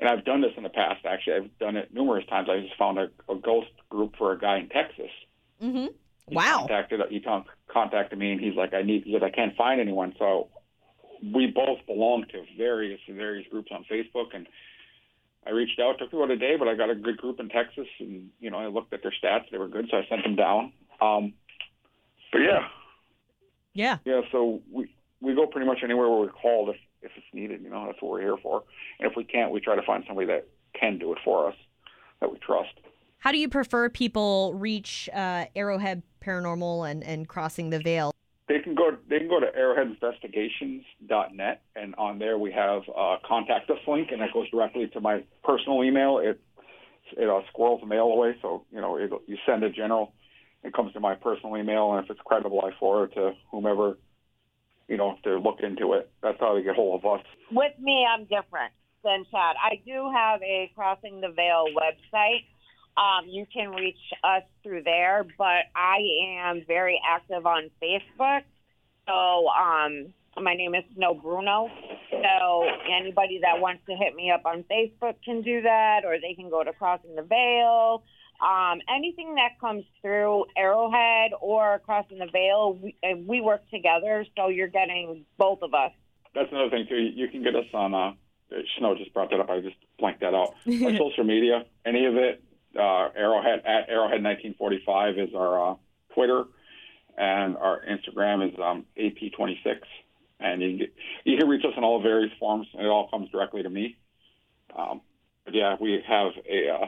And 0.00 0.08
I've 0.08 0.24
done 0.24 0.40
this 0.42 0.52
in 0.56 0.62
the 0.62 0.68
past. 0.68 1.04
Actually, 1.04 1.34
I've 1.36 1.58
done 1.58 1.76
it 1.76 1.92
numerous 1.92 2.24
times. 2.26 2.48
I 2.50 2.60
just 2.60 2.76
found 2.78 2.98
a, 2.98 3.08
a 3.28 3.34
ghost 3.34 3.70
group 3.90 4.14
for 4.16 4.32
a 4.32 4.38
guy 4.38 4.58
in 4.58 4.68
Texas. 4.68 5.10
mm-hmm. 5.62 5.86
He 6.28 6.34
Wow. 6.34 6.58
Contacted 6.68 7.00
he 7.10 7.20
con- 7.20 7.46
contacted 7.68 8.18
me, 8.18 8.32
and 8.32 8.40
he's 8.40 8.54
like, 8.54 8.74
I 8.74 8.82
need 8.82 9.04
because 9.04 9.22
I 9.22 9.30
can't 9.30 9.56
find 9.56 9.80
anyone. 9.80 10.14
So 10.18 10.48
we 11.34 11.46
both 11.46 11.78
belong 11.86 12.26
to 12.32 12.44
various 12.56 13.00
various 13.08 13.46
groups 13.50 13.70
on 13.72 13.84
Facebook, 13.90 14.34
and 14.34 14.46
I 15.46 15.50
reached 15.50 15.80
out. 15.80 15.98
Took 15.98 16.12
me 16.12 16.18
about 16.18 16.30
a 16.30 16.36
day, 16.36 16.56
but 16.58 16.68
I 16.68 16.74
got 16.74 16.90
a 16.90 16.94
good 16.94 17.16
group 17.16 17.40
in 17.40 17.48
Texas, 17.48 17.86
and 17.98 18.28
you 18.40 18.50
know, 18.50 18.58
I 18.58 18.66
looked 18.66 18.92
at 18.92 19.02
their 19.02 19.12
stats; 19.24 19.44
they 19.50 19.56
were 19.58 19.68
good, 19.68 19.88
so 19.90 19.96
I 19.96 20.06
sent 20.08 20.22
them 20.22 20.36
down. 20.36 20.72
Um, 21.00 21.32
but 22.30 22.40
yeah, 22.40 22.68
Yeah. 23.72 23.96
yeah. 24.04 24.20
So 24.30 24.60
we 24.70 24.92
we 25.22 25.34
go 25.34 25.46
pretty 25.46 25.66
much 25.66 25.78
anywhere 25.82 26.10
where 26.10 26.18
we're 26.20 26.28
called 26.28 26.68
if 26.68 26.76
if 27.02 27.10
it's 27.16 27.26
needed. 27.32 27.62
You 27.62 27.70
know, 27.70 27.86
that's 27.86 28.02
what 28.02 28.12
we're 28.12 28.20
here 28.20 28.36
for. 28.42 28.64
And 28.98 29.10
if 29.10 29.16
we 29.16 29.24
can't, 29.24 29.52
we 29.52 29.60
try 29.60 29.76
to 29.76 29.82
find 29.82 30.04
somebody 30.06 30.26
that 30.28 30.46
can 30.78 30.98
do 30.98 31.12
it 31.12 31.18
for 31.24 31.48
us 31.48 31.56
that 32.20 32.30
we 32.30 32.38
trust. 32.38 32.74
How 33.18 33.32
do 33.32 33.38
you 33.38 33.48
prefer 33.48 33.88
people 33.88 34.52
reach 34.54 35.08
uh, 35.12 35.46
Arrowhead 35.56 36.02
Paranormal 36.24 36.88
and, 36.90 37.02
and 37.02 37.28
Crossing 37.28 37.70
the 37.70 37.80
Veil? 37.80 38.12
They 38.48 38.60
can 38.60 38.74
go. 38.74 38.96
They 39.10 39.18
can 39.18 39.28
go 39.28 39.40
to 39.40 39.46
arrowheadinvestigations.net, 39.46 41.62
and 41.76 41.94
on 41.96 42.18
there 42.18 42.38
we 42.38 42.50
have 42.52 42.82
a 42.96 43.16
contact 43.26 43.68
us 43.68 43.76
link, 43.86 44.08
and 44.10 44.22
that 44.22 44.32
goes 44.32 44.48
directly 44.50 44.86
to 44.88 45.00
my 45.00 45.22
personal 45.44 45.84
email. 45.84 46.18
It 46.18 46.40
it 47.16 47.28
uh, 47.28 47.42
squirrels 47.48 47.82
the 47.82 47.86
mail 47.86 48.04
away, 48.04 48.36
so 48.40 48.64
you 48.72 48.80
know 48.80 48.96
it, 48.96 49.12
you 49.26 49.36
send 49.44 49.64
a 49.64 49.70
general, 49.70 50.14
it 50.64 50.72
comes 50.72 50.94
to 50.94 51.00
my 51.00 51.14
personal 51.14 51.58
email, 51.58 51.92
and 51.92 52.02
if 52.04 52.10
it's 52.10 52.20
credible, 52.24 52.64
I 52.64 52.70
forward 52.78 53.12
it 53.12 53.16
to 53.16 53.32
whomever 53.50 53.98
you 54.88 54.96
know 54.96 55.16
to 55.24 55.38
look 55.38 55.60
into 55.60 55.92
it. 55.92 56.10
That's 56.22 56.38
how 56.40 56.54
they 56.54 56.62
get 56.62 56.74
hold 56.74 57.04
of 57.04 57.20
us. 57.20 57.24
With 57.52 57.78
me, 57.78 58.06
I'm 58.08 58.22
different 58.22 58.72
than 59.04 59.24
Chad. 59.30 59.56
I 59.62 59.80
do 59.86 60.10
have 60.12 60.42
a 60.42 60.70
Crossing 60.74 61.20
the 61.20 61.28
Veil 61.28 61.66
website. 61.76 62.44
Um, 62.96 63.28
you 63.28 63.46
can 63.52 63.70
reach 63.70 64.00
us 64.24 64.42
through 64.62 64.82
there, 64.82 65.24
but 65.36 65.70
I 65.76 65.98
am 66.40 66.64
very 66.66 67.00
active 67.08 67.46
on 67.46 67.70
Facebook. 67.80 68.42
So 69.06 69.48
um, 69.48 70.12
my 70.42 70.54
name 70.54 70.74
is 70.74 70.82
Snow 70.96 71.14
Bruno. 71.14 71.68
So 72.10 72.64
anybody 73.00 73.40
that 73.42 73.60
wants 73.60 73.82
to 73.88 73.94
hit 73.94 74.16
me 74.16 74.32
up 74.32 74.44
on 74.46 74.64
Facebook 74.64 75.14
can 75.24 75.42
do 75.42 75.62
that, 75.62 76.00
or 76.04 76.16
they 76.20 76.34
can 76.34 76.50
go 76.50 76.64
to 76.64 76.72
Crossing 76.72 77.14
the 77.14 77.22
Veil. 77.22 78.02
Um, 78.40 78.80
anything 78.88 79.34
that 79.34 79.60
comes 79.60 79.84
through 80.00 80.44
Arrowhead 80.56 81.32
or 81.40 81.80
Crossing 81.84 82.18
the 82.18 82.28
Veil, 82.30 82.78
we, 82.80 82.94
uh, 83.02 83.16
we 83.26 83.40
work 83.40 83.68
together. 83.70 84.24
So 84.36 84.48
you're 84.48 84.68
getting 84.68 85.24
both 85.38 85.62
of 85.62 85.74
us. 85.74 85.90
That's 86.34 86.48
another 86.52 86.70
thing 86.70 86.86
too. 86.88 86.96
You 86.96 87.28
can 87.28 87.42
get 87.42 87.56
us 87.56 87.66
on. 87.74 87.94
Uh, 87.94 88.12
Snow 88.78 88.94
just 88.94 89.12
brought 89.12 89.30
that 89.30 89.40
up. 89.40 89.50
I 89.50 89.60
just 89.60 89.76
blanked 89.98 90.20
that 90.20 90.34
out. 90.34 90.54
Our 90.66 90.96
social 90.96 91.24
media, 91.24 91.64
any 91.84 92.06
of 92.06 92.14
it. 92.16 92.42
Uh, 92.78 93.08
Arrowhead 93.16 93.60
at 93.66 93.88
Arrowhead 93.88 94.22
1945 94.22 95.18
is 95.18 95.34
our 95.34 95.70
uh, 95.70 95.74
Twitter, 96.14 96.44
and 97.16 97.56
our 97.56 97.80
Instagram 97.80 98.46
is 98.46 98.54
um, 98.62 98.84
AP26. 98.96 99.80
And 100.38 100.62
you 100.62 100.68
can, 100.68 100.78
get, 100.78 100.94
you 101.24 101.38
can 101.38 101.48
reach 101.48 101.64
us 101.64 101.72
in 101.76 101.82
all 101.82 102.00
various 102.00 102.30
forms, 102.38 102.68
and 102.74 102.82
it 102.82 102.88
all 102.88 103.08
comes 103.08 103.30
directly 103.30 103.62
to 103.62 103.70
me. 103.70 103.96
Um, 104.76 105.00
but 105.44 105.54
yeah, 105.54 105.76
we 105.80 106.00
have 106.06 106.32
a 106.48 106.68
uh, 106.68 106.86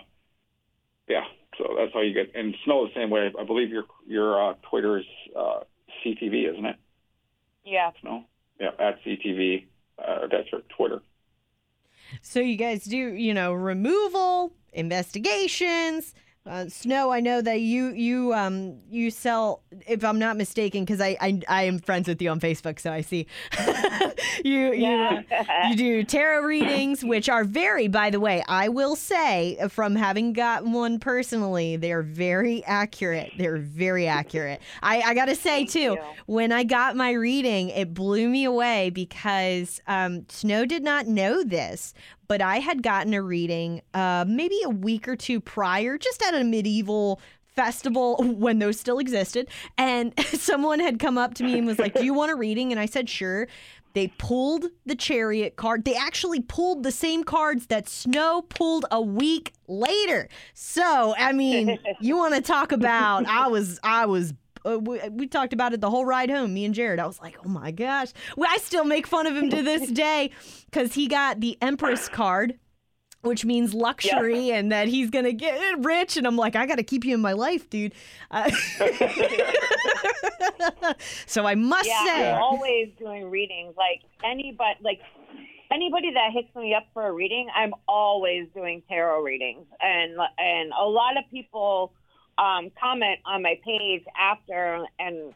yeah. 1.10 1.24
So 1.58 1.74
that's 1.76 1.92
how 1.92 2.00
you 2.00 2.14
get. 2.14 2.34
And 2.34 2.54
Snow 2.64 2.86
the 2.86 2.94
same 2.94 3.10
way. 3.10 3.30
I 3.38 3.44
believe 3.44 3.68
your 3.70 3.84
your 4.06 4.50
uh, 4.50 4.54
Twitter 4.70 4.98
is 4.98 5.04
uh, 5.36 5.60
CTV, 6.04 6.50
isn't 6.52 6.64
it? 6.64 6.76
Yeah. 7.64 7.90
Snow. 8.00 8.24
Yeah, 8.58 8.70
at 8.78 9.02
CTV. 9.04 9.66
Uh, 9.98 10.26
that's 10.30 10.50
your 10.50 10.62
Twitter. 10.76 11.02
So 12.22 12.40
you 12.40 12.56
guys 12.56 12.84
do, 12.84 12.96
you 12.96 13.34
know, 13.34 13.52
removal, 13.52 14.52
investigations. 14.72 16.14
Uh, 16.50 16.68
Snow, 16.68 17.12
I 17.12 17.20
know 17.20 17.40
that 17.40 17.60
you 17.60 17.90
you 17.90 18.34
um 18.34 18.78
you 18.90 19.12
sell, 19.12 19.62
if 19.86 20.02
I'm 20.04 20.18
not 20.18 20.36
mistaken, 20.36 20.84
because 20.84 21.00
I, 21.00 21.16
I 21.20 21.40
I 21.48 21.62
am 21.62 21.78
friends 21.78 22.08
with 22.08 22.20
you 22.20 22.28
on 22.28 22.40
Facebook, 22.40 22.80
so 22.80 22.90
I 22.92 23.02
see 23.02 23.28
you 24.44 24.72
you 24.72 25.22
you 25.68 25.76
do 25.76 26.02
tarot 26.02 26.42
readings, 26.42 27.04
which 27.04 27.28
are 27.28 27.44
very, 27.44 27.86
by 27.86 28.10
the 28.10 28.18
way, 28.18 28.42
I 28.48 28.68
will 28.68 28.96
say 28.96 29.58
from 29.68 29.94
having 29.94 30.32
gotten 30.32 30.72
one 30.72 30.98
personally, 30.98 31.76
they're 31.76 32.02
very 32.02 32.64
accurate. 32.64 33.30
They're 33.38 33.58
very 33.58 34.08
accurate. 34.08 34.60
I 34.82 35.02
I 35.02 35.14
gotta 35.14 35.36
say 35.36 35.66
Thank 35.66 35.70
too, 35.70 35.80
you. 35.80 35.98
when 36.26 36.50
I 36.50 36.64
got 36.64 36.96
my 36.96 37.12
reading, 37.12 37.68
it 37.68 37.94
blew 37.94 38.28
me 38.28 38.42
away 38.42 38.90
because 38.90 39.80
um, 39.86 40.26
Snow 40.28 40.66
did 40.66 40.82
not 40.82 41.06
know 41.06 41.44
this, 41.44 41.94
but 42.30 42.40
I 42.40 42.60
had 42.60 42.84
gotten 42.84 43.12
a 43.12 43.20
reading 43.20 43.82
uh, 43.92 44.24
maybe 44.24 44.60
a 44.64 44.70
week 44.70 45.08
or 45.08 45.16
two 45.16 45.40
prior, 45.40 45.98
just 45.98 46.22
at 46.22 46.32
a 46.32 46.44
medieval 46.44 47.20
festival 47.56 48.18
when 48.22 48.60
those 48.60 48.78
still 48.78 49.00
existed. 49.00 49.48
And 49.76 50.14
someone 50.26 50.78
had 50.78 51.00
come 51.00 51.18
up 51.18 51.34
to 51.34 51.42
me 51.42 51.58
and 51.58 51.66
was 51.66 51.80
like, 51.80 51.92
Do 51.92 52.04
you 52.04 52.14
want 52.14 52.30
a 52.30 52.36
reading? 52.36 52.70
And 52.70 52.78
I 52.78 52.86
said, 52.86 53.10
Sure. 53.10 53.48
They 53.94 54.06
pulled 54.18 54.66
the 54.86 54.94
chariot 54.94 55.56
card. 55.56 55.84
They 55.84 55.96
actually 55.96 56.40
pulled 56.40 56.84
the 56.84 56.92
same 56.92 57.24
cards 57.24 57.66
that 57.66 57.88
Snow 57.88 58.42
pulled 58.42 58.84
a 58.92 59.02
week 59.02 59.52
later. 59.66 60.28
So, 60.54 61.16
I 61.18 61.32
mean, 61.32 61.80
you 62.00 62.16
want 62.16 62.36
to 62.36 62.40
talk 62.40 62.70
about 62.70 63.26
I 63.26 63.48
was 63.48 63.80
I 63.82 64.06
was 64.06 64.32
uh, 64.66 64.78
we, 64.78 65.00
we 65.10 65.26
talked 65.26 65.52
about 65.52 65.72
it 65.72 65.80
the 65.80 65.90
whole 65.90 66.04
ride 66.04 66.30
home. 66.30 66.54
Me 66.54 66.64
and 66.64 66.74
Jared. 66.74 67.00
I 67.00 67.06
was 67.06 67.20
like, 67.20 67.36
oh 67.44 67.48
my 67.48 67.70
gosh. 67.70 68.08
I 68.40 68.58
still 68.58 68.84
make 68.84 69.06
fun 69.06 69.26
of 69.26 69.36
him 69.36 69.50
to 69.50 69.62
this 69.62 69.90
day 69.90 70.30
because 70.66 70.94
he 70.94 71.08
got 71.08 71.40
the 71.40 71.56
Empress 71.62 72.08
card, 72.08 72.58
which 73.22 73.44
means 73.44 73.74
luxury 73.74 74.50
and 74.50 74.72
that 74.72 74.88
he's 74.88 75.10
gonna 75.10 75.32
get 75.32 75.84
rich. 75.84 76.16
And 76.16 76.26
I'm 76.26 76.36
like, 76.36 76.56
I 76.56 76.66
got 76.66 76.76
to 76.76 76.82
keep 76.82 77.04
you 77.04 77.14
in 77.14 77.20
my 77.20 77.32
life, 77.32 77.68
dude. 77.70 77.94
Uh, 78.30 78.50
so 81.26 81.46
I 81.46 81.54
must 81.54 81.88
Yeah, 81.88 82.04
say, 82.04 82.32
I'm 82.32 82.42
always 82.42 82.90
doing 82.98 83.30
readings. 83.30 83.74
Like 83.76 84.02
anybody, 84.24 84.78
like 84.82 85.00
anybody 85.70 86.12
that 86.14 86.32
hits 86.32 86.54
me 86.54 86.74
up 86.74 86.86
for 86.92 87.06
a 87.06 87.12
reading, 87.12 87.48
I'm 87.54 87.72
always 87.88 88.48
doing 88.54 88.82
tarot 88.88 89.22
readings, 89.22 89.66
and 89.80 90.16
and 90.38 90.72
a 90.78 90.84
lot 90.84 91.16
of 91.16 91.24
people 91.30 91.92
um, 92.40 92.70
comment 92.80 93.18
on 93.26 93.42
my 93.42 93.58
page 93.64 94.02
after 94.18 94.84
and 94.98 95.34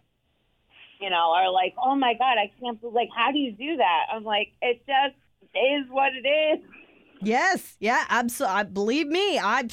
you 1.00 1.10
know 1.10 1.32
are 1.34 1.50
like, 1.50 1.74
"Oh 1.82 1.94
my 1.94 2.14
god, 2.14 2.36
I 2.38 2.50
can't 2.60 2.80
believe 2.80 2.94
like 2.94 3.08
how 3.16 3.30
do 3.32 3.38
you 3.38 3.52
do 3.52 3.76
that?" 3.76 4.04
I'm 4.12 4.24
like, 4.24 4.52
it 4.62 4.80
just 4.86 5.16
is 5.54 5.86
what 5.90 6.12
it 6.14 6.26
is. 6.26 6.64
yes, 7.20 7.76
yeah, 7.80 8.04
absolutely. 8.08 8.64
Believe 8.72 9.06
me, 9.08 9.38
I 9.38 9.64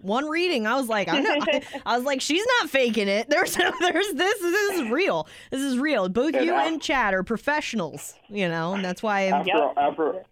one 0.00 0.26
reading, 0.28 0.66
I 0.66 0.74
was 0.76 0.88
like, 0.88 1.08
I 1.08 1.20
know, 1.20 1.36
I, 1.40 1.62
I 1.86 1.96
was 1.96 2.04
like, 2.04 2.20
she's 2.20 2.44
not 2.60 2.70
faking 2.70 3.06
it. 3.06 3.28
There's, 3.30 3.54
there's 3.54 4.12
this. 4.14 4.40
This 4.40 4.80
is 4.80 4.90
real. 4.90 5.28
This 5.52 5.60
is 5.60 5.78
real. 5.78 6.08
Both 6.08 6.34
And 6.34 6.44
you 6.44 6.54
I- 6.54 6.66
and 6.66 6.82
Chad 6.82 7.14
are 7.14 7.22
professionals, 7.22 8.14
you 8.28 8.48
know, 8.48 8.74
and 8.74 8.84
that's 8.84 9.00
why. 9.02 9.26
I'm, 9.28 9.34
After 9.42 9.52
Yep. 9.56 9.74
after 9.76 10.24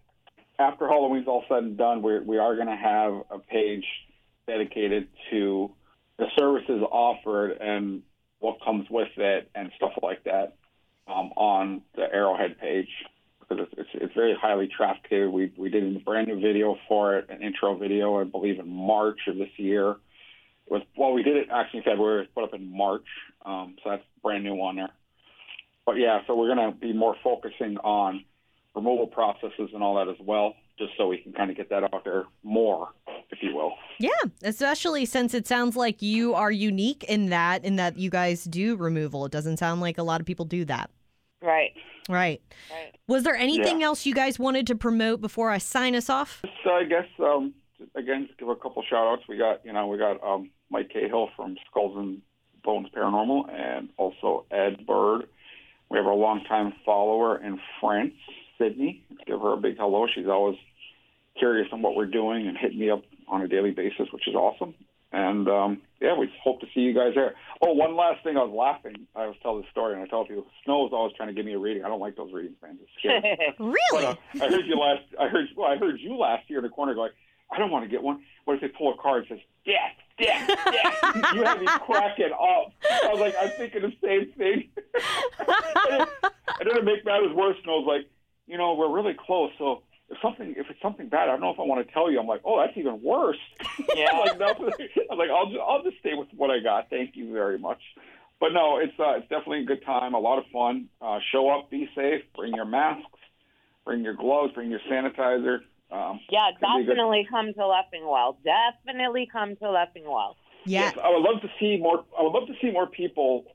after 0.59 0.87
Halloween's 0.89 1.27
all 1.27 1.43
said 1.47 1.59
and 1.63 1.77
done, 1.77 2.01
we 2.01 2.19
we 2.19 2.37
are 2.37 2.55
going 2.55 2.67
to 2.67 2.75
have 2.75 3.13
a 3.31 3.39
page 3.39 3.85
dedicated 4.47 5.07
to 5.31 5.71
the 6.21 6.27
services 6.37 6.83
offered 6.91 7.57
and 7.59 8.03
what 8.39 8.63
comes 8.63 8.85
with 8.91 9.09
it 9.17 9.49
and 9.55 9.71
stuff 9.75 9.93
like 10.03 10.23
that 10.25 10.55
um, 11.07 11.31
on 11.35 11.81
the 11.95 12.03
Arrowhead 12.03 12.59
page 12.59 12.89
because 13.39 13.65
it's, 13.65 13.73
it's, 13.75 13.89
it's 14.03 14.13
very 14.13 14.37
highly 14.39 14.67
trafficked. 14.67 15.11
We 15.11 15.51
we 15.57 15.69
did 15.69 15.95
a 15.95 15.99
brand 15.99 16.27
new 16.27 16.39
video 16.39 16.77
for 16.87 17.17
it, 17.17 17.29
an 17.31 17.41
intro 17.41 17.75
video, 17.75 18.21
I 18.21 18.25
believe 18.25 18.59
in 18.59 18.69
March 18.69 19.17
of 19.27 19.35
this 19.35 19.49
year. 19.57 19.91
It 19.91 20.71
was 20.71 20.83
well, 20.95 21.11
we 21.11 21.23
did 21.23 21.37
it 21.37 21.47
actually 21.51 21.79
in 21.79 21.85
February. 21.85 22.29
Put 22.35 22.43
up 22.43 22.53
in 22.53 22.71
March, 22.71 23.07
um, 23.43 23.75
so 23.83 23.89
that's 23.89 24.03
brand 24.21 24.43
new 24.43 24.53
on 24.61 24.75
there. 24.75 24.91
But 25.87 25.97
yeah, 25.97 26.19
so 26.27 26.35
we're 26.35 26.53
going 26.53 26.71
to 26.71 26.77
be 26.77 26.93
more 26.93 27.15
focusing 27.23 27.77
on 27.77 28.25
removal 28.75 29.07
processes 29.07 29.71
and 29.73 29.81
all 29.81 29.95
that 29.95 30.07
as 30.07 30.19
well, 30.23 30.53
just 30.81 30.97
so 30.97 31.07
we 31.07 31.17
can 31.19 31.31
kind 31.33 31.49
of 31.51 31.55
get 31.57 31.69
that 31.69 31.83
out 31.83 32.03
there 32.03 32.25
more, 32.43 32.89
if 33.29 33.39
you 33.41 33.55
will. 33.55 33.73
yeah, 33.99 34.09
especially 34.43 35.05
since 35.05 35.33
it 35.33 35.47
sounds 35.47 35.75
like 35.75 36.01
you 36.01 36.33
are 36.33 36.51
unique 36.51 37.03
in 37.05 37.29
that, 37.29 37.63
in 37.63 37.75
that 37.77 37.97
you 37.97 38.09
guys 38.09 38.43
do 38.45 38.75
removal. 38.75 39.25
It 39.25 39.31
doesn't 39.31 39.57
sound 39.57 39.79
like 39.81 39.97
a 39.97 40.03
lot 40.03 40.19
of 40.19 40.25
people 40.27 40.45
do 40.45 40.65
that. 40.65 40.89
Right. 41.41 41.71
Right. 42.09 42.41
Right. 42.71 42.95
Was 43.07 43.23
there 43.23 43.35
anything 43.35 43.79
Yeah. 43.81 43.87
else 43.87 44.05
you 44.05 44.13
guys 44.15 44.39
wanted 44.39 44.67
to 44.67 44.75
promote 44.75 45.21
before 45.21 45.49
I 45.51 45.59
sign 45.59 45.95
us 45.95 46.09
off? 46.09 46.41
So 46.63 46.71
I 46.71 46.83
guess 46.83 47.07
um, 47.19 47.53
again, 47.95 48.27
give 48.39 48.49
a 48.49 48.55
couple 48.55 48.83
shout 48.89 49.07
outs. 49.07 49.23
We 49.29 49.37
got 49.37 49.63
you 49.65 49.71
know 49.73 49.87
we 49.87 49.97
got 49.97 50.21
um, 50.23 50.49
Mike 50.69 50.89
Cahill 50.91 51.29
from 51.35 51.55
Skulls 51.69 51.95
and 51.97 52.21
Bones 52.63 52.87
Paranormal, 52.95 53.51
and 53.53 53.89
also 53.97 54.45
Ed 54.51 54.85
Bird. 54.85 55.27
We 55.89 55.97
have 55.97 56.07
our 56.07 56.15
longtime 56.15 56.73
follower 56.85 57.37
in 57.43 57.59
France, 57.79 58.13
Sydney. 58.57 59.03
Give 59.27 59.39
her 59.41 59.53
a 59.53 59.57
big 59.57 59.77
hello. 59.77 60.05
She's 60.13 60.27
always 60.27 60.57
curious 61.37 61.67
on 61.71 61.81
what 61.81 61.95
we're 61.95 62.05
doing 62.05 62.47
and 62.47 62.57
hitting 62.57 62.79
me 62.79 62.89
up 62.89 63.03
on 63.27 63.41
a 63.41 63.47
daily 63.47 63.71
basis, 63.71 64.07
which 64.11 64.27
is 64.27 64.35
awesome. 64.35 64.73
And 65.13 65.47
um, 65.49 65.81
yeah, 65.99 66.17
we 66.17 66.31
hope 66.41 66.61
to 66.61 66.67
see 66.73 66.81
you 66.81 66.93
guys 66.93 67.13
there. 67.15 67.35
Oh, 67.61 67.73
one 67.73 67.97
last 67.97 68.23
thing. 68.23 68.37
I 68.37 68.43
was 68.43 68.53
laughing. 68.55 69.07
I 69.13 69.25
was 69.27 69.35
telling 69.41 69.61
the 69.61 69.67
story, 69.69 69.93
and 69.93 70.01
I 70.01 70.07
tell 70.07 70.25
people 70.25 70.45
Snow 70.63 70.87
is 70.87 70.93
always 70.93 71.13
trying 71.15 71.27
to 71.27 71.33
give 71.33 71.45
me 71.45 71.53
a 71.53 71.59
reading. 71.59 71.83
I 71.83 71.89
don't 71.89 71.99
like 71.99 72.15
those 72.15 72.31
readings, 72.31 72.55
man. 72.61 72.77
It's 72.81 72.91
scary. 72.99 73.37
Really? 73.59 73.77
But, 73.91 74.41
uh, 74.41 74.45
I 74.45 74.49
heard 74.49 74.65
you 74.65 74.77
last. 74.77 75.03
I 75.19 75.27
heard. 75.27 75.47
Well, 75.55 75.69
I 75.69 75.77
heard 75.77 75.99
you 75.99 76.15
last 76.15 76.49
year 76.49 76.59
in 76.59 76.63
the 76.63 76.69
corner 76.69 76.93
going. 76.93 77.11
I 77.51 77.57
don't 77.57 77.71
want 77.71 77.83
to 77.83 77.89
get 77.89 78.01
one. 78.01 78.21
What 78.45 78.55
if 78.55 78.61
they 78.61 78.69
pull 78.69 78.93
a 78.93 78.97
card 78.97 79.25
and 79.29 79.39
says 79.39 79.45
death, 79.65 79.97
death, 80.17 80.47
death? 80.47 81.33
you 81.35 81.43
had 81.43 81.59
me 81.59 81.67
cracking 81.85 82.31
up. 82.31 82.71
I 82.89 83.09
was 83.11 83.19
like, 83.19 83.35
I'm 83.39 83.49
thinking 83.49 83.81
the 83.81 83.93
same 84.01 84.31
thing. 84.37 84.69
and, 85.39 86.03
it, 86.03 86.09
and 86.59 86.69
then 86.69 86.75
to 86.75 86.83
make 86.83 87.03
matters 87.03 87.33
worse, 87.35 87.57
and 87.61 87.69
I 87.69 87.75
was 87.75 87.85
like, 87.85 88.09
you 88.47 88.57
know, 88.57 88.75
we're 88.75 88.89
really 88.89 89.15
close. 89.25 89.51
So 89.57 89.73
if 89.73 89.79
something, 90.21 90.53
if 90.57 90.69
it's 90.69 90.81
something 90.81 91.07
bad, 91.09 91.23
I 91.29 91.33
don't 91.33 91.41
know 91.41 91.51
if 91.51 91.59
I 91.59 91.63
want 91.63 91.85
to 91.85 91.93
tell 91.93 92.11
you. 92.11 92.19
I'm 92.19 92.27
like, 92.27 92.41
oh, 92.45 92.59
that's 92.59 92.77
even 92.77 93.01
worse. 93.01 93.37
Yeah. 93.95 94.09
I'm 94.11 94.19
like, 94.19 94.39
no. 94.39 94.47
I'm 95.11 95.17
like, 95.17 95.29
I'll 95.29 95.47
just, 95.47 95.59
I'll 95.59 95.83
just 95.83 95.97
stay 95.99 96.13
with 96.13 96.27
what 96.35 96.49
I 96.49 96.59
got. 96.59 96.89
Thank 96.89 97.15
you 97.15 97.31
very 97.33 97.57
much. 97.57 97.79
But 98.39 98.53
no, 98.53 98.77
it's 98.79 98.93
uh, 98.99 99.17
it's 99.17 99.29
definitely 99.29 99.61
a 99.61 99.65
good 99.65 99.85
time, 99.85 100.13
a 100.15 100.19
lot 100.19 100.39
of 100.39 100.45
fun. 100.51 100.87
Uh, 101.01 101.19
show 101.31 101.49
up, 101.49 101.69
be 101.69 101.87
safe, 101.95 102.23
bring 102.35 102.53
your 102.55 102.65
masks, 102.65 103.05
bring 103.85 104.03
your 104.03 104.15
gloves, 104.15 104.53
bring 104.53 104.71
your 104.71 104.79
sanitizer. 104.91 105.59
Um, 105.91 106.19
yeah, 106.29 106.49
Could 106.59 106.61
be 106.61 106.83
good. 106.85 106.87
definitely 106.95 107.27
come 107.29 107.53
to 107.53 107.59
Leffingwell. 107.59 108.37
Definitely 108.43 109.29
come 109.31 109.55
to 109.57 109.65
Leffingwell. 109.65 110.35
Yeah. 110.65 110.81
Yes, 110.85 110.97
I 111.03 111.09
would 111.09 111.21
love 111.21 111.41
to 111.41 111.49
see 111.59 111.77
more. 111.77 112.03
I 112.17 112.23
would 112.23 112.31
love 112.33 112.47
to 112.47 112.53
see 112.61 112.71
more 112.71 112.87
people 112.87 113.45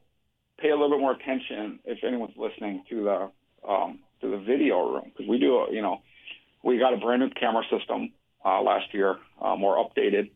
pay 0.58 0.68
a 0.70 0.72
little 0.76 0.90
bit 0.90 1.00
more 1.00 1.12
attention 1.12 1.80
if 1.84 2.04
anyone's 2.04 2.36
listening 2.36 2.84
to 2.90 3.04
the 3.04 3.68
um, 3.68 3.98
to 4.20 4.30
the 4.30 4.38
video 4.38 4.92
room 4.92 5.04
because 5.12 5.26
we 5.28 5.38
do. 5.38 5.66
You 5.70 5.82
know, 5.82 6.02
we 6.66 6.78
got 6.78 6.92
a 6.92 6.96
brand 6.96 7.20
new 7.22 7.30
camera 7.30 7.62
system 7.70 8.12
uh, 8.44 8.60
last 8.60 8.92
year, 8.92 9.16
uh, 9.40 9.54
more 9.54 9.76
updated, 9.76 10.30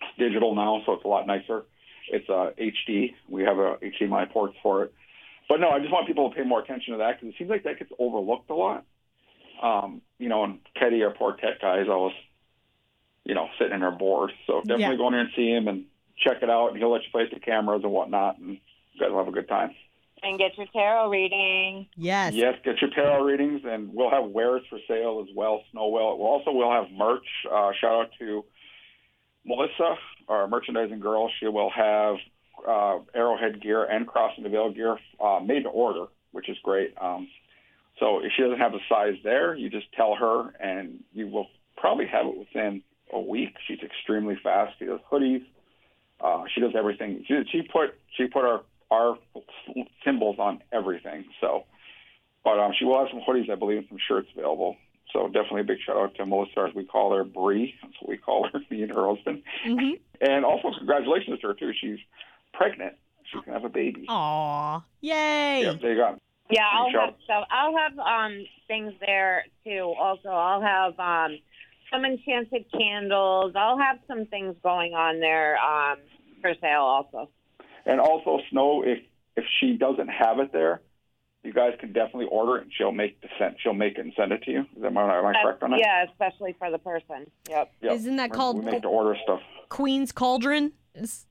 It's 0.00 0.18
digital 0.18 0.54
now, 0.54 0.82
so 0.86 0.92
it's 0.92 1.04
a 1.04 1.08
lot 1.08 1.26
nicer. 1.26 1.64
It's 2.10 2.28
uh, 2.30 2.50
HD. 2.56 3.14
We 3.28 3.42
have 3.42 3.58
a 3.58 3.76
HDMI 3.82 4.30
ports 4.30 4.54
for 4.62 4.84
it. 4.84 4.94
But 5.48 5.60
no, 5.60 5.70
I 5.70 5.80
just 5.80 5.92
want 5.92 6.06
people 6.06 6.30
to 6.30 6.36
pay 6.36 6.44
more 6.44 6.60
attention 6.62 6.92
to 6.92 6.98
that 6.98 7.16
because 7.16 7.34
it 7.34 7.38
seems 7.38 7.50
like 7.50 7.64
that 7.64 7.78
gets 7.78 7.90
overlooked 7.98 8.48
a 8.50 8.54
lot. 8.54 8.84
Um, 9.60 10.00
you 10.18 10.28
know, 10.28 10.44
and 10.44 10.60
Ketty, 10.78 11.02
our 11.02 11.10
poor 11.12 11.32
tech 11.32 11.60
guy, 11.60 11.80
is 11.80 11.88
always, 11.88 12.14
you 13.24 13.34
know, 13.34 13.48
sitting 13.58 13.74
in 13.74 13.82
our 13.82 13.90
board. 13.90 14.30
So 14.46 14.60
definitely 14.60 14.84
Yeah. 14.84 14.96
go 14.96 15.06
in 15.08 15.12
there 15.14 15.22
and 15.22 15.30
see 15.34 15.50
him 15.50 15.66
and 15.66 15.86
check 16.16 16.42
it 16.42 16.50
out, 16.50 16.68
and 16.68 16.78
he'll 16.78 16.92
let 16.92 17.02
you 17.02 17.10
place 17.10 17.30
the 17.32 17.40
cameras 17.40 17.82
and 17.82 17.92
whatnot, 17.92 18.38
and 18.38 18.50
you 18.92 19.00
guys 19.00 19.10
will 19.10 19.18
have 19.18 19.28
a 19.28 19.32
good 19.32 19.48
time. 19.48 19.74
And 20.22 20.38
get 20.38 20.56
your 20.58 20.66
tarot 20.72 21.10
reading. 21.10 21.86
Yes. 21.96 22.34
Yes, 22.34 22.54
get 22.64 22.80
your 22.80 22.90
tarot 22.90 23.22
readings, 23.24 23.62
and 23.64 23.94
we'll 23.94 24.10
have 24.10 24.24
wares 24.24 24.62
for 24.68 24.78
sale 24.88 25.24
as 25.26 25.34
well. 25.34 25.62
Snow 25.70 25.88
will. 25.88 26.18
We'll 26.18 26.26
also 26.28 26.50
we'll 26.52 26.72
have 26.72 26.90
merch. 26.90 27.26
Uh, 27.50 27.70
shout 27.80 27.92
out 27.92 28.10
to 28.18 28.44
Melissa, 29.44 29.94
our 30.28 30.48
merchandising 30.48 31.00
girl. 31.00 31.30
She 31.40 31.46
will 31.46 31.70
have 31.70 32.16
uh, 32.66 32.98
Arrowhead 33.14 33.62
gear 33.62 33.84
and 33.84 34.06
Crossing 34.06 34.44
the 34.44 34.50
Veil 34.50 34.72
gear 34.72 34.98
uh, 35.20 35.40
made 35.44 35.62
to 35.62 35.68
order, 35.68 36.06
which 36.32 36.48
is 36.48 36.56
great. 36.62 36.94
Um, 37.00 37.28
so 37.98 38.18
if 38.18 38.32
she 38.36 38.42
doesn't 38.42 38.58
have 38.58 38.72
the 38.72 38.80
size 38.88 39.16
there, 39.24 39.54
you 39.54 39.70
just 39.70 39.92
tell 39.92 40.14
her, 40.14 40.50
and 40.60 41.02
you 41.12 41.28
will 41.28 41.46
probably 41.76 42.06
have 42.06 42.26
it 42.26 42.36
within 42.36 42.82
a 43.12 43.20
week. 43.20 43.54
She's 43.66 43.80
extremely 43.82 44.38
fast. 44.42 44.74
She 44.78 44.86
does 44.86 45.00
hoodies. 45.10 45.44
Uh, 46.20 46.44
she 46.52 46.60
does 46.60 46.72
everything. 46.76 47.24
She, 47.26 47.42
she 47.50 47.62
put 47.62 47.94
she 48.16 48.26
put 48.26 48.44
our 48.44 48.62
our 48.90 49.18
symbols 50.04 50.36
on 50.38 50.62
everything. 50.72 51.24
So, 51.40 51.64
but 52.44 52.58
um, 52.58 52.72
she 52.78 52.84
will 52.84 52.98
have 52.98 53.08
some 53.10 53.20
hoodies, 53.20 53.50
I 53.50 53.54
believe, 53.54 53.78
and 53.78 53.88
some 53.88 53.98
shirts 54.06 54.28
available. 54.36 54.76
So 55.12 55.26
definitely 55.26 55.62
a 55.62 55.64
big 55.64 55.78
shout 55.84 55.96
out 55.96 56.14
to 56.16 56.26
Melissa, 56.26 56.66
as 56.68 56.74
we 56.74 56.84
call 56.84 57.16
her, 57.16 57.24
Bree. 57.24 57.74
That's 57.82 57.94
what 58.00 58.10
we 58.10 58.16
call 58.18 58.48
her, 58.52 58.60
me 58.70 58.82
and 58.82 58.90
her 58.92 59.08
husband. 59.08 59.42
hmm 59.64 59.92
And 60.20 60.44
also 60.44 60.70
congratulations 60.76 61.40
to 61.40 61.48
her 61.48 61.54
too. 61.54 61.72
She's 61.80 61.98
pregnant. 62.52 62.94
She 63.32 63.40
can 63.42 63.52
have 63.52 63.64
a 63.64 63.68
baby. 63.68 64.06
Aw. 64.08 64.82
Yay. 65.00 65.62
Yeah, 65.62 65.74
there 65.80 65.92
you 65.92 65.96
go. 65.96 66.18
Yeah, 66.50 66.64
I'll 66.72 66.90
have 66.90 67.14
stuff. 67.24 67.44
I'll 67.50 67.76
have 67.76 67.98
um 67.98 68.44
things 68.68 68.94
there 69.04 69.44
too. 69.64 69.94
Also, 70.00 70.30
I'll 70.30 70.62
have 70.62 70.98
um 70.98 71.38
some 71.92 72.04
enchanted 72.04 72.64
candles. 72.72 73.52
I'll 73.54 73.78
have 73.78 73.98
some 74.06 74.26
things 74.26 74.56
going 74.62 74.94
on 74.94 75.20
there 75.20 75.58
um 75.58 75.98
for 76.40 76.54
sale 76.60 76.80
also. 76.80 77.28
And 77.88 78.00
also, 78.00 78.38
Snow, 78.50 78.82
if 78.84 78.98
if 79.36 79.44
she 79.60 79.72
doesn't 79.76 80.08
have 80.08 80.38
it 80.40 80.52
there, 80.52 80.82
you 81.42 81.52
guys 81.52 81.72
can 81.80 81.92
definitely 81.92 82.26
order 82.30 82.56
it. 82.58 82.64
and 82.64 82.72
She'll 82.76 82.92
make 82.92 83.20
the 83.22 83.28
send. 83.38 83.56
She'll 83.62 83.72
make 83.72 83.96
it 83.96 84.00
and 84.02 84.12
send 84.16 84.30
it 84.32 84.42
to 84.44 84.50
you. 84.50 84.60
Is 84.76 84.82
that, 84.82 84.88
am 84.88 84.98
I, 84.98 85.18
am 85.18 85.24
I 85.26 85.30
uh, 85.30 85.42
correct 85.42 85.62
on 85.62 85.70
that? 85.70 85.80
yeah, 85.80 86.04
especially 86.10 86.54
for 86.58 86.70
the 86.70 86.78
person. 86.78 87.30
Yep. 87.48 87.72
Yep. 87.80 87.92
Isn't 87.92 88.16
that 88.16 88.30
We- 88.30 88.36
called 88.36 88.58
We 88.64 88.70
make 88.70 88.82
to 88.82 88.88
order 88.88 89.16
stuff. 89.22 89.40
Queen's 89.70 90.12
Cauldron? 90.12 90.72
Is- 90.94 91.26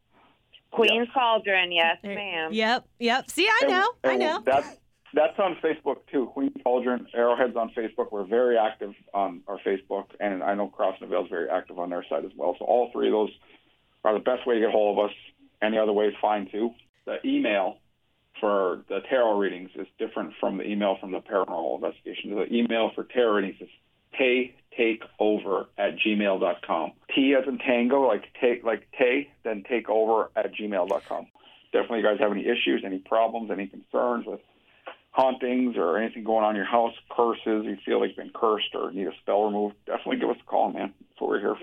Queen's 0.71 1.07
Cauldron, 1.13 1.71
yes, 1.71 1.97
there- 2.01 2.15
ma'am. 2.15 2.51
Yep. 2.53 2.85
Yep. 2.99 3.29
See, 3.29 3.47
I 3.47 3.59
And- 3.63 3.71
know. 3.71 3.87
I 4.03 4.15
know. 4.17 4.41
That's 4.45 4.79
that's 5.13 5.39
on 5.39 5.55
Facebook 5.63 5.97
too. 6.11 6.27
Queen 6.33 6.53
Cauldron, 6.63 7.07
Arrowhead's 7.13 7.55
on 7.55 7.69
Facebook. 7.71 8.11
We're 8.11 8.25
very 8.25 8.57
active 8.57 8.93
on 9.13 9.41
our 9.47 9.57
Facebook, 9.59 10.05
and 10.19 10.43
I 10.43 10.53
know 10.53 10.67
Cross 10.67 10.97
and 11.01 11.11
is 11.11 11.29
very 11.29 11.49
active 11.49 11.79
on 11.79 11.89
their 11.89 12.03
side 12.09 12.25
as 12.25 12.31
well. 12.35 12.55
So 12.59 12.65
all 12.65 12.89
three 12.91 13.07
of 13.07 13.13
those 13.13 13.31
are 14.03 14.13
the 14.13 14.19
best 14.19 14.45
way 14.45 14.55
to 14.55 14.61
get 14.61 14.71
hold 14.71 14.97
of 14.97 15.05
us. 15.05 15.15
Any 15.61 15.77
other 15.77 15.93
way 15.93 16.05
is 16.05 16.15
fine 16.21 16.49
too. 16.51 16.71
The 17.05 17.17
email 17.25 17.77
for 18.39 18.83
the 18.89 18.99
tarot 19.09 19.37
readings 19.39 19.71
is 19.75 19.87
different 19.97 20.33
from 20.39 20.57
the 20.57 20.63
email 20.63 20.97
from 20.99 21.11
the 21.11 21.19
paranormal 21.19 21.75
investigation. 21.75 22.35
The 22.35 22.53
email 22.53 22.91
for 22.93 23.03
tarot 23.03 23.33
readings 23.33 23.61
is 23.61 23.69
pay 24.11 24.55
take 24.77 25.03
over 25.19 25.65
at 25.77 25.97
gmail.com. 25.97 26.91
T 27.13 27.35
as 27.35 27.47
in 27.47 27.57
tango, 27.57 28.01
like 28.01 28.25
take 28.39 28.63
like 28.63 28.87
tay, 28.97 29.31
then 29.43 29.63
take 29.67 29.89
over 29.89 30.29
at 30.35 30.53
gmail.com. 30.53 31.27
Definitely, 31.73 31.99
you 31.99 32.03
guys 32.03 32.19
have 32.19 32.31
any 32.31 32.45
issues, 32.45 32.83
any 32.85 32.99
problems, 32.99 33.51
any 33.51 33.67
concerns 33.67 34.25
with 34.25 34.39
hauntings 35.11 35.75
or 35.77 35.97
anything 35.97 36.23
going 36.23 36.43
on 36.45 36.51
in 36.51 36.55
your 36.57 36.65
house, 36.65 36.93
curses, 37.09 37.65
you 37.65 37.75
feel 37.83 37.99
like 37.99 38.09
you've 38.09 38.17
been 38.17 38.31
cursed 38.33 38.69
or 38.75 38.91
need 38.91 39.07
a 39.07 39.11
spell 39.21 39.45
removed, 39.45 39.75
definitely 39.87 40.17
give 40.17 40.29
us 40.29 40.37
a 40.39 40.45
call, 40.49 40.71
man. 40.71 40.93
That's 40.99 41.21
what 41.21 41.31
we're 41.31 41.39
here 41.39 41.55
for. 41.55 41.61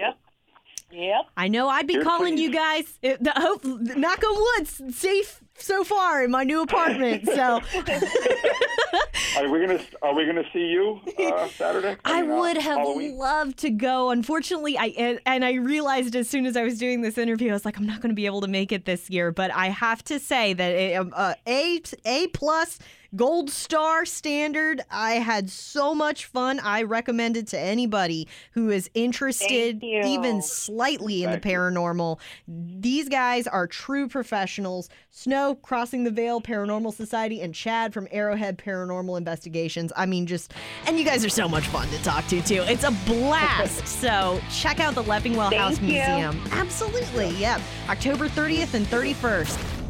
Yep. 0.94 1.04
Yep. 1.04 1.26
I 1.36 1.48
know 1.48 1.68
I'd 1.68 1.86
be 1.86 1.94
You're 1.94 2.04
calling 2.04 2.38
you 2.38 2.52
guys. 2.52 2.98
It, 3.02 3.22
the, 3.22 3.32
hope, 3.34 3.64
knock 3.64 4.22
on 4.24 4.36
wood, 4.58 4.94
safe 4.94 5.40
so 5.56 5.84
far 5.84 6.24
in 6.24 6.30
my 6.30 6.44
new 6.44 6.62
apartment. 6.62 7.26
So 7.26 7.60
Are 9.36 9.48
we 9.48 9.60
gonna 9.60 9.80
Are 10.02 10.14
we 10.14 10.26
gonna 10.26 10.44
see 10.52 10.66
you 10.66 11.00
uh, 11.18 11.48
Saturday? 11.48 11.96
I 12.04 12.22
mean, 12.22 12.30
uh, 12.30 12.40
would 12.40 12.56
have 12.56 12.78
Halloween? 12.78 13.16
loved 13.16 13.58
to 13.58 13.70
go. 13.70 14.10
Unfortunately, 14.10 14.76
I 14.78 14.86
and, 14.96 15.20
and 15.26 15.44
I 15.44 15.54
realized 15.54 16.14
as 16.16 16.28
soon 16.28 16.46
as 16.46 16.56
I 16.56 16.62
was 16.62 16.78
doing 16.78 17.02
this 17.02 17.18
interview, 17.18 17.50
I 17.50 17.52
was 17.52 17.64
like, 17.64 17.76
I'm 17.76 17.86
not 17.86 18.00
going 18.00 18.10
to 18.10 18.14
be 18.14 18.26
able 18.26 18.40
to 18.42 18.48
make 18.48 18.70
it 18.72 18.84
this 18.84 19.10
year. 19.10 19.32
But 19.32 19.52
I 19.52 19.68
have 19.68 20.02
to 20.04 20.18
say 20.20 20.52
that 20.54 20.72
it, 20.72 20.94
um, 20.94 21.12
uh, 21.14 21.34
a 21.46 21.80
a 22.04 22.28
plus. 22.28 22.78
Gold 23.16 23.50
star 23.50 24.04
standard. 24.04 24.82
I 24.90 25.12
had 25.12 25.48
so 25.48 25.94
much 25.94 26.24
fun. 26.26 26.58
I 26.60 26.82
recommend 26.82 27.36
it 27.36 27.46
to 27.48 27.58
anybody 27.58 28.26
who 28.52 28.70
is 28.70 28.90
interested, 28.94 29.84
even 29.84 30.42
slightly 30.42 31.22
in 31.22 31.30
Thank 31.30 31.42
the 31.42 31.48
you. 31.48 31.56
paranormal. 31.56 32.18
These 32.48 33.08
guys 33.08 33.46
are 33.46 33.66
true 33.66 34.08
professionals. 34.08 34.88
Snow, 35.10 35.54
Crossing 35.54 36.02
the 36.02 36.10
Veil 36.10 36.40
Paranormal 36.40 36.92
Society, 36.92 37.40
and 37.40 37.54
Chad 37.54 37.94
from 37.94 38.08
Arrowhead 38.10 38.58
Paranormal 38.58 39.16
Investigations. 39.16 39.92
I 39.96 40.06
mean, 40.06 40.26
just, 40.26 40.52
and 40.86 40.98
you 40.98 41.04
guys 41.04 41.24
are 41.24 41.28
so 41.28 41.48
much 41.48 41.68
fun 41.68 41.88
to 41.90 42.02
talk 42.02 42.26
to, 42.28 42.42
too. 42.42 42.64
It's 42.66 42.84
a 42.84 42.90
blast. 43.06 43.86
so 44.00 44.40
check 44.50 44.80
out 44.80 44.94
the 44.96 45.04
Leffingwell 45.04 45.50
Thank 45.50 45.62
House 45.62 45.80
you. 45.80 45.92
Museum. 45.92 46.42
Absolutely. 46.50 47.30
Yep. 47.36 47.60
October 47.88 48.28
30th 48.28 48.74
and 48.74 48.86
31st. 48.86 49.83